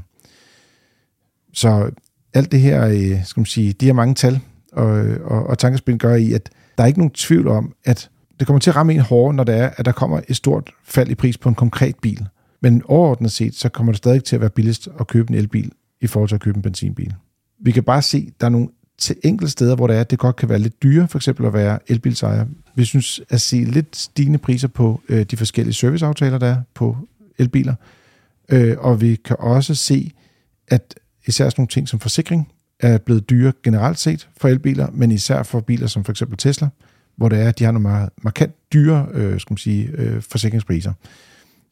Så 1.53 1.91
alt 2.35 2.53
det 2.53 2.61
her, 2.61 2.87
øh, 2.87 3.25
skal 3.25 3.41
man 3.41 3.47
sige, 3.47 3.73
de 3.73 3.87
her 3.87 3.93
mange 3.93 4.15
tal 4.15 4.41
og, 4.73 4.89
og, 5.25 5.47
og 5.47 5.59
tankespil 5.59 5.99
gør 5.99 6.15
i, 6.15 6.33
at 6.33 6.51
der 6.79 6.85
er 6.85 6.87
ikke 6.89 6.99
nogen 6.99 7.11
tvivl 7.11 7.49
om, 7.49 7.75
at 7.85 8.11
det 8.39 8.47
kommer 8.47 8.61
til 8.61 8.71
at 8.71 8.77
ramme 8.77 8.95
en 8.95 9.01
hårdere, 9.01 9.35
når 9.35 9.45
det 9.45 9.55
er, 9.55 9.71
at 9.77 9.85
der 9.85 9.93
kommer 9.93 10.21
et 10.29 10.37
stort 10.37 10.71
fald 10.85 11.11
i 11.11 11.15
pris 11.15 11.39
på 11.39 11.49
en 11.49 11.55
konkret 11.55 11.97
bil. 12.03 12.27
Men 12.61 12.83
overordnet 12.85 13.33
set, 13.33 13.55
så 13.55 13.69
kommer 13.69 13.93
det 13.93 13.99
stadig 13.99 14.25
til 14.25 14.37
at 14.37 14.41
være 14.41 14.51
billigst 14.51 14.89
at 15.01 15.07
købe 15.07 15.31
en 15.31 15.39
elbil 15.39 15.73
i 16.01 16.07
forhold 16.07 16.29
til 16.29 16.35
at 16.35 16.41
købe 16.41 16.57
en 16.57 16.63
benzinbil. 16.63 17.15
Vi 17.61 17.73
kan 17.73 17.83
bare 17.83 18.03
se, 18.03 18.25
at 18.29 18.41
der 18.41 18.47
er 18.47 18.51
nogle 18.51 18.69
til 18.99 19.17
enkelte 19.25 19.51
steder, 19.51 19.77
hvor 19.77 19.87
det 19.87 19.97
er, 19.97 20.01
at 20.01 20.11
det 20.11 20.19
godt 20.19 20.37
kan 20.37 20.49
være 20.49 20.59
lidt 20.59 20.83
dyre, 20.83 21.09
for 21.09 21.19
eksempel 21.19 21.47
at 21.47 21.53
være 21.53 21.79
elbilsejer. 21.87 22.47
Vi 22.75 22.85
synes 22.85 23.21
at 23.29 23.41
se 23.41 23.57
lidt 23.57 23.97
stigende 23.97 24.39
priser 24.39 24.69
på 24.69 25.01
øh, 25.09 25.23
de 25.23 25.37
forskellige 25.37 25.75
serviceaftaler, 25.75 26.39
der 26.39 26.47
er 26.47 26.63
på 26.75 26.97
elbiler. 27.39 27.75
Øh, 28.49 28.77
og 28.79 29.01
vi 29.01 29.17
kan 29.25 29.37
også 29.39 29.75
se, 29.75 30.13
at 30.69 30.95
især 31.27 31.45
sådan 31.45 31.61
nogle 31.61 31.69
ting 31.69 31.89
som 31.89 32.01
forsikring 32.01 32.53
er 32.81 32.99
blevet 32.99 33.31
dyre 33.31 33.53
generelt 33.63 33.99
set 33.99 34.29
for 34.37 34.49
elbiler, 34.49 34.89
men 34.93 35.11
især 35.11 35.43
for 35.43 35.61
biler 35.61 35.87
som 35.87 36.05
for 36.05 36.13
eksempel 36.13 36.39
Tesla, 36.39 36.69
hvor 37.17 37.29
det 37.29 37.41
er, 37.41 37.49
at 37.49 37.59
de 37.59 37.65
har 37.65 37.73
nogle 37.73 37.89
meget 37.89 38.09
markant 38.23 38.73
dyre 38.73 39.07
øh, 39.13 39.41
skal 39.41 39.53
man 39.53 39.59
sige, 39.59 39.91
øh, 39.95 40.23
forsikringspriser. 40.23 40.93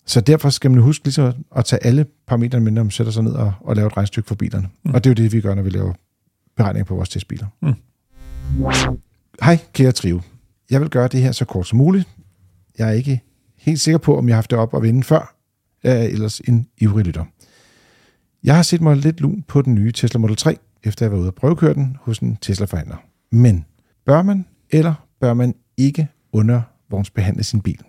Så 0.09 0.21
derfor 0.21 0.51
skal 0.51 0.71
man 0.71 0.81
huske 0.81 1.05
ligesom 1.05 1.33
at 1.57 1.65
tage 1.65 1.87
alle 1.87 2.07
parametre 2.27 2.61
med, 2.61 2.73
når 2.73 2.83
man 2.83 2.91
sætter 2.91 3.13
sig 3.13 3.23
ned 3.23 3.33
og, 3.33 3.53
og 3.61 3.77
laver 3.77 3.87
et 3.87 3.97
regnstykke 3.97 4.29
for 4.29 4.35
bilerne. 4.35 4.69
Mm. 4.85 4.95
Og 4.95 5.05
det 5.05 5.11
er 5.11 5.15
jo 5.15 5.25
det, 5.25 5.33
vi 5.33 5.41
gør, 5.41 5.55
når 5.55 5.63
vi 5.63 5.71
laver 5.71 5.93
beregninger 6.57 6.85
på 6.85 6.95
vores 6.95 7.09
testbiler. 7.09 7.47
Mm. 7.63 7.75
Hej, 9.43 9.59
kære 9.73 9.93
Trio. 9.93 10.21
Jeg 10.71 10.81
vil 10.81 10.91
gøre 10.91 11.09
det 11.09 11.23
her 11.23 11.33
så 11.33 11.45
kort 11.45 11.67
som 11.67 11.79
muligt. 11.79 12.09
Jeg 12.79 12.89
er 12.89 12.93
ikke 12.93 13.21
helt 13.57 13.81
sikker 13.81 13.99
på, 13.99 14.19
om 14.19 14.29
jeg 14.29 14.35
har 14.35 14.37
haft 14.37 14.51
det 14.51 14.59
op 14.59 14.75
at 14.75 14.83
vinde 14.83 15.03
før. 15.03 15.35
Jeg 15.83 15.99
er 15.99 16.09
ellers 16.09 16.41
en 16.41 16.69
ivrig 16.79 17.07
lytter. 17.07 17.25
Jeg 18.45 18.57
har 18.57 18.63
set 18.63 18.81
mig 18.81 18.97
lidt 18.97 19.21
lun 19.21 19.45
på 19.49 19.63
den 19.63 19.75
nye 19.75 19.93
Tesla 19.93 20.19
Model 20.19 20.37
3, 20.37 20.57
efter 20.85 21.07
jeg 21.07 21.13
var 21.13 21.19
ude 21.19 21.29
og 21.29 21.35
prøvekøre 21.35 21.75
den 21.75 21.97
hos 22.01 22.19
en 22.19 22.37
Tesla-forhandler. 22.37 22.97
Men 23.33 23.65
bør 24.07 24.23
man 24.23 24.47
eller 24.71 24.95
bør 25.21 25.35
man 25.35 25.55
ikke 25.77 26.09
undervognsbehandle 26.33 27.45
sin 27.45 27.61
bil? 27.61 27.81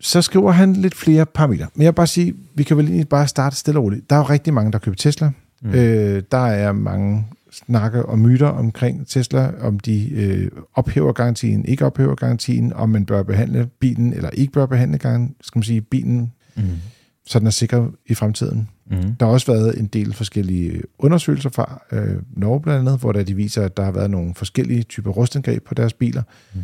Så 0.00 0.22
skriver 0.22 0.50
han 0.50 0.72
lidt 0.72 0.94
flere 0.94 1.26
parametre. 1.26 1.66
Men 1.74 1.82
jeg 1.82 1.92
vil 1.92 1.96
bare 1.96 2.06
sige, 2.06 2.34
vi 2.54 2.62
kan 2.62 2.76
vel 2.76 2.86
egentlig 2.86 3.08
bare 3.08 3.28
starte 3.28 3.56
stille 3.56 3.80
og 3.80 3.84
roligt. 3.84 4.10
Der 4.10 4.16
er 4.16 4.20
jo 4.20 4.26
rigtig 4.26 4.54
mange, 4.54 4.72
der 4.72 4.78
køber 4.78 4.96
Tesla. 4.96 5.30
Mm. 5.62 5.70
Øh, 5.70 6.22
der 6.32 6.46
er 6.46 6.72
mange 6.72 7.26
snakker 7.52 8.02
og 8.02 8.18
myter 8.18 8.46
omkring 8.46 9.08
Tesla, 9.08 9.52
om 9.60 9.78
de 9.78 10.10
øh, 10.10 10.50
ophæver 10.74 11.12
garantien, 11.12 11.64
ikke 11.64 11.86
ophæver 11.86 12.14
garantien, 12.14 12.72
om 12.72 12.88
man 12.88 13.06
bør 13.06 13.22
behandle 13.22 13.68
bilen 13.80 14.12
eller 14.12 14.30
ikke 14.30 14.52
bør 14.52 14.66
behandle 14.66 14.98
skal 15.40 15.58
man 15.58 15.62
sige, 15.62 15.80
bilen, 15.80 16.32
mm. 16.56 16.62
så 17.26 17.38
den 17.38 17.46
er 17.46 17.50
sikker 17.50 17.88
i 18.06 18.14
fremtiden. 18.14 18.68
Mm. 18.90 19.14
Der 19.20 19.26
har 19.26 19.32
også 19.32 19.52
været 19.52 19.78
en 19.78 19.86
del 19.86 20.14
forskellige 20.14 20.82
undersøgelser 20.98 21.50
fra 21.50 21.82
øh, 21.92 22.16
Norge 22.36 22.60
blandt 22.60 22.88
andet, 22.88 23.00
hvor 23.00 23.12
der 23.12 23.22
de 23.22 23.34
viser, 23.34 23.62
at 23.62 23.76
der 23.76 23.84
har 23.84 23.92
været 23.92 24.10
nogle 24.10 24.34
forskellige 24.34 24.82
typer 24.82 25.10
rustangreb 25.10 25.64
på 25.64 25.74
deres 25.74 25.92
biler. 25.92 26.22
Mm. 26.54 26.60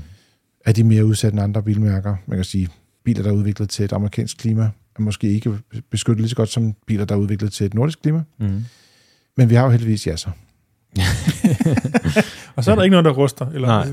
Er 0.64 0.72
de 0.72 0.84
mere 0.84 1.06
udsat 1.06 1.32
end 1.32 1.42
andre 1.42 1.62
bilmærker? 1.62 2.16
Man 2.26 2.38
kan 2.38 2.44
sige, 2.44 2.68
biler, 3.04 3.22
der 3.22 3.30
er 3.30 3.34
udviklet 3.34 3.70
til 3.70 3.84
et 3.84 3.92
amerikansk 3.92 4.38
klima, 4.38 4.70
er 4.98 5.02
måske 5.02 5.30
ikke 5.30 5.58
beskyttet 5.90 6.20
lige 6.20 6.28
så 6.28 6.36
godt 6.36 6.48
som 6.48 6.74
biler, 6.86 7.04
der 7.04 7.14
er 7.14 7.18
udviklet 7.18 7.52
til 7.52 7.66
et 7.66 7.74
nordisk 7.74 8.02
klima. 8.02 8.22
Mm. 8.38 8.64
Men 9.36 9.50
vi 9.50 9.54
har 9.54 9.64
jo 9.64 9.70
heldigvis 9.70 10.06
ja 10.06 10.16
så. 10.16 10.30
og 12.56 12.64
så 12.64 12.70
er 12.70 12.74
der 12.74 12.82
ikke 12.82 12.90
noget, 12.90 13.04
der 13.04 13.10
ruster? 13.10 13.46
Eller? 13.46 13.68
Nej. 13.68 13.86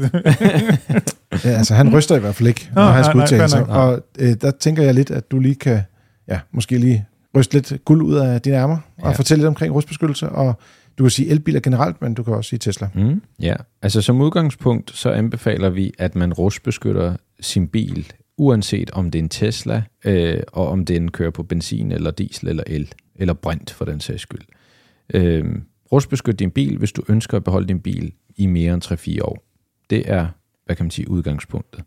ja, 1.52 1.58
altså 1.58 1.74
han 1.74 1.96
ryster 1.96 2.16
i 2.16 2.20
hvert 2.20 2.36
fald 2.36 2.48
ikke, 2.48 2.70
når 2.76 2.84
han 2.84 3.04
skal 3.04 3.18
udtale 3.18 3.50
sig. 3.50 3.66
Og 3.66 4.04
øh, 4.20 4.36
der 4.42 4.52
tænker 4.52 4.84
jeg 4.84 4.94
lidt, 4.94 5.12
at 5.12 5.32
du 5.32 5.40
lige 5.40 5.56
kan, 5.56 5.82
ja, 6.28 6.40
måske 6.52 6.78
lige 6.78 7.06
ryste 7.38 7.54
lidt 7.54 7.86
guld 7.86 8.02
ud 8.02 8.16
af 8.16 8.42
dine 8.42 8.56
ærmer, 8.56 8.78
og 8.98 9.12
ja. 9.12 9.18
fortælle 9.18 9.40
lidt 9.40 9.48
omkring 9.48 9.74
rustbeskyttelse, 9.74 10.30
og 10.30 10.60
du 10.98 11.04
kan 11.04 11.12
sige 11.12 11.30
elbiler 11.30 11.60
generelt, 11.60 12.02
men 12.02 12.14
du 12.14 12.24
kan 12.24 12.34
også 12.34 12.50
sige 12.50 12.60
Tesla. 12.60 12.90
Mm, 12.94 13.22
ja, 13.40 13.56
altså 13.82 14.02
som 14.02 14.22
udgangspunkt, 14.22 14.92
så 14.96 15.10
anbefaler 15.10 15.70
vi, 15.70 15.92
at 15.98 16.16
man 16.16 16.34
rustbeskytter 16.34 17.16
sin 17.40 17.68
bil, 17.68 18.14
uanset 18.40 18.92
om 18.92 19.12
det 19.12 19.20
er 19.20 19.24
en 19.24 19.30
Tesla, 19.30 19.84
øh, 20.06 20.44
og 20.48 20.68
om 20.68 20.86
den 20.86 21.12
kører 21.12 21.32
på 21.32 21.44
benzin, 21.44 21.92
eller 21.92 22.12
diesel, 22.12 22.48
eller 22.48 22.64
el, 22.68 22.94
eller 23.16 23.34
brint 23.34 23.72
for 23.72 23.86
den 23.86 24.00
sags 24.00 24.22
skyld. 24.22 24.42
Øh, 25.14 25.46
rustbeskyt 25.92 26.40
din 26.40 26.52
bil, 26.52 26.78
hvis 26.78 26.92
du 26.92 27.04
ønsker 27.10 27.38
at 27.38 27.44
beholde 27.44 27.68
din 27.68 27.80
bil 27.80 28.14
i 28.36 28.46
mere 28.46 28.74
end 28.74 29.18
3-4 29.20 29.24
år. 29.24 29.44
Det 29.90 30.12
er, 30.12 30.28
hvad 30.66 30.76
kan 30.76 30.86
man 30.86 30.92
sige, 30.92 31.10
udgangspunktet. 31.10 31.84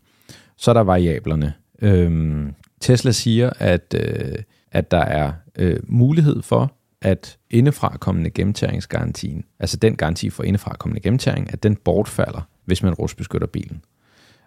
Så 0.57 0.71
er 0.71 0.73
der 0.73 0.81
variablerne. 0.81 1.53
Øh, 1.81 2.45
Tesla 2.81 3.11
siger, 3.11 3.49
at... 3.59 3.95
Øh, 3.97 4.43
at 4.73 4.91
der 4.91 4.97
er 4.97 5.33
øh, 5.57 5.79
mulighed 5.87 6.41
for, 6.41 6.75
at 7.01 7.37
indefrakommende 7.49 8.29
gennemtæringsgarantien, 8.29 9.43
altså 9.59 9.77
den 9.77 9.95
garanti 9.95 10.29
for 10.29 10.43
indefrakommende 10.43 11.01
gennemtæring, 11.01 11.53
at 11.53 11.63
den 11.63 11.75
bortfalder, 11.75 12.41
hvis 12.65 12.83
man 12.83 12.93
rustbeskytter 12.93 13.47
bilen. 13.47 13.81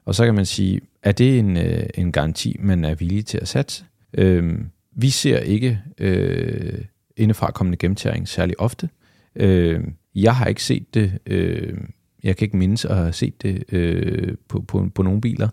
Og 0.07 0.15
så 0.15 0.25
kan 0.25 0.35
man 0.35 0.47
sige, 0.47 0.81
er 1.03 1.13
det 1.13 1.39
en, 1.39 1.57
øh, 1.57 1.87
en 1.95 2.13
garanti, 2.13 2.57
man 2.61 2.85
er 2.85 2.95
villig 2.95 3.27
til 3.27 3.39
at 3.39 3.49
satse? 3.49 3.85
Øh, 4.15 4.59
vi 4.93 5.11
ser 5.11 5.39
ikke 5.39 5.81
øh, 5.99 6.85
indefrakommende 7.17 7.77
gennemtæring 7.77 8.29
særlig 8.29 8.61
ofte. 8.61 8.89
Øh, 9.37 9.81
jeg 10.15 10.37
har 10.37 10.47
ikke 10.47 10.63
set 10.63 10.95
det, 10.95 11.19
øh, 11.27 11.79
jeg 12.23 12.37
kan 12.37 12.47
ikke 12.47 12.57
mindes 12.57 12.85
at 12.85 12.97
have 12.97 13.13
set 13.13 13.43
det 13.43 13.65
øh, 13.73 14.35
på, 14.49 14.61
på, 14.61 14.89
på 14.95 15.03
nogle 15.03 15.21
biler, 15.21 15.49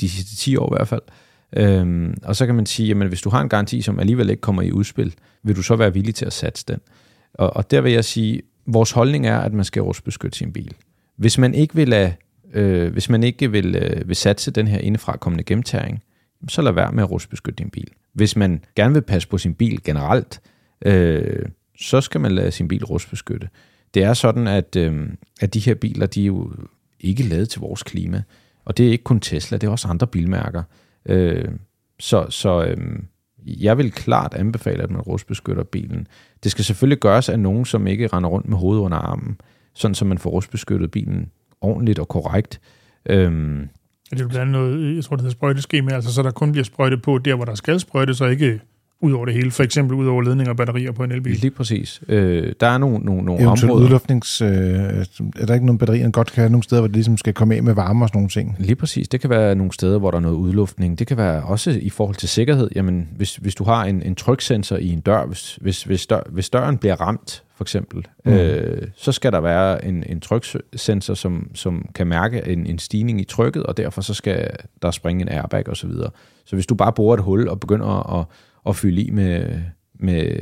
de 0.00 0.08
sidste 0.08 0.36
10 0.36 0.56
år 0.56 0.74
i 0.74 0.76
hvert 0.76 0.88
fald. 0.88 1.02
Øhm, 1.56 2.14
og 2.22 2.36
så 2.36 2.46
kan 2.46 2.54
man 2.54 2.66
sige, 2.66 2.90
at 2.90 3.08
hvis 3.08 3.22
du 3.22 3.30
har 3.30 3.40
en 3.40 3.48
garanti, 3.48 3.82
som 3.82 4.00
alligevel 4.00 4.30
ikke 4.30 4.40
kommer 4.40 4.62
i 4.62 4.72
udspil, 4.72 5.14
vil 5.42 5.56
du 5.56 5.62
så 5.62 5.76
være 5.76 5.92
villig 5.92 6.14
til 6.14 6.24
at 6.24 6.32
satse 6.32 6.64
den? 6.68 6.80
Og, 7.34 7.56
og 7.56 7.70
der 7.70 7.80
vil 7.80 7.92
jeg 7.92 8.04
sige, 8.04 8.42
vores 8.66 8.90
holdning 8.90 9.26
er, 9.26 9.38
at 9.38 9.52
man 9.52 9.64
skal 9.64 9.82
rustbeskytte 9.82 10.38
sin 10.38 10.52
bil. 10.52 10.74
Hvis 11.16 11.38
man 11.38 11.54
ikke 11.54 11.74
vil, 11.74 11.88
lade, 11.88 12.12
øh, 12.54 12.92
hvis 12.92 13.08
man 13.08 13.22
ikke 13.22 13.50
vil, 13.50 13.76
øh, 13.76 14.08
vil 14.08 14.16
satse 14.16 14.50
den 14.50 14.68
her 14.68 14.78
indefrakommende 14.78 15.44
gennemtæring, 15.44 16.02
så 16.48 16.62
lad 16.62 16.72
være 16.72 16.92
med 16.92 17.02
at 17.02 17.10
rustbeskytte 17.10 17.62
din 17.62 17.70
bil. 17.70 17.88
Hvis 18.12 18.36
man 18.36 18.64
gerne 18.76 18.94
vil 18.94 19.02
passe 19.02 19.28
på 19.28 19.38
sin 19.38 19.54
bil 19.54 19.82
generelt, 19.82 20.40
øh, 20.84 21.46
så 21.78 22.00
skal 22.00 22.20
man 22.20 22.32
lade 22.32 22.50
sin 22.50 22.68
bil 22.68 22.84
rustbeskytte. 22.84 23.48
Det 23.94 24.02
er 24.02 24.14
sådan, 24.14 24.46
at, 24.46 24.76
øh, 24.76 25.08
at 25.40 25.54
de 25.54 25.60
her 25.60 25.74
biler, 25.74 26.06
de 26.06 26.22
er 26.22 26.26
jo 26.26 26.52
ikke 27.00 27.22
lavet 27.22 27.48
til 27.48 27.60
vores 27.60 27.82
klima. 27.82 28.22
Og 28.64 28.76
det 28.76 28.86
er 28.86 28.90
ikke 28.90 29.04
kun 29.04 29.20
Tesla, 29.20 29.58
det 29.58 29.66
er 29.66 29.70
også 29.70 29.88
andre 29.88 30.06
bilmærker. 30.06 30.62
Øh, 31.06 31.48
så 31.98 32.26
så 32.30 32.64
øh, 32.64 32.76
jeg 33.46 33.78
vil 33.78 33.92
klart 33.92 34.34
anbefale, 34.34 34.82
at 34.82 34.90
man 34.90 35.00
rustbeskytter 35.00 35.62
bilen. 35.62 36.06
Det 36.42 36.50
skal 36.50 36.64
selvfølgelig 36.64 36.98
gøres 36.98 37.28
af 37.28 37.38
nogen, 37.38 37.64
som 37.64 37.86
ikke 37.86 38.06
render 38.06 38.30
rundt 38.30 38.48
med 38.48 38.58
hovedet 38.58 38.82
under 38.82 38.98
armen, 38.98 39.40
sådan 39.74 39.94
så 39.94 40.04
man 40.04 40.18
får 40.18 40.30
rustbeskyttet 40.30 40.90
bilen 40.90 41.30
ordentligt 41.66 41.98
og 41.98 42.08
korrekt. 42.08 42.60
Øh, 43.06 43.32
det 44.10 44.20
er 44.20 44.28
blandt 44.28 44.36
andet 44.36 44.52
noget, 44.52 44.96
jeg 44.96 45.04
tror, 45.04 45.16
det 45.16 45.22
hedder 45.22 45.32
sprøjteskema, 45.32 45.92
altså 45.92 46.14
så 46.14 46.22
der 46.22 46.30
kun 46.30 46.52
bliver 46.52 46.64
sprøjtet 46.64 47.02
på 47.02 47.18
der, 47.18 47.34
hvor 47.34 47.44
der 47.44 47.54
skal 47.54 47.80
sprøjtes, 47.80 48.20
og 48.20 48.30
ikke 48.30 48.60
ud 49.00 49.12
over 49.12 49.24
det 49.24 49.34
hele, 49.34 49.50
for 49.50 49.62
eksempel 49.62 49.96
ud 49.96 50.06
over 50.06 50.22
ledninger 50.22 50.50
og 50.50 50.56
batterier 50.56 50.92
på 50.92 51.04
en 51.04 51.12
elbil. 51.12 51.36
Lige 51.36 51.50
præcis. 51.50 52.00
Øh, 52.08 52.52
der 52.60 52.66
er 52.66 52.78
nogle, 52.78 52.98
nogle, 52.98 53.22
nogle 53.22 53.42
Eventuelt 53.42 53.70
områder. 53.70 53.84
udluftnings... 53.84 54.42
Øh, 54.42 54.48
er 54.48 55.46
der 55.46 55.54
ikke 55.54 55.66
nogle 55.66 55.78
batterier, 55.78 56.10
godt 56.10 56.32
kan 56.32 56.40
have 56.40 56.50
nogle 56.50 56.62
steder, 56.62 56.80
hvor 56.80 56.86
det 56.86 56.96
ligesom 56.96 57.16
skal 57.16 57.32
komme 57.32 57.54
af 57.54 57.62
med 57.62 57.74
varme 57.74 58.04
og 58.04 58.08
sådan 58.08 58.18
nogle 58.18 58.28
ting? 58.28 58.56
Lige 58.58 58.76
præcis. 58.76 59.08
Det 59.08 59.20
kan 59.20 59.30
være 59.30 59.54
nogle 59.54 59.72
steder, 59.72 59.98
hvor 59.98 60.10
der 60.10 60.18
er 60.18 60.22
noget 60.22 60.36
udluftning. 60.36 60.98
Det 60.98 61.06
kan 61.06 61.16
være 61.16 61.42
også 61.42 61.70
i 61.82 61.90
forhold 61.90 62.16
til 62.16 62.28
sikkerhed. 62.28 62.70
Jamen, 62.74 63.08
hvis, 63.16 63.36
hvis 63.36 63.54
du 63.54 63.64
har 63.64 63.84
en, 63.84 64.02
en 64.02 64.14
tryksensor 64.14 64.76
i 64.76 64.88
en 64.88 65.00
dør, 65.00 65.26
hvis, 65.26 65.58
hvis, 65.60 65.82
hvis, 65.82 66.06
dør, 66.06 66.20
hvis 66.30 66.50
døren 66.50 66.78
bliver 66.78 67.00
ramt, 67.00 67.42
for 67.56 67.64
eksempel, 67.64 68.06
mm. 68.24 68.32
øh, 68.32 68.88
så 68.96 69.12
skal 69.12 69.32
der 69.32 69.40
være 69.40 69.84
en, 69.84 70.04
en 70.06 70.20
tryksensor, 70.20 71.14
som, 71.14 71.50
som 71.54 71.88
kan 71.94 72.06
mærke 72.06 72.42
en, 72.46 72.66
en 72.66 72.78
stigning 72.78 73.20
i 73.20 73.24
trykket, 73.24 73.62
og 73.62 73.76
derfor 73.76 74.02
så 74.02 74.14
skal 74.14 74.50
der 74.82 74.90
springe 74.90 75.22
en 75.22 75.28
airbag 75.28 75.68
osv. 75.68 75.74
Så, 75.74 75.86
videre. 75.86 76.10
så 76.44 76.56
hvis 76.56 76.66
du 76.66 76.74
bare 76.74 76.92
borer 76.92 77.14
et 77.14 77.22
hul 77.22 77.48
og 77.48 77.60
begynder 77.60 78.18
at 78.20 78.26
at 78.68 78.76
fylde 78.76 79.02
i 79.02 79.10
med, 79.10 79.60
med, 79.94 80.36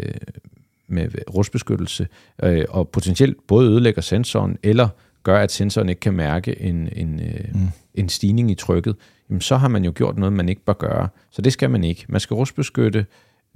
med 0.89 1.09
rustbeskyttelse, 1.35 2.09
øh, 2.43 2.65
og 2.69 2.89
potentielt 2.89 3.47
både 3.47 3.71
ødelægger 3.71 4.03
sensoren, 4.03 4.59
eller 4.63 4.89
gør, 5.23 5.39
at 5.39 5.53
sensoren 5.53 5.89
ikke 5.89 6.01
kan 6.01 6.15
mærke 6.15 6.63
en, 6.63 6.89
en, 6.93 7.21
øh, 7.21 7.55
mm. 7.55 7.69
en 7.95 8.09
stigning 8.09 8.51
i 8.51 8.55
trykket, 8.55 8.97
jamen 9.31 9.41
så 9.41 9.57
har 9.57 9.69
man 9.69 9.85
jo 9.85 9.93
gjort 9.95 10.19
noget, 10.19 10.33
man 10.33 10.49
ikke 10.49 10.65
bør 10.65 10.73
gøre. 10.73 11.09
Så 11.31 11.43
det 11.43 11.53
skal 11.53 11.71
man 11.71 11.85
ikke. 11.85 12.05
Man 12.09 12.21
skal 12.21 12.35
rustbeskytte 12.35 13.07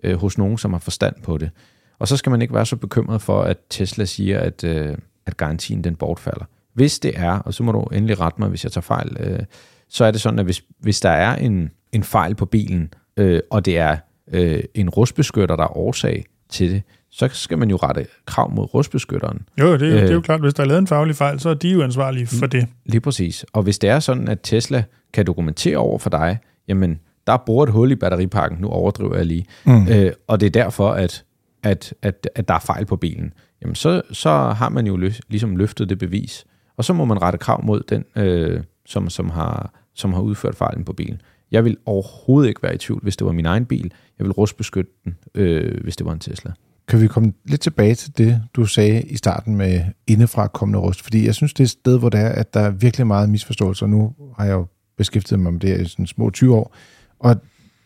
øh, 0.03 0.17
hos 0.17 0.39
nogen, 0.39 0.59
som 0.59 0.73
har 0.73 0.81
forstand 0.81 1.15
på 1.23 1.39
det. 1.39 1.51
Og 1.99 2.09
så 2.09 2.17
skal 2.17 2.31
man 2.31 2.43
ikke 2.43 2.55
være 2.55 2.67
så 2.67 2.77
bekymret 2.77 3.23
for, 3.23 3.43
at 3.43 3.59
Tesla 3.71 4.05
siger, 4.05 4.41
at, 4.41 4.65
øh, 4.65 4.97
at 5.27 5.37
garantien 5.37 5.85
den 5.85 5.97
bortfalder. 5.97 6.45
Hvis 6.73 6.99
det 6.99 7.13
er, 7.17 7.31
og 7.31 7.55
så 7.55 7.63
må 7.63 7.73
du 7.73 7.81
endelig 7.83 8.21
rette 8.21 8.41
mig, 8.41 8.49
hvis 8.49 8.65
jeg 8.65 8.73
tager 8.73 8.83
fejl, 8.83 9.17
øh, 9.21 9.41
så 9.89 10.05
er 10.05 10.11
det 10.11 10.21
sådan, 10.21 10.39
at 10.39 10.45
hvis, 10.45 10.65
hvis 10.79 11.01
der 11.01 11.11
er 11.11 11.37
en, 11.37 11.71
en 11.93 12.03
fejl 12.03 12.35
på 12.35 12.47
bilen, 12.47 12.95
øh, 13.17 13.41
og 13.51 13.65
det 13.65 13.79
er 13.79 13.97
øh, 14.33 14.61
en 14.75 14.88
rustbeskytter, 14.88 15.57
der 15.57 15.64
er 15.64 15.77
årsag 15.77 16.25
til 16.49 16.71
det, 16.71 16.83
så 17.11 17.29
skal 17.33 17.59
man 17.59 17.71
jo 17.71 17.77
rette 17.77 18.07
krav 18.27 18.51
mod 18.51 18.75
rustbeskytteren. 18.75 19.49
Jo, 19.61 19.73
det 19.73 19.88
er, 19.88 19.97
øh, 19.97 20.03
det 20.03 20.11
er 20.11 20.14
jo 20.14 20.21
klart, 20.21 20.41
hvis 20.41 20.55
der 20.55 20.62
er 20.62 20.67
lavet 20.67 20.79
en 20.79 20.87
faglig 20.87 21.17
fejl, 21.17 21.41
så 21.41 21.49
er 21.49 21.55
de 21.55 21.69
jo 21.69 21.83
ansvarlige 21.83 22.27
for 22.27 22.47
det. 22.47 22.67
Lige 22.87 23.01
præcis. 23.01 23.45
Og 23.53 23.62
hvis 23.62 23.79
det 23.79 23.91
er 23.91 24.01
sådan, 24.01 24.29
at 24.29 24.38
Tesla 24.43 24.85
kan 25.12 25.27
dokumentere 25.27 25.77
over 25.77 25.99
for 25.99 26.11
dig, 26.11 26.38
jamen, 26.69 27.01
der 27.27 27.37
bor 27.37 27.62
et 27.62 27.71
hul 27.71 27.91
i 27.91 27.95
batteripakken, 27.95 28.59
nu 28.61 28.69
overdriver 28.69 29.17
jeg 29.17 29.27
lige, 29.27 29.47
mm. 29.64 29.88
øh, 29.88 30.12
og 30.27 30.41
det 30.41 30.47
er 30.47 30.51
derfor, 30.51 30.91
at, 30.91 31.25
at, 31.62 31.95
at, 32.03 32.29
at 32.35 32.49
der 32.49 32.55
er 32.55 32.59
fejl 32.59 32.87
på 32.87 32.97
bilen, 32.97 33.33
jamen 33.62 33.75
så, 33.75 34.03
så 34.12 34.31
har 34.31 34.69
man 34.69 34.87
jo 34.87 34.97
lø, 34.97 35.11
ligesom 35.29 35.57
løftet 35.57 35.88
det 35.88 35.99
bevis, 35.99 36.45
og 36.77 36.85
så 36.85 36.93
må 36.93 37.05
man 37.05 37.23
rette 37.23 37.38
krav 37.38 37.64
mod 37.64 37.83
den, 37.88 38.05
øh, 38.17 38.61
som, 38.87 39.11
som, 39.11 39.31
har, 39.31 39.73
som 39.95 40.12
har 40.12 40.21
udført 40.21 40.57
fejlen 40.57 40.85
på 40.85 40.93
bilen. 40.93 41.21
Jeg 41.51 41.65
vil 41.65 41.77
overhovedet 41.87 42.49
ikke 42.49 42.63
være 42.63 42.75
i 42.75 42.79
tvivl, 42.79 43.01
hvis 43.03 43.17
det 43.17 43.27
var 43.27 43.33
min 43.33 43.47
egen 43.47 43.67
bil. 43.67 43.93
Jeg 44.19 44.25
vil 44.25 44.33
rustbeskytte 44.33 44.91
den, 45.05 45.17
øh, 45.35 45.83
hvis 45.83 45.97
det 45.97 46.07
var 46.07 46.13
en 46.13 46.19
Tesla. 46.19 46.53
Kan 46.89 47.01
vi 47.01 47.07
komme 47.07 47.33
lidt 47.45 47.61
tilbage 47.61 47.95
til 47.95 48.19
det, 48.19 48.43
du 48.55 48.67
sagde 48.67 49.03
i 49.03 49.17
starten 49.17 49.57
med 49.57 49.85
indefra 50.07 50.47
kommende 50.47 50.79
rust? 50.79 51.03
Fordi 51.03 51.27
jeg 51.27 51.35
synes, 51.35 51.53
det 51.53 51.61
er 51.61 51.65
et 51.65 51.71
sted, 51.71 51.99
hvor 51.99 52.09
det 52.09 52.21
er, 52.21 52.29
at 52.29 52.55
der 52.55 52.61
er 52.61 52.71
virkelig 52.71 53.07
meget 53.07 53.31
misforståelse, 53.31 53.85
og 53.85 53.91
nu 53.91 54.15
har 54.39 54.45
jeg 54.45 54.53
jo 54.53 54.67
beskæftiget 54.97 55.41
mig 55.41 55.53
med 55.53 55.61
det 55.61 55.81
i 55.81 55.85
sådan 55.85 56.07
små 56.07 56.31
20 56.31 56.55
år, 56.55 56.75
og 57.19 57.37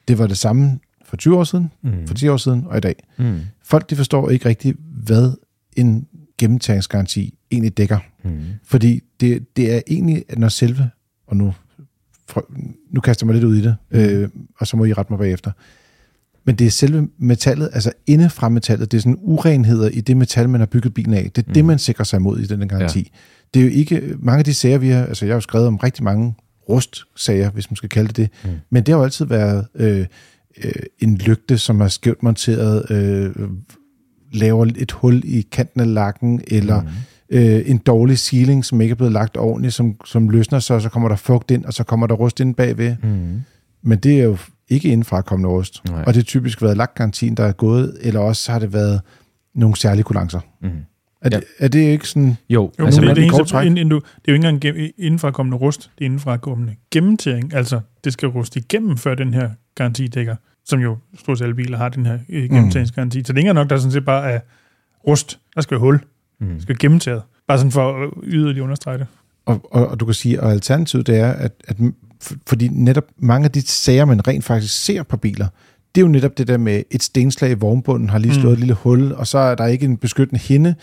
det 0.09 0.19
var 0.19 0.27
det 0.27 0.39
samme 0.39 0.79
for 1.05 1.17
20 1.17 1.39
år 1.39 1.45
siden, 1.45 1.71
mm. 1.83 2.07
for 2.07 2.15
10 2.15 2.29
år 2.29 2.37
siden 2.37 2.65
og 2.67 2.77
i 2.77 2.81
dag. 2.81 2.95
Mm. 3.19 3.41
Folk 3.65 3.91
de 3.91 3.97
forstår 3.97 4.31
ikke 4.31 4.49
rigtigt, 4.49 4.77
hvad 5.05 5.33
en 5.77 6.07
gennemtagningsgaranti 6.39 7.35
egentlig 7.51 7.77
dækker. 7.77 7.99
Mm. 8.23 8.41
Fordi 8.65 9.01
det, 9.21 9.57
det 9.57 9.75
er 9.75 9.81
egentlig, 9.87 10.25
når 10.37 10.49
selve, 10.49 10.91
og 11.27 11.37
nu, 11.37 11.55
nu 12.91 13.01
kaster 13.01 13.27
jeg 13.27 13.35
mig 13.35 13.35
lidt 13.35 13.45
ud 13.45 13.57
i 13.57 13.63
det, 13.63 13.77
mm. 13.91 13.99
øh, 13.99 14.29
og 14.59 14.67
så 14.67 14.77
må 14.77 14.85
I 14.85 14.93
rette 14.93 15.13
mig 15.13 15.19
bagefter, 15.19 15.51
men 16.45 16.55
det 16.55 16.67
er 16.67 16.71
selve 16.71 17.09
metallet, 17.19 17.71
altså 17.73 17.93
inde 18.07 18.31
fra 18.31 18.49
metallet, 18.49 18.93
det 18.93 18.97
er 18.97 19.03
sådan 19.03 19.19
urenheder 19.21 19.89
i 19.89 20.01
det 20.01 20.17
metal, 20.17 20.49
man 20.49 20.61
har 20.61 20.67
bygget 20.67 20.95
bilen 20.95 21.15
af. 21.15 21.31
Det 21.35 21.43
er 21.43 21.49
mm. 21.49 21.55
det, 21.55 21.65
man 21.65 21.79
sikrer 21.79 22.05
sig 22.05 22.17
imod 22.17 22.39
i 22.39 22.47
den 22.47 22.69
garanti. 22.69 22.99
Ja. 22.99 23.19
Det 23.55 23.61
er 23.61 23.65
jo 23.65 23.71
ikke, 23.71 24.15
mange 24.19 24.39
af 24.39 24.45
de 24.45 24.55
sager, 24.55 24.79
vi 24.79 24.89
har, 24.89 25.05
altså 25.05 25.27
jeg 25.27 25.33
har 25.33 25.37
jo 25.37 25.41
skrevet 25.41 25.67
om 25.67 25.77
rigtig 25.77 26.05
mange 26.05 26.35
rustsager, 26.69 27.51
hvis 27.51 27.71
man 27.71 27.77
skal 27.77 27.89
kalde 27.89 28.09
det 28.09 28.17
det, 28.17 28.29
mm. 28.45 28.51
men 28.71 28.83
det 28.83 28.93
har 28.93 28.99
jo 28.99 29.05
altid 29.05 29.25
været 29.25 29.67
øh, 29.75 30.07
øh, 30.65 30.73
en 30.99 31.17
lygte, 31.17 31.59
som 31.59 31.81
er 31.81 31.89
skævt 31.89 32.23
monteret, 32.23 32.91
øh, 32.91 33.49
laver 34.33 34.67
et 34.77 34.93
hul 34.93 35.23
i 35.25 35.47
kanten 35.53 35.81
af 35.81 35.95
lakken, 35.95 36.41
eller 36.47 36.83
mm. 36.83 36.89
Øh, 37.33 37.63
en 37.67 37.79
dårlig 37.79 38.19
sealing, 38.19 38.65
som 38.65 38.81
ikke 38.81 38.93
er 38.93 38.97
blevet 38.97 39.13
lagt 39.13 39.37
ordentligt, 39.37 39.75
som, 39.75 39.97
som 40.05 40.29
løsner 40.29 40.59
sig, 40.59 40.77
og 40.77 40.83
så 40.83 40.89
kommer 40.89 41.09
der 41.09 41.17
fugt 41.17 41.51
ind, 41.51 41.65
og 41.65 41.73
så 41.73 41.85
kommer 41.85 42.07
der 42.07 42.15
rust 42.15 42.41
ind 42.41 42.55
bagved. 42.55 42.97
Mm. 43.03 43.43
Men 43.83 43.99
det 43.99 44.21
er 44.21 44.25
jo 44.25 44.37
ikke 44.69 44.89
indfra 44.89 45.23
kommende 45.23 45.49
rust. 45.49 45.85
Nej. 45.89 46.01
Og 46.01 46.07
det 46.07 46.17
har 46.17 46.23
typisk 46.23 46.63
været 46.63 46.77
laggarantien, 46.77 47.35
der 47.35 47.45
er 47.45 47.53
gået, 47.53 47.97
eller 48.01 48.21
også 48.21 48.53
har 48.53 48.59
det 48.59 48.73
været 48.73 49.01
nogle 49.55 49.77
særlige 49.77 50.05
kulancer. 50.05 50.41
Mm. 50.63 50.69
Er, 50.69 51.29
ja. 51.33 51.37
det, 51.37 51.45
er 51.59 51.69
det 51.69 51.81
ikke 51.81 52.09
sådan... 52.09 52.37
Jo, 52.49 52.73
jo 52.79 52.85
altså, 52.85 53.01
det, 53.01 53.17
det, 53.17 53.25
eneste, 53.25 53.67
ind, 53.67 53.79
ind, 53.79 53.91
det 53.91 53.97
er 53.97 54.01
jo 54.29 54.35
ikke 54.35 54.49
engang 54.49 54.79
indenfra 54.99 55.31
kommende 55.31 55.57
rust, 55.57 55.91
det 55.99 56.05
er 56.05 56.07
indenfra 56.07 56.37
kommende 56.37 56.75
gennemtæring. 56.91 57.55
Altså, 57.55 57.81
det 58.05 58.13
skal 58.13 58.29
ruste 58.29 58.61
igennem, 58.61 58.97
før 58.97 59.15
den 59.15 59.35
her 59.35 59.51
garanti 59.75 60.07
dækker, 60.07 60.37
som 60.65 60.81
jo 60.81 60.97
stort 61.19 61.39
set 61.39 61.45
alle 61.45 61.55
biler 61.55 61.79
har 61.79 61.89
den 61.89 62.07
her 62.07 62.19
øh, 62.29 62.43
gennemtæringsgaranti. 62.43 63.19
Mm. 63.19 63.25
Så 63.25 63.33
det 63.33 63.39
er 63.39 63.43
ikke 63.43 63.55
nok, 63.55 63.71
der 63.71 63.77
sådan 63.77 63.93
set 63.93 64.05
bare 64.05 64.31
er 64.31 64.41
rust, 65.09 65.39
der 65.55 65.61
skal 65.61 65.79
hul, 65.79 66.01
mm. 66.43 66.61
skal 66.61 66.79
gennemtæret. 66.79 67.23
Bare 67.49 67.59
sådan 67.59 67.73
for 67.73 68.05
at 68.05 68.11
yderligere 68.23 68.65
understrege 68.65 68.99
det. 68.99 69.07
Og, 69.47 69.69
og, 69.71 69.89
og 69.89 70.01
du 70.01 70.05
kan 70.05 70.15
sige, 70.15 70.41
at 70.41 70.51
alternativet 70.51 71.07
det 71.07 71.19
er, 71.19 71.33
at, 71.33 71.53
at 71.69 71.77
fordi 72.47 72.69
netop 72.69 73.05
mange 73.19 73.45
af 73.45 73.51
de 73.51 73.67
sager, 73.67 74.05
man 74.05 74.29
rent 74.29 74.45
faktisk 74.45 74.85
ser 74.85 75.03
på 75.03 75.17
biler, 75.17 75.47
det 75.95 76.01
er 76.01 76.07
jo 76.07 76.09
netop 76.09 76.39
det 76.39 76.49
der 76.49 76.59
med 76.59 76.83
et 76.91 77.03
stenslag 77.03 77.51
i 77.51 77.55
vognbunden, 77.55 78.11
har 78.11 78.19
lige 78.19 78.35
slået 78.35 78.47
mm. 78.47 78.53
et 78.53 78.59
lille 78.59 78.75
hul, 78.75 79.13
og 79.13 79.27
så 79.27 79.39
er 79.39 79.55
der 79.55 79.67
ikke 79.67 79.85
en 79.85 79.97
beskyttende 79.97 80.41
hinde, 80.41 80.75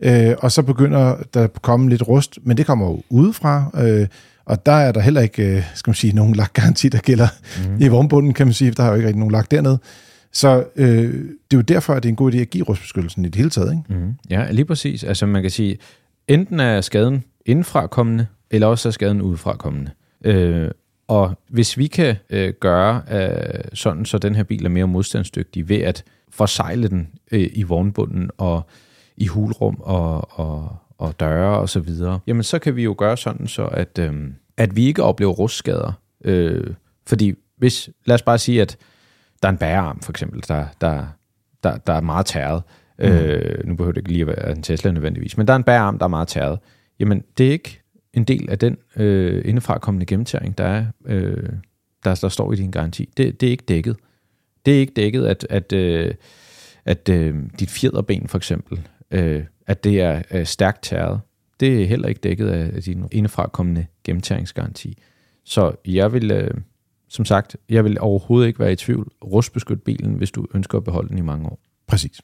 øh, 0.00 0.34
og 0.38 0.52
så 0.52 0.62
begynder 0.62 1.16
der 1.34 1.44
at 1.44 1.62
komme 1.62 1.88
lidt 1.88 2.08
rust, 2.08 2.38
men 2.42 2.56
det 2.56 2.66
kommer 2.66 2.86
jo 2.86 3.02
udefra, 3.10 3.70
øh, 3.74 4.06
og 4.44 4.66
der 4.66 4.72
er 4.72 4.92
der 4.92 5.00
heller 5.00 5.20
ikke, 5.20 5.56
øh, 5.56 5.62
skal 5.74 5.90
man 5.90 5.94
sige, 5.94 6.12
nogen 6.12 6.34
lakgaranti, 6.34 6.88
der 6.88 6.98
gælder 6.98 7.28
mm. 7.68 7.82
i 7.82 7.88
vognbunden, 7.88 8.34
kan 8.34 8.46
man 8.46 8.54
sige, 8.54 8.70
der 8.70 8.82
har 8.82 8.90
jo 8.90 8.96
ikke 8.96 9.06
rigtig 9.06 9.18
nogen 9.18 9.32
lak 9.32 9.50
dernede. 9.50 9.78
Så 10.32 10.64
øh, 10.76 11.14
det 11.14 11.52
er 11.52 11.56
jo 11.56 11.60
derfor, 11.60 11.94
at 11.94 12.02
det 12.02 12.08
er 12.08 12.12
en 12.12 12.16
god 12.16 12.32
idé 12.32 12.38
at 12.38 12.50
give 12.50 12.64
rustbeskyttelsen 12.64 13.24
i 13.24 13.28
det 13.28 13.34
hele 13.34 13.50
taget. 13.50 13.70
Ikke? 13.70 14.00
Mm. 14.04 14.14
Ja, 14.30 14.50
lige 14.50 14.64
præcis. 14.64 15.04
Altså 15.04 15.26
man 15.26 15.42
kan 15.42 15.50
sige, 15.50 15.78
enten 16.28 16.60
er 16.60 16.80
skaden 16.80 17.24
indfrakommende, 17.46 18.26
eller 18.50 18.66
også 18.66 18.88
er 18.88 18.92
skaden 18.92 19.22
udefra 19.22 19.56
kommende. 19.56 19.90
Øh, 20.24 20.70
og 21.08 21.38
hvis 21.48 21.78
vi 21.78 21.86
kan 21.86 22.16
øh, 22.30 22.52
gøre 22.60 23.02
øh, 23.10 23.64
sådan, 23.74 24.04
så 24.04 24.18
den 24.18 24.34
her 24.34 24.42
bil 24.42 24.64
er 24.64 24.68
mere 24.68 24.86
modstandsdygtig 24.86 25.68
ved 25.68 25.76
at 25.76 26.04
forsejle 26.30 26.88
den 26.88 27.08
øh, 27.32 27.50
i 27.52 27.62
vognbunden 27.62 28.30
og 28.38 28.62
i 29.16 29.26
hulrum 29.26 29.76
og, 29.80 30.38
og, 30.38 30.76
og 30.98 31.20
døre 31.20 31.58
og 31.58 31.68
så 31.68 31.80
videre, 31.80 32.20
jamen 32.26 32.42
så 32.42 32.58
kan 32.58 32.76
vi 32.76 32.82
jo 32.82 32.94
gøre 32.98 33.16
sådan, 33.16 33.46
så 33.46 33.66
at, 33.66 33.98
øh, 33.98 34.14
at 34.56 34.76
vi 34.76 34.86
ikke 34.86 35.02
oplever 35.02 35.32
rustskader. 35.32 35.92
Øh, 36.24 36.74
fordi 37.06 37.34
hvis, 37.56 37.90
lad 38.04 38.14
os 38.14 38.22
bare 38.22 38.38
sige, 38.38 38.62
at 38.62 38.76
der 39.42 39.48
er 39.48 39.52
en 39.52 39.58
bærearm 39.58 40.00
for 40.00 40.12
eksempel, 40.12 40.42
der, 40.48 40.66
der, 40.80 41.06
der, 41.62 41.76
der 41.76 41.92
er 41.92 42.00
meget 42.00 42.26
tæret. 42.26 42.62
Mm. 42.98 43.04
Øh, 43.04 43.66
nu 43.66 43.74
behøver 43.74 43.92
det 43.92 44.00
ikke 44.00 44.12
lige 44.12 44.20
at 44.20 44.26
være 44.26 44.50
en 44.50 44.62
Tesla 44.62 44.90
nødvendigvis, 44.90 45.36
men 45.36 45.46
der 45.46 45.52
er 45.52 45.56
en 45.56 45.64
bærearm, 45.64 45.98
der 45.98 46.04
er 46.04 46.08
meget 46.08 46.28
tæret. 46.28 46.58
Jamen 47.00 47.24
det 47.38 47.46
er 47.46 47.52
ikke 47.52 47.80
en 48.12 48.24
del 48.24 48.50
af 48.50 48.58
den 48.58 48.76
øh, 48.96 49.42
indefra 49.44 49.78
kommende 49.78 50.06
gennemtæring, 50.06 50.58
der, 50.58 50.64
er, 50.64 50.86
øh, 51.06 51.48
der, 52.04 52.14
der 52.14 52.28
står 52.28 52.52
i 52.52 52.56
din 52.56 52.70
garanti. 52.70 53.08
Det, 53.16 53.40
det 53.40 53.46
er 53.46 53.50
ikke 53.50 53.64
dækket. 53.68 53.96
Det 54.66 54.76
er 54.76 54.80
ikke 54.80 54.92
dækket, 54.96 55.26
at, 55.26 55.46
at, 55.50 55.72
øh, 55.72 56.14
at 56.84 57.08
øh, 57.08 57.34
dit 57.60 57.70
fjederben 57.70 58.28
for 58.28 58.38
eksempel, 58.38 58.88
øh, 59.10 59.44
at 59.66 59.84
det 59.84 60.00
er 60.00 60.22
øh, 60.30 60.46
stærkt 60.46 60.82
tæret. 60.82 61.20
Det 61.60 61.82
er 61.82 61.86
heller 61.86 62.08
ikke 62.08 62.20
dækket 62.20 62.48
af 62.48 62.82
din 62.82 63.08
indefra 63.12 63.46
kommende 63.46 63.86
gennemtæringsgaranti. 64.04 64.98
Så 65.44 65.72
jeg 65.86 66.12
vil, 66.12 66.30
øh, 66.30 66.50
som 67.08 67.24
sagt, 67.24 67.56
jeg 67.68 67.84
vil 67.84 68.00
overhovedet 68.00 68.46
ikke 68.46 68.58
være 68.58 68.72
i 68.72 68.76
tvivl. 68.76 69.08
Rustbeskyt 69.24 69.82
bilen, 69.82 70.14
hvis 70.14 70.30
du 70.30 70.46
ønsker 70.54 70.78
at 70.78 70.84
beholde 70.84 71.08
den 71.08 71.18
i 71.18 71.22
mange 71.22 71.46
år. 71.46 71.58
Præcis. 71.86 72.20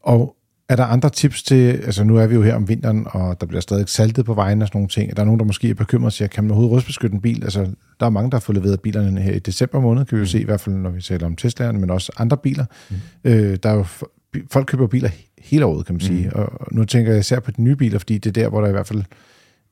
Og 0.00 0.36
er 0.68 0.76
der 0.76 0.84
andre 0.84 1.10
tips 1.10 1.42
til, 1.42 1.72
altså 1.72 2.04
nu 2.04 2.16
er 2.16 2.26
vi 2.26 2.34
jo 2.34 2.42
her 2.42 2.54
om 2.54 2.68
vinteren, 2.68 3.06
og 3.10 3.40
der 3.40 3.46
bliver 3.46 3.60
stadig 3.60 3.88
saltet 3.88 4.24
på 4.24 4.34
vejen 4.34 4.62
og 4.62 4.68
sådan 4.68 4.78
nogle 4.78 4.88
ting. 4.88 5.10
Er 5.10 5.14
der 5.14 5.24
nogen, 5.24 5.38
der 5.38 5.44
måske 5.44 5.70
er 5.70 5.74
bekymret 5.74 6.06
og 6.06 6.12
siger, 6.12 6.28
kan 6.28 6.44
man 6.44 6.50
overhovedet 6.50 6.76
rustbeskytte 6.76 7.14
en 7.14 7.20
bil? 7.20 7.44
Altså, 7.44 7.70
der 8.00 8.06
er 8.06 8.10
mange, 8.10 8.30
der 8.30 8.36
har 8.36 8.40
fået 8.40 8.58
leveret 8.58 8.80
bilerne 8.80 9.20
her 9.20 9.32
i 9.32 9.38
december 9.38 9.80
måned, 9.80 10.04
kan 10.04 10.16
vi 10.16 10.20
jo 10.20 10.22
mm. 10.22 10.26
se, 10.26 10.40
i 10.40 10.44
hvert 10.44 10.60
fald 10.60 10.76
når 10.76 10.90
vi 10.90 11.02
taler 11.02 11.26
om 11.26 11.36
Tesla'erne, 11.40 11.78
men 11.78 11.90
også 11.90 12.12
andre 12.18 12.36
biler. 12.36 12.64
Mm. 12.90 12.96
Øh, 13.24 13.58
der 13.62 13.70
er 13.70 13.74
jo, 13.74 13.84
folk 14.50 14.66
køber 14.66 14.86
biler 14.86 15.10
hele 15.38 15.66
året, 15.66 15.86
kan 15.86 15.94
man 15.94 16.00
sige. 16.00 16.28
Mm. 16.28 16.32
Og 16.34 16.68
nu 16.72 16.84
tænker 16.84 17.10
jeg 17.12 17.20
især 17.20 17.40
på 17.40 17.50
de 17.50 17.62
nye 17.62 17.76
biler, 17.76 17.98
fordi 17.98 18.18
det 18.18 18.36
er 18.36 18.42
der, 18.42 18.48
hvor 18.48 18.60
der 18.60 18.68
i 18.68 18.72
hvert 18.72 18.86
fald 18.86 19.02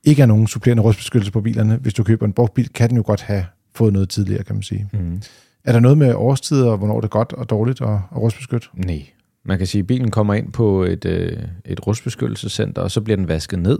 ikke 0.05 0.23
er 0.23 0.27
nogen 0.27 0.47
supplerende 0.47 0.83
rustbeskyttelse 0.83 1.33
på 1.33 1.41
bilerne. 1.41 1.77
Hvis 1.77 1.95
du 1.95 2.05
køber 2.05 2.27
en 2.27 2.33
brugt 2.33 2.55
bil, 2.55 2.69
kan 2.69 2.89
den 2.89 2.97
jo 2.97 3.03
godt 3.07 3.23
have 3.23 3.45
fået 3.77 3.93
noget 3.93 4.09
tidligere, 4.09 4.45
kan 4.45 4.57
man 4.57 4.63
sige. 4.63 4.89
Mm. 4.93 5.23
Er 5.65 5.73
der 5.73 5.81
noget 5.81 5.99
med 5.99 6.15
årstider, 6.15 6.71
og 6.71 6.79
hvornår 6.79 7.01
det 7.01 7.05
er 7.05 7.11
godt 7.11 7.33
og 7.33 7.51
dårligt 7.51 7.81
at, 7.81 7.89
at 7.89 8.17
rustbeskytte? 8.17 8.69
Nej, 8.75 9.07
man 9.45 9.59
kan 9.59 9.67
sige, 9.67 9.81
at 9.81 9.87
bilen 9.87 10.11
kommer 10.11 10.35
ind 10.35 10.53
på 10.53 10.83
et, 10.83 11.05
øh, 11.05 11.43
et 11.65 11.87
rustbeskyttelsescenter, 11.87 12.83
og 12.83 12.91
så 12.91 13.01
bliver 13.01 13.17
den 13.17 13.29
vasket 13.29 13.59
ned. 13.59 13.79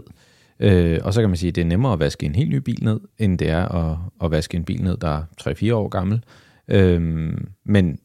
Øh, 0.59 0.99
og 1.03 1.13
så 1.13 1.21
kan 1.21 1.29
man 1.29 1.37
sige, 1.37 1.49
at 1.49 1.55
det 1.55 1.61
er 1.61 1.65
nemmere 1.65 1.93
at 1.93 1.99
vaske 1.99 2.25
en 2.25 2.35
helt 2.35 2.49
ny 2.49 2.55
bil 2.55 2.83
ned, 2.83 2.99
end 3.17 3.39
det 3.39 3.49
er 3.49 3.65
at, 3.65 3.97
at 4.23 4.31
vaske 4.31 4.57
en 4.57 4.63
bil 4.63 4.83
ned, 4.83 4.97
der 4.97 5.07
er 5.07 5.23
3-4 5.41 5.73
år 5.73 5.87
gammel. 5.87 6.23
Øh, 6.67 7.31
men 7.65 7.99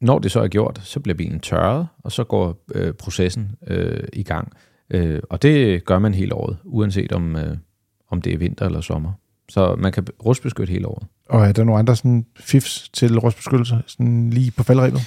når 0.00 0.18
det 0.18 0.30
så 0.30 0.40
er 0.40 0.48
gjort, 0.48 0.80
så 0.82 1.00
bliver 1.00 1.16
bilen 1.16 1.40
tørret, 1.40 1.86
og 1.98 2.12
så 2.12 2.24
går 2.24 2.64
øh, 2.74 2.92
processen 2.92 3.52
øh, 3.66 4.04
i 4.12 4.22
gang. 4.22 4.52
Øh, 4.90 5.20
og 5.30 5.42
det 5.42 5.84
gør 5.84 5.98
man 5.98 6.14
hele 6.14 6.34
året, 6.34 6.56
uanset 6.64 7.12
om, 7.12 7.36
øh, 7.36 7.56
om 8.10 8.22
det 8.22 8.32
er 8.32 8.38
vinter 8.38 8.66
eller 8.66 8.80
sommer. 8.80 9.12
Så 9.48 9.76
man 9.78 9.92
kan 9.92 10.06
rustbeskytte 10.24 10.70
hele 10.72 10.88
året. 10.88 11.06
Og 11.28 11.46
er 11.46 11.52
der 11.52 11.64
nogle 11.64 11.78
andre 11.78 11.96
sådan 11.96 12.26
fifs 12.40 12.88
til 12.88 13.18
rustbeskyttelse, 13.18 13.82
sådan 13.86 14.30
lige 14.30 14.50
på 14.50 14.62
faldrebet? 14.62 15.00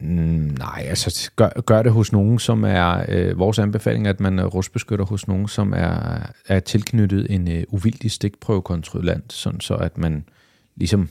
Mm, 0.00 0.56
nej, 0.58 0.86
altså 0.88 1.30
gør, 1.36 1.60
gør 1.60 1.82
det 1.82 1.92
hos 1.92 2.12
nogen, 2.12 2.38
som 2.38 2.64
er 2.64 3.04
øh, 3.08 3.38
vores 3.38 3.58
anbefaling, 3.58 4.06
at 4.06 4.20
man 4.20 4.46
rustbeskytter 4.46 5.04
hos 5.04 5.28
nogen, 5.28 5.48
som 5.48 5.72
er, 5.72 6.18
er 6.48 6.60
tilknyttet 6.60 7.34
en 7.34 7.48
øh, 7.50 7.64
uvildig 7.68 8.10
stikprøvekontrollant, 8.10 9.32
sådan 9.32 9.60
så 9.60 9.74
at 9.74 9.98
man 9.98 10.24
ligesom 10.76 11.08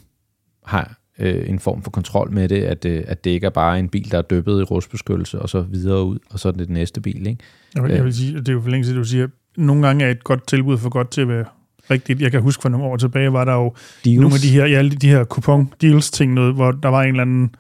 har 0.66 1.00
øh, 1.20 1.50
en 1.50 1.60
form 1.60 1.84
for 1.84 1.92
kontrol 1.92 2.32
med 2.32 2.50
det, 2.50 2.64
at, 2.64 2.86
øh, 2.86 3.04
at 3.08 3.24
det 3.24 3.32
ikke 3.32 3.46
er 3.46 3.50
bare 3.50 3.80
en 3.80 3.90
bil, 3.90 4.12
der 4.12 4.18
er 4.18 4.22
døbet 4.22 4.60
i 4.60 4.64
rustbeskyttelse, 4.64 5.40
og 5.40 5.50
så 5.50 5.62
videre 5.62 6.04
ud, 6.04 6.20
og 6.30 6.40
så 6.40 6.48
er 6.48 6.52
det 6.52 6.68
den 6.68 6.74
næste 6.74 7.02
bil. 7.02 7.28
Ikke? 7.28 7.44
Jeg 7.76 7.84
vil, 7.84 7.92
jeg 7.92 8.04
vil 8.04 8.14
sige, 8.14 8.38
det 8.38 8.50
er 8.50 8.54
jo 8.54 8.62
for 8.62 8.70
længe 8.70 8.86
siden, 8.86 8.98
du 8.98 9.04
siger, 9.04 9.24
at 9.24 9.30
nogle 9.58 9.88
gange 9.88 10.06
er 10.06 10.12
et 10.12 10.24
godt 10.24 10.48
tilbud 10.48 10.78
for 10.78 10.90
godt 10.90 11.12
til 11.12 11.22
at 11.22 11.28
være 11.28 11.46
rigtigt. 11.92 12.22
Jeg 12.22 12.32
kan 12.32 12.42
huske 12.42 12.62
for 12.62 12.70
nogle 12.70 12.86
år 12.86 12.98
tilbage, 12.98 13.34
var 13.34 13.46
der 13.46 13.54
jo 13.54 13.74
Deals. 14.06 14.20
nogle 14.20 14.36
af 14.36 14.42
de 14.42 14.50
her, 14.50 14.66
ja, 14.66 14.90
de 14.90 15.10
her 15.10 15.24
coupon 15.24 15.74
deals 15.82 16.12
ting, 16.12 16.34
noget, 16.34 16.54
hvor 16.54 16.72
der 16.72 16.90
var 16.90 17.02
en 17.02 17.10
eller 17.10 17.22
anden 17.22 17.56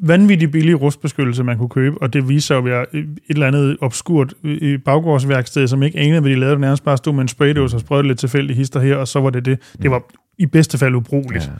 vanvittig 0.00 0.50
billig 0.50 0.80
rustbeskyttelse, 0.80 1.42
man 1.42 1.58
kunne 1.58 1.68
købe, 1.68 2.02
og 2.02 2.12
det 2.12 2.28
viser 2.28 2.46
sig 2.46 2.56
at 2.56 2.64
være 2.64 2.96
et 2.96 3.18
eller 3.28 3.46
andet 3.46 3.76
obskurt 3.80 4.34
baggårdsværksted, 4.84 5.66
som 5.66 5.82
ikke 5.82 5.98
anede, 5.98 6.20
hvad 6.20 6.30
de 6.30 6.36
lavede. 6.36 6.60
Nærmest 6.60 6.84
bare 6.84 6.96
stod 6.96 7.12
med 7.12 7.22
en 7.22 7.28
spraydåse 7.28 7.76
og 7.76 7.80
sprøjtede 7.80 8.08
lidt 8.08 8.18
tilfældigt 8.18 8.56
hister 8.56 8.80
her, 8.80 8.96
og 8.96 9.08
så 9.08 9.20
var 9.20 9.30
det 9.30 9.44
det. 9.44 9.58
Det 9.82 9.90
var 9.90 10.02
i 10.38 10.46
bedste 10.46 10.78
fald 10.78 10.94
ubrugeligt. 10.94 11.44
Ja. 11.44 11.50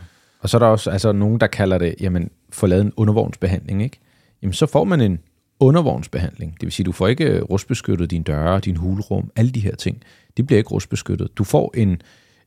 Og 0.40 0.48
så 0.48 0.56
er 0.56 0.58
der 0.58 0.66
også 0.66 0.90
altså, 0.90 1.12
nogen, 1.12 1.40
der 1.40 1.46
kalder 1.46 1.78
det, 1.78 1.94
jamen, 2.00 2.30
få 2.52 2.66
lavet 2.66 2.84
en 2.84 2.92
undervognsbehandling, 2.96 3.82
ikke? 3.82 3.98
Jamen, 4.42 4.52
så 4.52 4.66
får 4.66 4.84
man 4.84 5.00
en 5.00 5.18
undervognsbehandling. 5.60 6.52
Det 6.52 6.62
vil 6.62 6.72
sige, 6.72 6.84
du 6.84 6.92
får 6.92 7.08
ikke 7.08 7.24
øh, 7.24 7.42
rustbeskyttet 7.42 8.10
dine 8.10 8.24
døre, 8.24 8.60
din 8.60 8.76
hulrum, 8.76 9.30
alle 9.36 9.50
de 9.50 9.60
her 9.60 9.74
ting. 9.74 10.02
De 10.36 10.42
bliver 10.42 10.58
ikke 10.58 10.70
rustbeskyttet. 10.70 11.38
Du 11.38 11.44
får 11.44 11.72
en, 11.76 12.00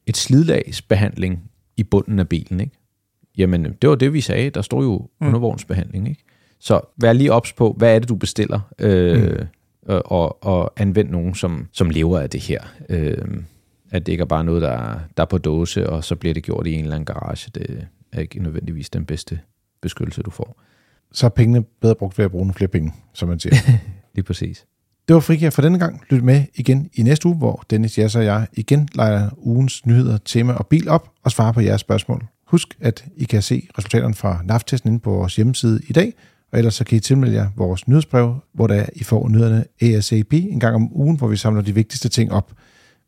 et 0.05 0.18
slidlagsbehandling 0.18 1.43
i 1.78 1.84
bunden 1.84 2.20
af 2.20 2.30
bilen, 2.30 2.60
ikke? 2.60 2.74
Jamen, 3.38 3.76
det 3.82 3.89
var 3.89 3.95
det, 3.95 4.14
vi 4.14 4.22
sagde. 4.22 4.49
Der 4.49 4.62
stod 4.62 4.86
jo 4.86 5.10
mm. 5.22 5.28
undervognsbehandling, 5.28 6.10
ikke? 6.10 6.24
Så 6.60 6.82
vær 6.97 7.14
lige 7.14 7.34
ops 7.34 7.53
på, 7.53 7.76
hvad 7.78 7.95
er 7.95 7.99
det, 7.99 8.10
du 8.10 8.16
bestiller, 8.16 8.60
øh, 8.80 9.32
mm. 9.32 9.47
og, 9.88 10.43
og 10.45 10.74
anvend 10.78 11.10
nogen, 11.10 11.36
som, 11.36 11.68
som 11.72 11.89
lever 11.89 12.20
af 12.20 12.30
det 12.30 12.41
her. 12.41 12.62
Øh, 12.89 13.18
at 13.91 14.05
det 14.05 14.12
ikke 14.12 14.22
er 14.22 14.26
bare 14.26 14.43
noget, 14.43 14.62
der 14.62 14.70
er, 14.70 14.99
der 15.18 15.24
er 15.24 15.28
på 15.28 15.38
dåse, 15.38 15.89
og 15.89 16.03
så 16.03 16.16
bliver 16.16 16.34
det 16.34 16.43
gjort 16.43 16.68
i 16.68 16.74
en 16.74 16.84
eller 16.84 16.95
anden 16.95 17.05
garage. 17.05 17.51
Det 17.55 17.88
er 18.12 18.22
ikke 18.22 18.43
nødvendigvis 18.43 18.89
den 18.89 19.05
bedste 19.05 19.39
beskyttelse, 19.82 20.22
du 20.22 20.32
får. 20.32 20.62
Så 21.14 21.26
er 21.26 21.30
pengene 21.30 21.64
bedre 21.82 21.95
brugt 21.95 22.18
ved 22.18 22.26
at 22.26 22.32
bruge 22.32 22.45
nogle 22.45 22.53
flere 22.53 22.68
penge, 22.68 22.93
som 23.14 23.30
man 23.30 23.39
siger. 23.39 23.55
Lige 24.16 24.24
præcis. 24.24 24.66
Det 25.07 25.14
var 25.14 25.20
Frikær 25.20 25.49
for 25.49 25.62
denne 25.62 25.80
gang. 25.80 26.01
Lyt 26.10 26.24
med 26.24 26.43
igen 26.55 26.89
i 26.93 27.03
næste 27.03 27.28
uge, 27.28 27.38
hvor 27.38 27.64
Dennis, 27.70 27.97
Jas 27.97 28.16
og 28.16 28.26
jeg 28.26 28.47
igen 28.53 28.89
leger 28.95 29.30
ugens 29.38 29.86
nyheder, 29.86 30.18
tema 30.18 30.53
og 30.53 30.68
bil 30.68 30.89
op 30.89 31.10
og 31.24 31.32
svarer 31.32 31.51
på 31.51 31.62
jeres 31.62 31.82
spørgsmål. 31.82 32.28
Husk, 32.47 32.78
at 32.82 33.05
I 33.16 33.24
kan 33.24 33.41
se 33.41 33.68
resultaterne 33.78 34.14
fra 34.14 34.41
NAF-testen 34.45 34.89
inde 34.89 34.99
på 34.99 35.12
vores 35.12 35.36
hjemmeside 35.36 35.82
i 35.88 35.93
dag, 35.93 36.14
og 36.51 36.57
ellers 36.57 36.74
så 36.74 36.84
kan 36.84 36.95
I 36.95 36.99
tilmelde 36.99 37.36
jer 37.36 37.49
vores 37.55 37.88
nyhedsbrev, 37.88 38.36
hvor 38.53 38.68
der 38.68 38.86
I 38.95 39.03
får 39.03 39.30
nyhederne 39.30 39.66
ASAP 39.82 40.34
en 40.34 40.60
gang 40.60 40.76
om 40.76 40.97
ugen, 40.97 41.18
hvor 41.18 41.28
vi 41.28 41.38
samler 41.38 41.62
de 41.62 41.76
vigtigste 41.76 42.10
ting 42.10 42.32
op. 42.32 42.51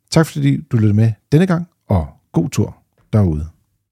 Tak 0.09 0.25
fordi 0.25 0.61
du 0.71 0.77
lyttede 0.77 0.93
med 0.93 1.11
denne 1.31 1.47
gang, 1.47 1.67
og 1.87 2.07
god 2.31 2.49
tur 2.49 2.77
derude. 3.13 3.47